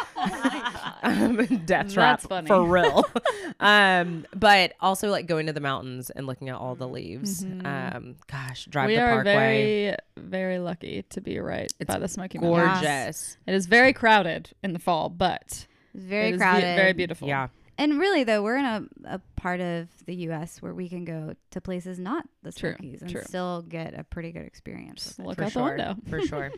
Um, 1.01 1.38
death 1.65 1.93
trap 1.93 2.19
for 2.21 2.63
real. 2.65 3.05
um, 3.62 4.25
but 4.36 4.73
also 4.82 5.10
like 5.10 5.27
going 5.27 5.45
to 5.47 5.53
the 5.53 5.62
mountains 5.62 6.10
and 6.10 6.27
looking 6.27 6.49
at 6.49 6.55
all 6.55 6.75
the 6.75 6.88
leaves. 6.89 7.43
Mhm. 7.45 7.65
Um, 7.95 8.15
gosh, 8.29 8.65
drive 8.65 8.88
we 8.88 8.95
the 8.95 9.01
are 9.01 9.13
parkway. 9.23 9.34
very, 9.34 9.95
very 10.17 10.60
lucky 10.60 11.03
to 11.12 11.21
be 11.21 11.39
right 11.39 11.71
It's 11.79 11.88
by 11.88 11.99
the 11.99 12.08
Smoky 12.10 12.38
Mountains. 12.38 12.82
Gorgeous. 12.82 13.38
It 13.47 13.53
is 13.53 13.65
very 13.67 13.93
crowded 13.93 14.49
in 14.62 14.73
the 14.73 14.79
fall, 14.79 15.08
but 15.10 15.67
very 15.95 16.27
it 16.27 16.34
is 16.34 16.34
be- 16.34 16.38
crowded. 16.39 16.75
very 16.75 16.93
beautiful. 16.93 17.27
Yeah. 17.29 17.47
And 17.79 17.97
really, 17.97 18.23
though, 18.25 18.43
we're 18.43 18.57
in 18.57 18.65
a, 18.65 18.83
a 19.05 19.19
part 19.37 19.61
of 19.61 19.87
the 20.05 20.13
U.S. 20.15 20.61
where 20.61 20.73
we 20.73 20.89
can 20.89 21.05
go 21.05 21.33
to 21.51 21.61
places 21.61 21.97
not 21.97 22.25
the 22.43 22.51
True, 22.51 22.75
Smokies 22.77 23.01
and 23.01 23.09
true. 23.09 23.21
still 23.25 23.61
get 23.61 23.97
a 23.97 24.03
pretty 24.03 24.31
good 24.31 24.45
experience. 24.45 25.03
Just 25.05 25.17
with 25.19 25.25
it. 25.25 25.27
look 25.29 25.37
For 25.37 25.43
out 25.45 25.51
sure. 25.53 25.77
the 25.77 25.83
window. 25.85 25.95
For 26.09 26.21
sure. 26.27 26.51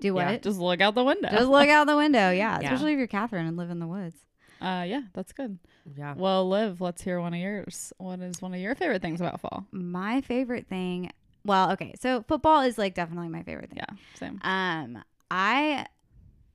Do 0.00 0.14
what? 0.14 0.20
Yeah, 0.20 0.32
Just, 0.34 0.44
Just 0.44 0.58
look 0.60 0.80
out 0.80 0.94
the 0.94 1.02
window. 1.04 1.28
Just 1.30 1.48
look 1.48 1.68
out 1.68 1.86
the 1.88 1.96
window. 1.96 2.30
Yeah, 2.30 2.60
Yeah. 2.60 2.72
especially 2.72 2.92
if 2.92 2.98
you're 2.98 3.08
Catherine 3.08 3.46
and 3.46 3.56
live 3.56 3.70
in 3.70 3.80
the 3.80 3.86
woods. 3.88 4.16
uh, 4.60 4.84
yeah, 4.86 5.02
that's 5.14 5.32
good. 5.32 5.58
Yeah. 5.96 6.14
Well, 6.16 6.48
Liv, 6.48 6.80
let's 6.80 7.02
hear 7.02 7.20
one 7.20 7.34
of 7.34 7.40
yours. 7.40 7.92
What 7.98 8.20
is 8.20 8.40
one 8.40 8.54
of 8.54 8.60
your 8.60 8.74
favorite 8.76 9.02
things 9.02 9.20
about 9.20 9.40
fall? 9.40 9.66
My 9.72 10.20
favorite 10.20 10.68
thing. 10.68 11.10
Well, 11.44 11.72
okay, 11.72 11.94
so 12.00 12.22
football 12.28 12.60
is 12.62 12.78
like 12.78 12.94
definitely 12.94 13.30
my 13.30 13.42
favorite 13.42 13.70
thing. 13.70 13.78
Yeah, 13.78 13.96
same. 14.14 14.38
Um, 14.42 15.02
I 15.30 15.86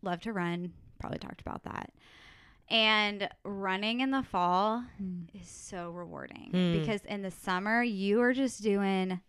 love 0.01 0.21
to 0.21 0.31
run. 0.33 0.71
Probably 0.99 1.17
talked 1.19 1.41
about 1.41 1.63
that. 1.63 1.89
And 2.69 3.29
running 3.43 3.99
in 4.01 4.11
the 4.11 4.23
fall 4.23 4.83
Mm. 5.01 5.27
is 5.33 5.47
so 5.47 5.91
rewarding 5.91 6.51
Mm. 6.53 6.79
because 6.79 7.01
in 7.05 7.21
the 7.21 7.31
summer 7.31 7.83
you 7.83 8.21
are 8.21 8.33
just 8.33 8.63
doing 8.63 9.19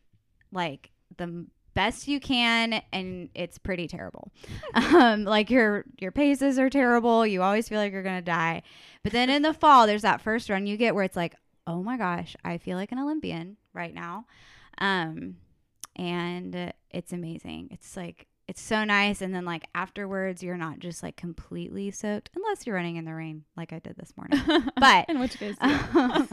like 0.52 0.90
the 1.16 1.46
best 1.74 2.06
you 2.06 2.20
can 2.20 2.80
and 2.92 3.28
it's 3.34 3.58
pretty 3.58 3.88
terrible. 3.88 4.30
um 4.74 5.24
like 5.24 5.50
your 5.50 5.84
your 5.98 6.12
paces 6.12 6.58
are 6.58 6.70
terrible, 6.70 7.26
you 7.26 7.42
always 7.42 7.68
feel 7.68 7.78
like 7.80 7.92
you're 7.92 8.02
going 8.04 8.14
to 8.18 8.22
die. 8.22 8.62
But 9.02 9.12
then 9.12 9.28
in 9.28 9.42
the 9.42 9.52
fall 9.52 9.86
there's 9.86 10.02
that 10.02 10.20
first 10.20 10.48
run 10.48 10.66
you 10.66 10.76
get 10.76 10.94
where 10.94 11.04
it's 11.04 11.16
like, 11.16 11.34
"Oh 11.66 11.82
my 11.82 11.96
gosh, 11.98 12.36
I 12.44 12.58
feel 12.58 12.76
like 12.78 12.92
an 12.92 12.98
Olympian 13.00 13.56
right 13.72 13.92
now." 13.92 14.26
Um 14.78 15.36
and 15.96 16.72
it's 16.90 17.12
amazing. 17.12 17.68
It's 17.72 17.96
like 17.96 18.26
it's 18.46 18.60
so 18.60 18.84
nice 18.84 19.22
and 19.22 19.34
then 19.34 19.44
like 19.44 19.66
afterwards 19.74 20.42
you're 20.42 20.56
not 20.56 20.78
just 20.78 21.02
like 21.02 21.16
completely 21.16 21.90
soaked 21.90 22.30
unless 22.36 22.66
you're 22.66 22.76
running 22.76 22.96
in 22.96 23.04
the 23.04 23.14
rain 23.14 23.44
like 23.56 23.72
I 23.72 23.78
did 23.78 23.96
this 23.96 24.12
morning. 24.16 24.40
But 24.78 25.08
in 25.08 25.18
which 25.18 25.38
case, 25.38 25.56
yeah. 25.62 26.26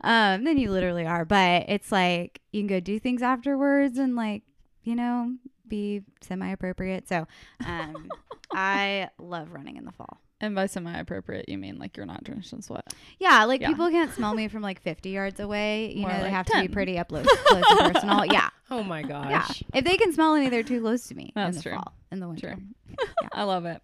um, 0.00 0.44
then 0.44 0.58
you 0.58 0.70
literally 0.72 1.06
are. 1.06 1.24
But 1.24 1.66
it's 1.68 1.92
like 1.92 2.40
you 2.52 2.60
can 2.60 2.66
go 2.66 2.80
do 2.80 2.98
things 2.98 3.22
afterwards 3.22 3.98
and 3.98 4.16
like 4.16 4.42
you 4.82 4.96
know 4.96 5.32
be 5.68 6.02
semi 6.20 6.48
appropriate. 6.50 7.08
So 7.08 7.26
um, 7.64 8.08
I 8.52 9.10
love 9.18 9.52
running 9.52 9.76
in 9.76 9.84
the 9.84 9.92
fall. 9.92 10.20
And 10.44 10.54
by 10.54 10.66
semi-appropriate, 10.66 11.48
you 11.48 11.58
mean 11.58 11.78
like 11.78 11.96
you're 11.96 12.06
not 12.06 12.22
drenched 12.24 12.52
in 12.52 12.62
sweat. 12.62 12.94
Yeah, 13.18 13.44
like 13.44 13.60
Yeah. 13.60 13.68
people 13.68 13.90
can't 13.90 14.12
smell 14.14 14.34
me 14.34 14.48
from 14.48 14.62
like 14.62 14.80
50 14.82 15.08
yards 15.10 15.40
away. 15.40 15.92
You 15.94 16.02
More 16.02 16.10
know, 16.10 16.16
they 16.18 16.22
like 16.24 16.32
have 16.32 16.46
to 16.46 16.60
be 16.60 16.68
pretty 16.68 16.98
up 16.98 17.08
close, 17.08 17.26
close 17.46 17.64
and 17.70 17.92
personal. 17.94 18.24
Yeah, 18.26 18.48
Oh 18.70 18.82
my 18.82 19.02
gosh. 19.02 19.30
yeah. 19.30 19.78
If 19.78 19.84
they 19.84 19.96
can 19.96 20.12
smell 20.12 20.36
me, 20.38 20.48
they're 20.48 20.62
too 20.62 20.80
close 20.80 21.06
to 21.08 21.14
me 21.14 21.32
That's 21.34 21.50
in 21.50 21.56
the 21.56 21.62
true. 21.62 21.72
fall, 21.72 21.92
in 22.12 22.20
the 22.20 22.28
winter. 22.28 22.56
True. 22.98 23.08
I 23.32 23.42
love 23.44 23.64
it. 23.66 23.82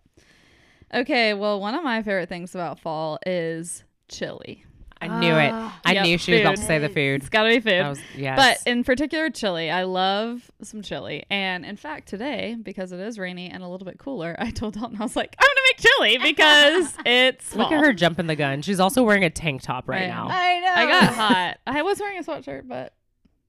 Okay, 0.92 1.34
well, 1.34 1.60
one 1.60 1.74
of 1.74 1.84
my 1.84 2.02
favorite 2.02 2.28
things 2.28 2.54
about 2.54 2.80
fall 2.80 3.18
is 3.24 3.84
chili. 4.08 4.64
I 5.02 5.08
knew 5.20 5.34
it. 5.34 5.50
Ah. 5.52 5.80
I 5.84 5.92
Yep, 5.94 6.04
knew 6.04 6.18
she 6.18 6.32
was 6.32 6.40
about 6.42 6.56
to 6.56 6.60
food. 6.62 6.66
say 6.66 6.78
the 6.78 6.88
food. 6.88 7.20
It's 7.22 7.28
got 7.30 7.44
to 7.44 7.48
be 7.48 7.60
food. 7.60 7.72
That 7.80 7.88
was 7.88 8.00
yes. 8.16 8.36
But 8.36 8.70
in 8.70 8.84
particular, 8.84 9.30
chili. 9.30 9.70
I 9.70 9.84
love 9.84 10.50
some 10.62 10.82
chili. 10.82 11.24
And 11.30 11.64
in 11.64 11.76
fact, 11.76 12.06
today, 12.08 12.56
because 12.62 12.92
it 12.92 13.00
is 13.00 13.18
rainy 13.18 13.48
and 13.48 13.62
a 13.62 13.68
little 13.68 13.86
bit 13.86 13.98
cooler, 13.98 14.36
I 14.38 14.50
told 14.50 14.74
Dalton, 14.74 14.98
I 15.00 15.02
was 15.02 15.16
like, 15.16 15.34
I'm 15.38 15.46
going 15.46 15.56
to 15.56 15.62
make 15.74 16.18
chili 16.22 16.32
because 16.32 16.94
it's 17.06 17.56
look 17.56 17.68
fall. 17.70 17.78
at 17.78 17.84
her 17.84 17.92
jumping 17.94 18.26
the 18.26 18.36
gun. 18.36 18.60
She's 18.62 18.78
also 18.80 19.02
wearing 19.02 19.24
a 19.24 19.30
tank 19.30 19.62
top 19.62 19.88
right 19.88 20.02
I 20.02 20.06
now. 20.06 20.28
I 20.30 20.60
know. 20.60 20.72
I 20.74 20.86
got 20.86 21.14
hot. 21.14 21.58
I 21.66 21.82
was 21.82 21.98
wearing 21.98 22.18
a 22.18 22.22
sweatshirt, 22.22 22.68
but 22.68 22.92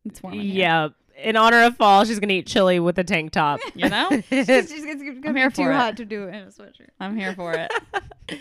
it's 0.05 0.23
warm. 0.23 0.35
in 0.35 0.41
here, 0.41 0.53
Yeah. 0.55 0.87
In 1.21 1.35
honor 1.35 1.63
of 1.65 1.75
fall, 1.75 2.03
she's 2.05 2.19
gonna 2.19 2.33
eat 2.33 2.47
chili 2.47 2.79
with 2.79 2.97
a 2.97 3.03
tank 3.03 3.31
top. 3.33 3.59
You 3.75 3.89
know? 3.89 4.09
She's, 4.29 4.47
she's, 4.47 4.85
gonna 4.85 5.19
I'm 5.25 5.33
be 5.33 5.39
here 5.39 5.49
too 5.49 5.63
for 5.65 5.71
it. 5.71 5.75
hot 5.75 5.97
to 5.97 6.05
do 6.05 6.23
it 6.23 6.29
in 6.29 6.43
a 6.43 6.47
sweatshirt. 6.47 6.87
I'm 6.99 7.15
here 7.17 7.35
for 7.35 7.53
it. 7.53 7.71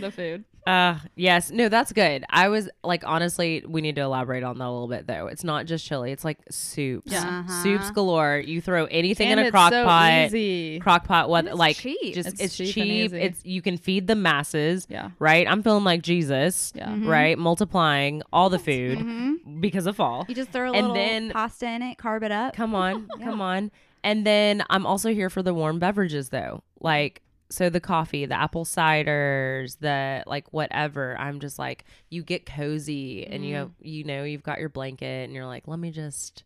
the 0.00 0.10
food. 0.10 0.44
Uh 0.66 0.98
yes. 1.16 1.50
No, 1.50 1.68
that's 1.68 1.92
good. 1.92 2.24
I 2.28 2.48
was 2.48 2.68
like 2.84 3.02
honestly, 3.06 3.64
we 3.66 3.80
need 3.80 3.94
to 3.96 4.02
elaborate 4.02 4.42
on 4.42 4.58
that 4.58 4.64
a 4.66 4.70
little 4.70 4.88
bit 4.88 5.06
though. 5.06 5.26
It's 5.26 5.42
not 5.42 5.66
just 5.66 5.84
chili, 5.86 6.12
it's 6.12 6.24
like 6.24 6.38
soups. 6.50 7.10
Yeah. 7.10 7.44
Uh-huh. 7.46 7.62
Soups 7.62 7.90
galore. 7.92 8.38
You 8.44 8.60
throw 8.60 8.84
anything 8.86 9.28
and 9.28 9.40
in 9.40 9.46
a 9.46 9.48
it's 9.48 9.52
crock 9.52 9.72
so 9.72 9.84
pot. 9.84 10.26
easy. 10.26 10.78
Crock 10.80 11.04
pot 11.04 11.28
what 11.30 11.46
it's 11.46 11.54
like 11.54 11.76
cheap. 11.76 12.14
just 12.14 12.28
It's 12.28 12.40
it's, 12.40 12.56
cheap 12.56 12.74
cheap. 12.74 12.84
easy. 12.84 13.16
It's 13.18 13.44
you 13.44 13.62
can 13.62 13.78
feed 13.78 14.06
the 14.06 14.14
masses, 14.14 14.86
Yeah. 14.90 15.10
right? 15.18 15.46
I'm 15.48 15.62
feeling 15.62 15.84
like 15.84 16.02
Jesus. 16.02 16.72
Yeah. 16.74 16.88
Mhm. 16.88 17.06
Right? 17.08 17.38
Multiplying 17.38 18.22
all 18.32 18.50
the 18.50 18.58
food 18.58 18.98
Mhm. 18.98 19.60
because 19.60 19.86
of 19.86 19.96
fall. 19.96 20.26
You 20.28 20.34
just 20.34 20.50
throw 20.50 20.70
a 20.72 20.76
And 20.76 20.88
little 20.88 20.94
then- 20.94 21.30
pasta 21.30 21.68
in 21.68 21.82
it, 21.82 21.96
carb 21.98 22.22
it 22.22 22.32
up. 22.32 22.54
Come 22.54 22.74
on, 22.74 23.08
Yeah. 23.18 23.24
come 23.24 23.40
on. 23.40 23.70
And 24.04 24.26
then 24.26 24.62
I'm 24.70 24.86
also 24.86 25.12
here 25.12 25.30
for 25.30 25.42
the 25.42 25.52
warm 25.54 25.78
beverages 25.78 26.28
though. 26.30 26.62
Like 26.80 27.22
so 27.50 27.68
the 27.68 27.80
coffee, 27.80 28.26
the 28.26 28.38
apple 28.40 28.64
ciders, 28.64 29.78
the 29.80 30.22
like 30.26 30.52
whatever. 30.52 31.16
I'm 31.18 31.40
just 31.40 31.58
like 31.58 31.84
you 32.08 32.22
get 32.22 32.46
cozy 32.46 33.26
and 33.26 33.44
you 33.44 33.54
Mm. 33.54 33.58
have, 33.58 33.70
you 33.82 34.04
know 34.04 34.22
you've 34.24 34.42
got 34.44 34.60
your 34.60 34.68
blanket 34.68 35.24
and 35.24 35.32
you're 35.34 35.46
like, 35.46 35.66
let 35.66 35.78
me 35.78 35.90
just 35.90 36.44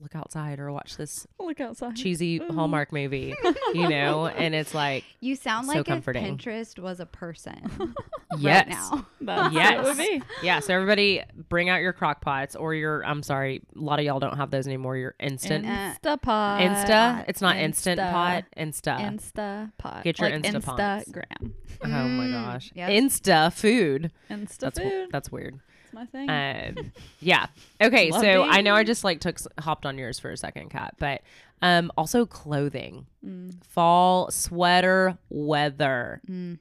look 0.00 0.14
outside 0.14 0.58
or 0.60 0.70
watch 0.72 0.96
this 0.96 1.26
Look 1.40 1.60
outside. 1.60 1.96
cheesy 1.96 2.38
Hallmark 2.38 2.92
movie, 2.92 3.34
you 3.74 3.88
know? 3.88 4.26
And 4.26 4.54
it's 4.54 4.74
like, 4.74 5.04
You 5.20 5.34
sound 5.34 5.66
So 5.66 5.74
like 5.78 5.86
comforting. 5.86 6.24
if 6.24 6.36
Pinterest 6.40 6.78
was 6.78 7.00
a 7.00 7.06
person 7.06 7.62
yes. 8.38 8.66
right 8.66 8.68
now. 8.68 9.06
That's 9.20 9.54
Yes. 9.54 9.84
would 9.84 9.96
be. 9.98 10.22
Yeah, 10.42 10.60
so 10.60 10.74
everybody 10.74 11.22
bring 11.48 11.68
out 11.68 11.80
your 11.80 11.92
crock 11.92 12.20
pots 12.20 12.54
or 12.54 12.74
your 12.74 13.04
I'm 13.04 13.22
sorry, 13.22 13.62
a 13.76 13.80
lot 13.80 13.98
of 13.98 14.04
y'all 14.04 14.20
don't 14.20 14.36
have 14.36 14.50
those 14.50 14.66
anymore. 14.66 14.96
Your 14.96 15.14
instant 15.20 15.66
Uh, 15.66 15.94
Instapot. 16.02 16.60
Insta. 16.60 17.24
It's 17.28 17.40
not 17.40 17.56
instant 17.56 17.98
pot. 18.00 18.44
Insta. 18.56 18.98
Insta 19.00 19.72
pot. 19.78 20.04
Get 20.04 20.18
your 20.20 20.30
like 20.30 20.42
Instapots. 20.42 21.04
Instagram. 21.08 21.52
Oh 21.84 21.88
my 21.88 22.24
Mm, 22.26 22.32
gosh. 22.32 22.70
yep. 22.74 22.90
Insta 22.90 23.52
food. 23.52 24.10
Insta 24.30 24.58
That's 24.58 24.78
w- 24.78 24.90
food. 25.04 25.08
that's 25.12 25.30
weird. 25.32 25.60
My 25.92 26.06
thing. 26.06 26.28
Um, 26.30 26.92
yeah. 27.20 27.46
Okay. 27.80 28.10
Love 28.10 28.20
so 28.22 28.42
I 28.42 28.60
know 28.60 28.74
I 28.74 28.84
just 28.84 29.04
like 29.04 29.20
took 29.20 29.38
hopped 29.58 29.86
on 29.86 29.98
yours 29.98 30.18
for 30.18 30.30
a 30.30 30.36
second, 30.36 30.70
Kat, 30.70 30.94
but 30.98 31.22
um, 31.62 31.90
also 31.96 32.24
clothing, 32.26 33.06
Mm. 33.24 33.62
fall 33.64 34.30
sweater 34.30 35.18
weather. 35.28 36.20
Mm. 36.28 36.58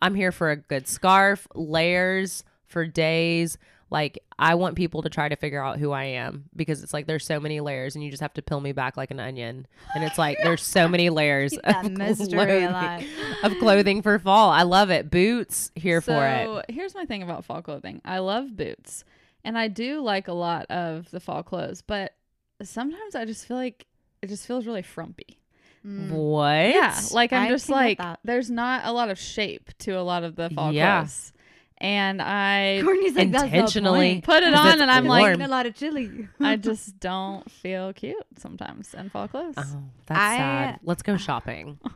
I'm 0.00 0.14
here 0.14 0.30
for 0.32 0.50
a 0.50 0.56
good 0.56 0.86
scarf, 0.86 1.48
layers 1.54 2.44
for 2.66 2.86
days. 2.86 3.58
Like 3.90 4.18
I 4.38 4.56
want 4.56 4.74
people 4.76 5.02
to 5.02 5.08
try 5.08 5.28
to 5.28 5.36
figure 5.36 5.62
out 5.62 5.78
who 5.78 5.92
I 5.92 6.04
am 6.04 6.44
because 6.56 6.82
it's 6.82 6.92
like 6.92 7.06
there's 7.06 7.24
so 7.24 7.38
many 7.38 7.60
layers 7.60 7.94
and 7.94 8.02
you 8.04 8.10
just 8.10 8.20
have 8.20 8.34
to 8.34 8.42
peel 8.42 8.60
me 8.60 8.72
back 8.72 8.96
like 8.96 9.10
an 9.12 9.20
onion. 9.20 9.66
And 9.94 10.02
it's 10.02 10.18
like 10.18 10.38
there's 10.42 10.62
so 10.62 10.88
many 10.88 11.08
layers 11.20 11.52
of 11.52 11.94
clothing, 11.94 13.06
of 13.44 13.58
clothing 13.58 14.02
for 14.02 14.18
fall. 14.18 14.50
I 14.50 14.62
love 14.62 14.90
it. 14.90 15.10
Boots 15.10 15.70
here 15.76 16.00
for 16.00 16.26
it. 16.26 16.44
So 16.46 16.62
here's 16.68 16.94
my 16.94 17.04
thing 17.04 17.22
about 17.22 17.44
fall 17.44 17.62
clothing. 17.62 18.00
I 18.04 18.18
love 18.18 18.56
boots, 18.56 19.04
and 19.44 19.56
I 19.56 19.68
do 19.68 20.00
like 20.00 20.26
a 20.28 20.32
lot 20.32 20.66
of 20.70 21.08
the 21.10 21.20
fall 21.20 21.42
clothes, 21.44 21.82
but 21.82 22.14
sometimes 22.62 23.14
I 23.14 23.24
just 23.24 23.46
feel 23.46 23.56
like 23.56 23.86
it 24.22 24.26
just 24.28 24.46
feels 24.46 24.66
really 24.66 24.82
frumpy. 24.82 25.38
Mm. 25.86 26.10
What? 26.10 26.70
Yeah, 26.74 26.98
like 27.12 27.32
I'm 27.32 27.44
I 27.44 27.48
just 27.48 27.68
like 27.68 28.00
there's 28.24 28.50
not 28.50 28.82
a 28.84 28.92
lot 28.92 29.10
of 29.10 29.18
shape 29.18 29.70
to 29.78 29.92
a 29.92 30.02
lot 30.02 30.24
of 30.24 30.34
the 30.34 30.50
fall 30.50 30.72
Yeah. 30.72 31.02
clothes, 31.02 31.32
and 31.78 32.22
I 32.22 32.80
Courtney's 32.82 33.14
like, 33.14 33.30
"That's 33.32 33.42
the 33.44 33.48
Intentionally 33.48 34.14
point." 34.14 34.24
put 34.24 34.42
it 34.42 34.54
on, 34.54 34.80
and 34.80 34.90
I'm 34.90 35.04
warm. 35.06 35.20
like, 35.20 35.30
Eating 35.34 35.42
a 35.46 35.48
lot 35.48 35.66
of 35.66 35.74
chili. 35.74 36.28
I 36.40 36.56
just 36.56 36.98
don't 37.00 37.50
feel 37.50 37.92
cute 37.92 38.16
sometimes 38.38 38.94
and 38.94 39.10
fall 39.12 39.28
clothes. 39.28 39.54
Oh, 39.56 39.82
that's 40.06 40.20
I- 40.20 40.36
sad. 40.36 40.80
Let's 40.82 41.02
go 41.02 41.16
shopping. 41.16 41.78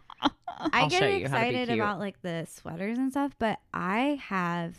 I 0.63 0.83
I'll 0.83 0.89
get 0.91 0.99
show 1.01 1.07
you 1.07 1.27
how 1.29 1.39
to 1.39 1.45
be 1.45 1.49
excited 1.57 1.71
about 1.71 1.99
like 1.99 2.21
the 2.21 2.47
sweaters 2.51 2.99
and 2.99 3.11
stuff, 3.11 3.33
but 3.39 3.59
I 3.73 4.21
have 4.25 4.75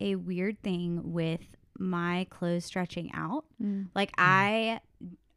a 0.00 0.14
weird 0.14 0.62
thing 0.62 1.12
with 1.12 1.40
my 1.78 2.26
clothes 2.30 2.64
stretching 2.64 3.10
out. 3.12 3.44
Mm. 3.62 3.88
Like 3.94 4.12
I, 4.16 4.80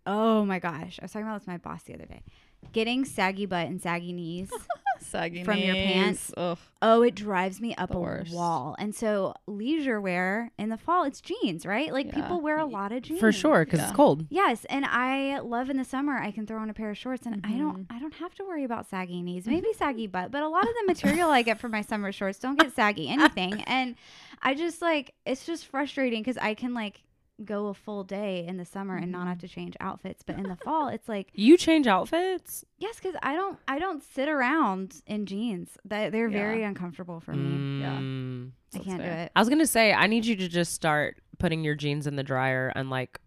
oh 0.06 0.46
my 0.46 0.60
gosh, 0.60 0.98
I 1.02 1.04
was 1.06 1.12
talking 1.12 1.28
about 1.28 1.40
this 1.40 1.48
with 1.48 1.48
my 1.48 1.58
boss 1.58 1.84
the 1.84 1.94
other 1.96 2.06
day. 2.06 2.24
Getting 2.72 3.04
saggy 3.04 3.46
butt 3.46 3.68
and 3.68 3.82
saggy 3.82 4.14
knees. 4.14 4.50
Saggy 5.02 5.44
From 5.44 5.58
your 5.60 5.76
pants. 5.76 6.32
Ugh. 6.38 6.58
oh, 6.82 7.02
it 7.02 7.16
drives 7.16 7.60
me 7.62 7.74
up 7.76 7.90
The 7.92 7.98
a 7.98 8.02
worst. 8.02 8.34
wall. 8.34 8.76
And 8.80 8.94
so 8.96 9.34
leisure 9.48 10.00
wear 10.00 10.52
in 10.58 10.70
the 10.70 10.78
fall, 10.78 11.04
it's 11.04 11.22
jeans, 11.22 11.66
right? 11.66 11.92
Like 11.92 12.08
Yeah. 12.08 12.16
people 12.22 12.42
wear 12.42 12.58
a 12.58 12.66
lot 12.66 12.92
of 12.92 13.02
jeans 13.04 13.20
For 13.20 13.32
sure, 13.32 13.66
because 13.66 13.80
Yeah. 13.80 13.88
it's 13.88 13.96
cold. 13.96 14.26
Yes, 14.30 14.66
and 14.66 14.86
I 14.86 15.40
love 15.40 15.70
in 15.70 15.78
the 15.78 15.84
summer 15.86 16.18
I 16.18 16.32
can 16.32 16.46
throw 16.46 16.60
on 16.60 16.70
a 16.70 16.74
pair 16.74 16.90
of 16.90 16.98
shorts 16.98 17.26
and 17.26 17.42
I 17.46 17.52
don't 17.52 17.70
Mm-hmm. 17.90 17.96
I 17.96 18.00
don't 18.00 18.14
have 18.16 18.34
to 18.36 18.44
worry 18.44 18.64
about 18.64 18.88
saggy 18.90 19.22
knees. 19.22 19.46
Maybe 19.48 19.72
saggy 19.74 20.08
butt, 20.08 20.32
but 20.32 20.44
a 20.44 20.48
lot 20.48 20.64
of 20.64 20.70
the 20.82 20.88
material 20.88 21.30
I 21.30 21.42
get 21.42 21.60
for 21.60 21.70
my 21.70 21.82
summer 21.82 22.12
shorts 22.12 22.40
don't 22.40 22.60
get 22.60 22.74
saggy 22.76 23.08
anything. 23.10 23.64
And 23.68 23.96
I 24.42 24.54
just 24.56 24.82
like 24.82 25.14
it's 25.26 25.46
just 25.46 25.68
frustrating 25.68 26.24
cuz 26.24 26.38
I 26.38 26.54
can 26.54 26.74
like 26.74 27.02
go 27.46 27.68
a 27.68 27.74
full 27.74 28.04
day 28.04 28.46
in 28.48 28.58
the 28.58 28.66
summer 28.66 28.96
and 28.98 29.12
not 29.12 29.28
have 29.28 29.38
Mm-hmm. 29.38 29.48
to 29.48 29.54
change 29.54 29.76
outfits, 29.80 30.24
but 30.26 30.36
in 30.38 30.44
the 30.44 30.56
fall 30.58 30.88
it's 30.90 31.08
like 31.08 31.30
You 31.34 31.58
change 31.58 31.88
outfits? 31.88 32.66
yes 32.78 33.00
cuz 33.00 33.16
I 33.24 33.34
don't 33.36 33.58
I 33.68 33.80
don't 33.80 34.04
sit 34.04 34.28
around 34.30 35.02
in 35.08 35.26
jeans. 35.26 35.78
That 35.86 36.12
they're 36.12 36.30
very 36.30 36.64
uncomfortable 36.64 37.20
for 37.20 37.34
me. 37.34 37.82
Yeah. 37.82 37.98
Mm. 37.98 38.52
I 38.76 38.80
can't 38.80 39.02
do 39.02 39.08
it. 39.08 39.32
I 39.36 39.40
was 39.40 39.50
gonna 39.50 39.66
say 39.68 39.94
I 39.94 40.08
need 40.08 40.26
you 40.26 40.36
to 40.36 40.48
just 40.48 40.74
start 40.74 41.18
putting 41.38 41.64
your 41.64 41.76
jeans 41.76 42.06
in 42.08 42.16
the 42.18 42.24
dryer, 42.24 42.72
unlike 42.76 43.20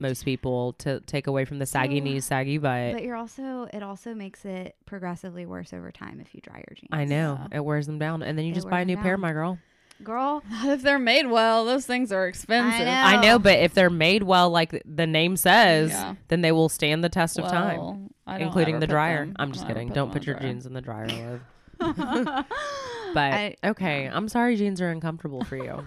most 0.00 0.24
people, 0.24 0.72
to 0.74 0.98
take 1.02 1.28
away 1.28 1.44
from 1.44 1.60
the 1.60 1.66
saggy 1.66 1.98
So- 2.00 2.04
knees, 2.04 2.24
saggy 2.24 2.58
butt. 2.58 2.94
But 2.94 3.04
you're 3.04 3.14
also 3.16 3.68
it 3.72 3.82
also 3.82 4.12
makes 4.14 4.44
it 4.44 4.74
progressively 4.86 5.46
worse 5.46 5.72
over 5.72 5.92
time 5.92 6.18
if 6.20 6.34
you 6.34 6.40
dry 6.40 6.56
your 6.56 6.74
jeans. 6.74 6.88
I 6.90 7.04
know 7.04 7.38
Yeah. 7.52 7.58
it 7.58 7.64
wears 7.64 7.86
them 7.86 7.98
down, 8.00 8.22
and 8.22 8.36
then 8.36 8.44
you 8.44 8.50
It 8.52 8.56
just 8.56 8.68
buy 8.68 8.80
a 8.80 8.84
new 8.84 8.96
them 8.96 9.04
pair, 9.04 9.12
down. 9.14 9.20
my 9.20 9.32
girl. 9.32 9.58
Girl, 10.04 10.42
If 10.64 10.82
they're 10.82 10.98
made 10.98 11.26
well, 11.26 11.64
those 11.64 11.86
things 11.86 12.12
are 12.12 12.26
expensive. 12.28 12.84
know. 12.86 12.92
I 12.92 13.20
know, 13.20 13.38
but 13.38 13.58
if 13.58 13.74
they're 13.74 13.90
made 13.90 14.22
well, 14.22 14.50
like 14.50 14.82
the 14.84 15.06
name 15.06 15.36
says, 15.36 15.90
Yeah. 15.90 16.14
then 16.28 16.42
they 16.42 16.52
will 16.52 16.68
stand 16.68 17.02
the 17.02 17.08
test 17.08 17.38
of 17.38 17.46
time, 17.48 17.78
Well, 17.78 18.08
I 18.26 18.38
don't 18.38 18.48
including 18.48 18.80
the 18.80 18.86
dryer. 18.86 19.24
them- 19.26 19.36
I'm 19.38 19.52
just 19.52 19.66
kidding. 19.66 19.88
put 19.88 19.94
Don't 19.94 20.12
put 20.12 20.26
your 20.26 20.36
dryer. 20.36 20.50
jeans 20.52 20.66
in 20.66 20.72
the 20.74 20.80
dryer, 20.82 21.06
Liv. 21.08 21.40
But 23.14 23.32
I- 23.32 23.56
okay, 23.64 24.06
I'm 24.12 24.28
sorry 24.28 24.56
jeans 24.56 24.80
are 24.80 24.90
uncomfortable 24.90 25.42
for 25.44 25.56
you. 25.56 25.84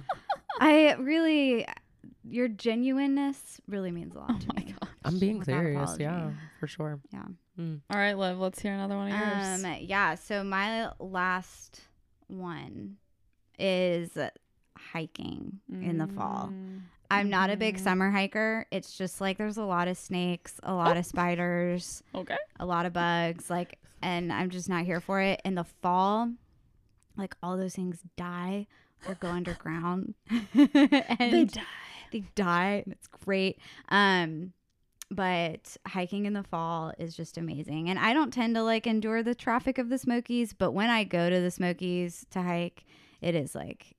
I 0.59 0.93
really, 0.93 1.67
your 2.23 2.47
genuineness 2.47 3.59
really 3.67 3.91
means 3.91 4.15
a 4.15 4.19
lot 4.19 4.31
Oh 4.31 4.39
to 4.39 4.47
my 4.55 4.63
me. 4.63 4.75
god. 4.79 4.89
I'm 5.05 5.19
being 5.19 5.39
without 5.39 5.59
serious. 5.59 5.81
apology. 5.81 6.03
Yeah, 6.03 6.29
for 6.59 6.67
sure. 6.67 6.99
Yeah. 7.11 7.23
Mm. 7.59 7.81
All 7.89 7.97
right, 7.99 8.17
Liv, 8.17 8.39
let's 8.39 8.59
hear 8.61 8.73
another 8.73 8.95
one 8.95 9.11
of 9.11 9.17
yours. 9.19 9.63
Um, 9.65 9.75
yeah. 9.81 10.15
So 10.15 10.43
my 10.43 10.89
last 10.99 11.81
one 12.27 12.97
is 13.59 14.17
hiking 14.77 15.59
in 15.69 15.97
the 15.97 16.07
fall. 16.07 16.51
Mm. 16.53 16.81
I'm 17.09 17.29
not 17.29 17.49
a 17.49 17.57
big 17.57 17.77
Mhm. 17.77 17.79
summer 17.79 18.11
hiker. 18.11 18.65
It's 18.71 18.97
just 18.97 19.21
like 19.21 19.37
there's 19.37 19.57
a 19.57 19.63
lot 19.65 19.87
of 19.87 19.97
snakes, 19.97 20.59
a 20.63 20.73
lot 20.73 20.97
of 20.97 21.05
spiders, 21.05 22.03
Okay. 22.13 22.37
a 22.59 22.65
lot 22.65 22.85
of 22.85 22.93
bugs, 22.93 23.49
like, 23.49 23.79
and 24.01 24.31
I'm 24.31 24.49
just 24.49 24.67
not 24.69 24.85
here 24.85 24.99
for 24.99 25.21
it. 25.21 25.41
In 25.45 25.55
the 25.55 25.63
fall, 25.63 26.33
like 27.15 27.35
all 27.41 27.57
those 27.57 27.75
things 27.75 28.01
die 28.17 28.67
or 29.07 29.15
go 29.15 29.29
underground. 29.29 30.15
and 30.53 31.51
die. 31.51 31.61
they 32.11 32.19
die 32.35 32.83
and 32.85 32.93
it's 32.93 33.07
great 33.07 33.59
um 33.89 34.53
but 35.11 35.77
hiking 35.87 36.25
in 36.25 36.33
the 36.33 36.43
fall 36.43 36.91
is 36.97 37.15
just 37.15 37.37
amazing 37.37 37.89
and 37.89 37.97
i 37.99 38.11
don't 38.13 38.31
tend 38.33 38.55
to 38.55 38.61
like 38.63 38.85
endure 38.87 39.21
the 39.23 39.35
traffic 39.35 39.77
of 39.77 39.89
the 39.89 39.97
smokies 39.97 40.51
but 40.53 40.71
when 40.71 40.89
i 40.89 41.03
go 41.03 41.29
to 41.29 41.39
the 41.39 41.51
smokies 41.51 42.25
to 42.31 42.41
hike 42.41 42.85
it 43.21 43.35
is 43.35 43.53
like 43.55 43.95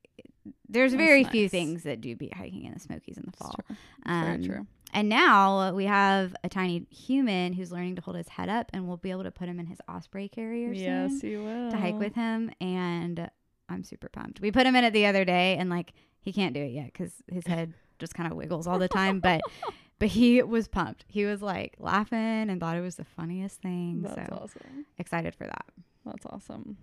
there's 0.69 0.93
That's 0.93 1.03
very 1.03 1.25
few 1.25 1.49
things 1.49 1.83
that 1.85 2.01
do 2.01 2.15
beat 2.17 2.35
hiking 2.35 2.65
in 2.65 2.73
the 2.73 2.81
smokies 2.81 3.17
in 3.19 3.25
the 3.27 3.33
fall 3.33 3.55
True. 3.67 3.77
Very 4.07 4.35
Um, 4.35 4.43
true. 4.45 4.67
and 4.95 5.09
now 5.09 5.73
we 5.75 5.85
have 5.85 6.35
a 6.45 6.49
tiny 6.49 6.87
human 6.91 7.53
who's 7.53 7.71
learning 7.73 7.97
to 7.97 8.03
hold 8.03 8.17
his 8.17 8.29
head 8.29 8.49
up 8.49 8.71
and 8.73 8.87
we'll 8.89 8.97
be 8.97 9.11
able 9.11 9.25
to 9.25 9.31
put 9.31 9.49
him 9.49 9.61
in 9.61 9.67
his 9.67 9.79
osprey 9.89 10.29
carrier 10.29 10.73
Yes, 10.73 11.21
soon 11.21 11.31
you 11.31 11.43
will. 11.45 11.71
to 11.71 11.77
hike 11.77 11.99
with 11.99 12.15
him 12.15 12.51
and 12.61 13.31
i'm 13.69 13.85
super 13.85 14.09
pumped 14.09 14.41
we 14.41 14.51
put 14.51 14.67
him 14.67 14.75
in 14.77 14.85
it 14.85 14.93
the 14.93 15.07
other 15.07 15.25
day 15.25 15.57
and 15.59 15.69
like 15.69 15.93
he 16.21 16.33
can't 16.33 16.55
do 16.55 16.61
it 16.63 16.73
yet 16.73 16.87
because 16.87 17.13
his 17.31 17.47
head 17.55 17.75
just 17.99 18.15
kind 18.15 18.31
of 18.31 18.37
wiggles 18.37 18.67
all 18.67 18.79
the 18.79 18.89
time 18.89 19.21
but 19.21 19.41
but 19.99 20.09
he 20.09 20.43
was 20.43 20.69
pumped 20.69 21.05
he 21.09 21.25
was 21.27 21.43
like 21.43 21.75
laughing 21.79 22.19
and 22.49 22.59
thought 22.61 22.77
it 22.77 22.81
was 22.81 22.97
the 22.97 23.05
funniest 23.05 23.61
thing 23.61 24.01
That's 24.03 24.15
so 24.29 24.39
awesome. 24.43 24.87
excited 24.99 25.35
for 25.35 25.45
that 25.47 25.67
That's 26.07 26.25
awesome. 26.27 26.79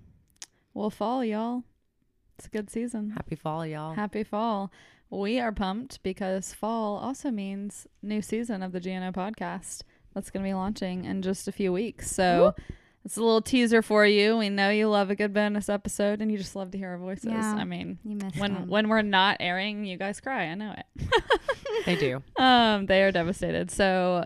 Well, 0.75 0.89
fall, 0.89 1.23
y'all. 1.23 1.63
It's 2.37 2.47
a 2.47 2.49
good 2.49 2.69
season. 2.69 3.11
Happy 3.11 3.35
fall, 3.35 3.65
y'all. 3.65 3.93
Happy 3.93 4.23
fall. 4.23 4.71
We 5.09 5.39
are 5.39 5.51
pumped 5.51 6.03
because 6.03 6.53
fall 6.53 6.97
also 6.97 7.31
means 7.31 7.87
new 8.01 8.21
season 8.21 8.61
of 8.61 8.71
the 8.71 8.79
GNO 8.79 9.11
podcast 9.13 9.83
that's 10.13 10.29
going 10.29 10.43
to 10.43 10.49
be 10.49 10.53
launching 10.53 11.05
in 11.05 11.21
just 11.21 11.47
a 11.47 11.51
few 11.51 11.71
weeks. 11.71 12.11
So 12.11 12.53
it's 13.05 13.17
a 13.17 13.21
little 13.21 13.41
teaser 13.41 13.81
for 13.81 14.05
you. 14.05 14.35
We 14.35 14.49
know 14.49 14.69
you 14.69 14.89
love 14.89 15.09
a 15.09 15.15
good 15.15 15.33
bonus 15.33 15.69
episode 15.69 16.21
and 16.21 16.31
you 16.31 16.37
just 16.37 16.55
love 16.55 16.71
to 16.71 16.77
hear 16.77 16.89
our 16.89 16.97
voices. 16.97 17.25
Yeah. 17.25 17.55
I 17.55 17.63
mean, 17.63 17.99
when 18.37 18.67
when 18.67 18.89
we're 18.89 19.03
not 19.03 19.37
airing, 19.39 19.85
you 19.85 19.95
guys 19.97 20.19
cry. 20.19 20.45
I 20.45 20.55
know 20.55 20.73
it. 20.75 21.05
they 21.85 21.95
do. 21.95 22.23
um, 22.43 22.87
they 22.87 23.03
are 23.03 23.11
devastated. 23.11 23.71
So 23.71 24.25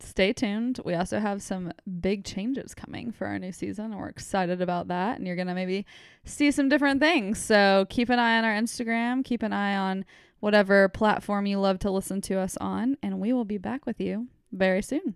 stay 0.00 0.32
tuned. 0.32 0.80
We 0.84 0.94
also 0.94 1.18
have 1.18 1.42
some 1.42 1.72
big 2.00 2.24
changes 2.24 2.74
coming 2.74 3.12
for 3.12 3.26
our 3.26 3.38
new 3.38 3.52
season, 3.52 3.86
and 3.86 3.98
we're 3.98 4.08
excited 4.08 4.60
about 4.60 4.88
that. 4.88 5.18
And 5.18 5.26
you're 5.26 5.36
gonna 5.36 5.54
maybe 5.54 5.86
see 6.24 6.50
some 6.50 6.68
different 6.68 7.00
things. 7.00 7.38
So 7.38 7.86
keep 7.88 8.08
an 8.08 8.18
eye 8.18 8.38
on 8.38 8.44
our 8.44 8.54
Instagram. 8.54 9.24
Keep 9.24 9.42
an 9.42 9.52
eye 9.52 9.76
on 9.76 10.04
whatever 10.40 10.88
platform 10.88 11.46
you 11.46 11.58
love 11.58 11.78
to 11.80 11.90
listen 11.90 12.20
to 12.22 12.38
us 12.38 12.56
on, 12.58 12.96
and 13.02 13.20
we 13.20 13.32
will 13.32 13.44
be 13.44 13.58
back 13.58 13.86
with 13.86 14.00
you 14.00 14.28
very 14.52 14.82
soon. 14.82 15.14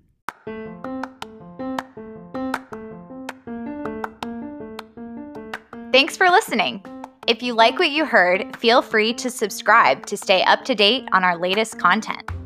Thanks 5.92 6.16
for 6.16 6.30
listening. 6.30 6.82
If 7.26 7.42
you 7.42 7.52
like 7.54 7.78
what 7.78 7.90
you 7.90 8.04
heard, 8.04 8.56
feel 8.56 8.80
free 8.80 9.12
to 9.14 9.28
subscribe 9.30 10.06
to 10.06 10.16
stay 10.16 10.42
up 10.44 10.64
to 10.64 10.74
date 10.74 11.08
on 11.12 11.24
our 11.24 11.36
latest 11.36 11.78
content. 11.78 12.39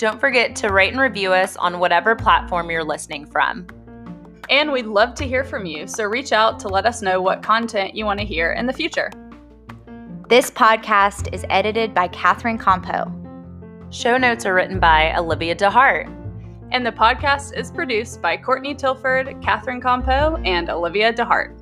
Don't 0.00 0.18
forget 0.18 0.56
to 0.56 0.68
rate 0.72 0.92
and 0.92 0.98
review 0.98 1.34
us 1.34 1.58
on 1.58 1.78
whatever 1.78 2.16
platform 2.16 2.70
you're 2.70 2.82
listening 2.82 3.26
from. 3.26 3.66
And 4.48 4.72
we'd 4.72 4.86
love 4.86 5.14
to 5.16 5.28
hear 5.28 5.44
from 5.44 5.66
you, 5.66 5.86
so 5.86 6.04
reach 6.04 6.32
out 6.32 6.58
to 6.60 6.68
let 6.68 6.86
us 6.86 7.02
know 7.02 7.20
what 7.20 7.42
content 7.42 7.94
you 7.94 8.06
want 8.06 8.18
to 8.18 8.24
hear 8.24 8.52
in 8.52 8.64
the 8.64 8.72
future. 8.72 9.10
This 10.26 10.50
podcast 10.50 11.34
is 11.34 11.44
edited 11.50 11.92
by 11.92 12.08
Catherine 12.08 12.56
Compo. 12.56 13.12
Show 13.90 14.16
notes 14.16 14.46
are 14.46 14.54
written 14.54 14.80
by 14.80 15.14
Olivia 15.18 15.54
DeHart. 15.54 16.06
And 16.72 16.86
the 16.86 16.92
podcast 16.92 17.54
is 17.54 17.70
produced 17.70 18.22
by 18.22 18.38
Courtney 18.38 18.74
Tilford, 18.74 19.36
Catherine 19.42 19.82
Compo, 19.82 20.36
and 20.46 20.70
Olivia 20.70 21.12
DeHart. 21.12 21.59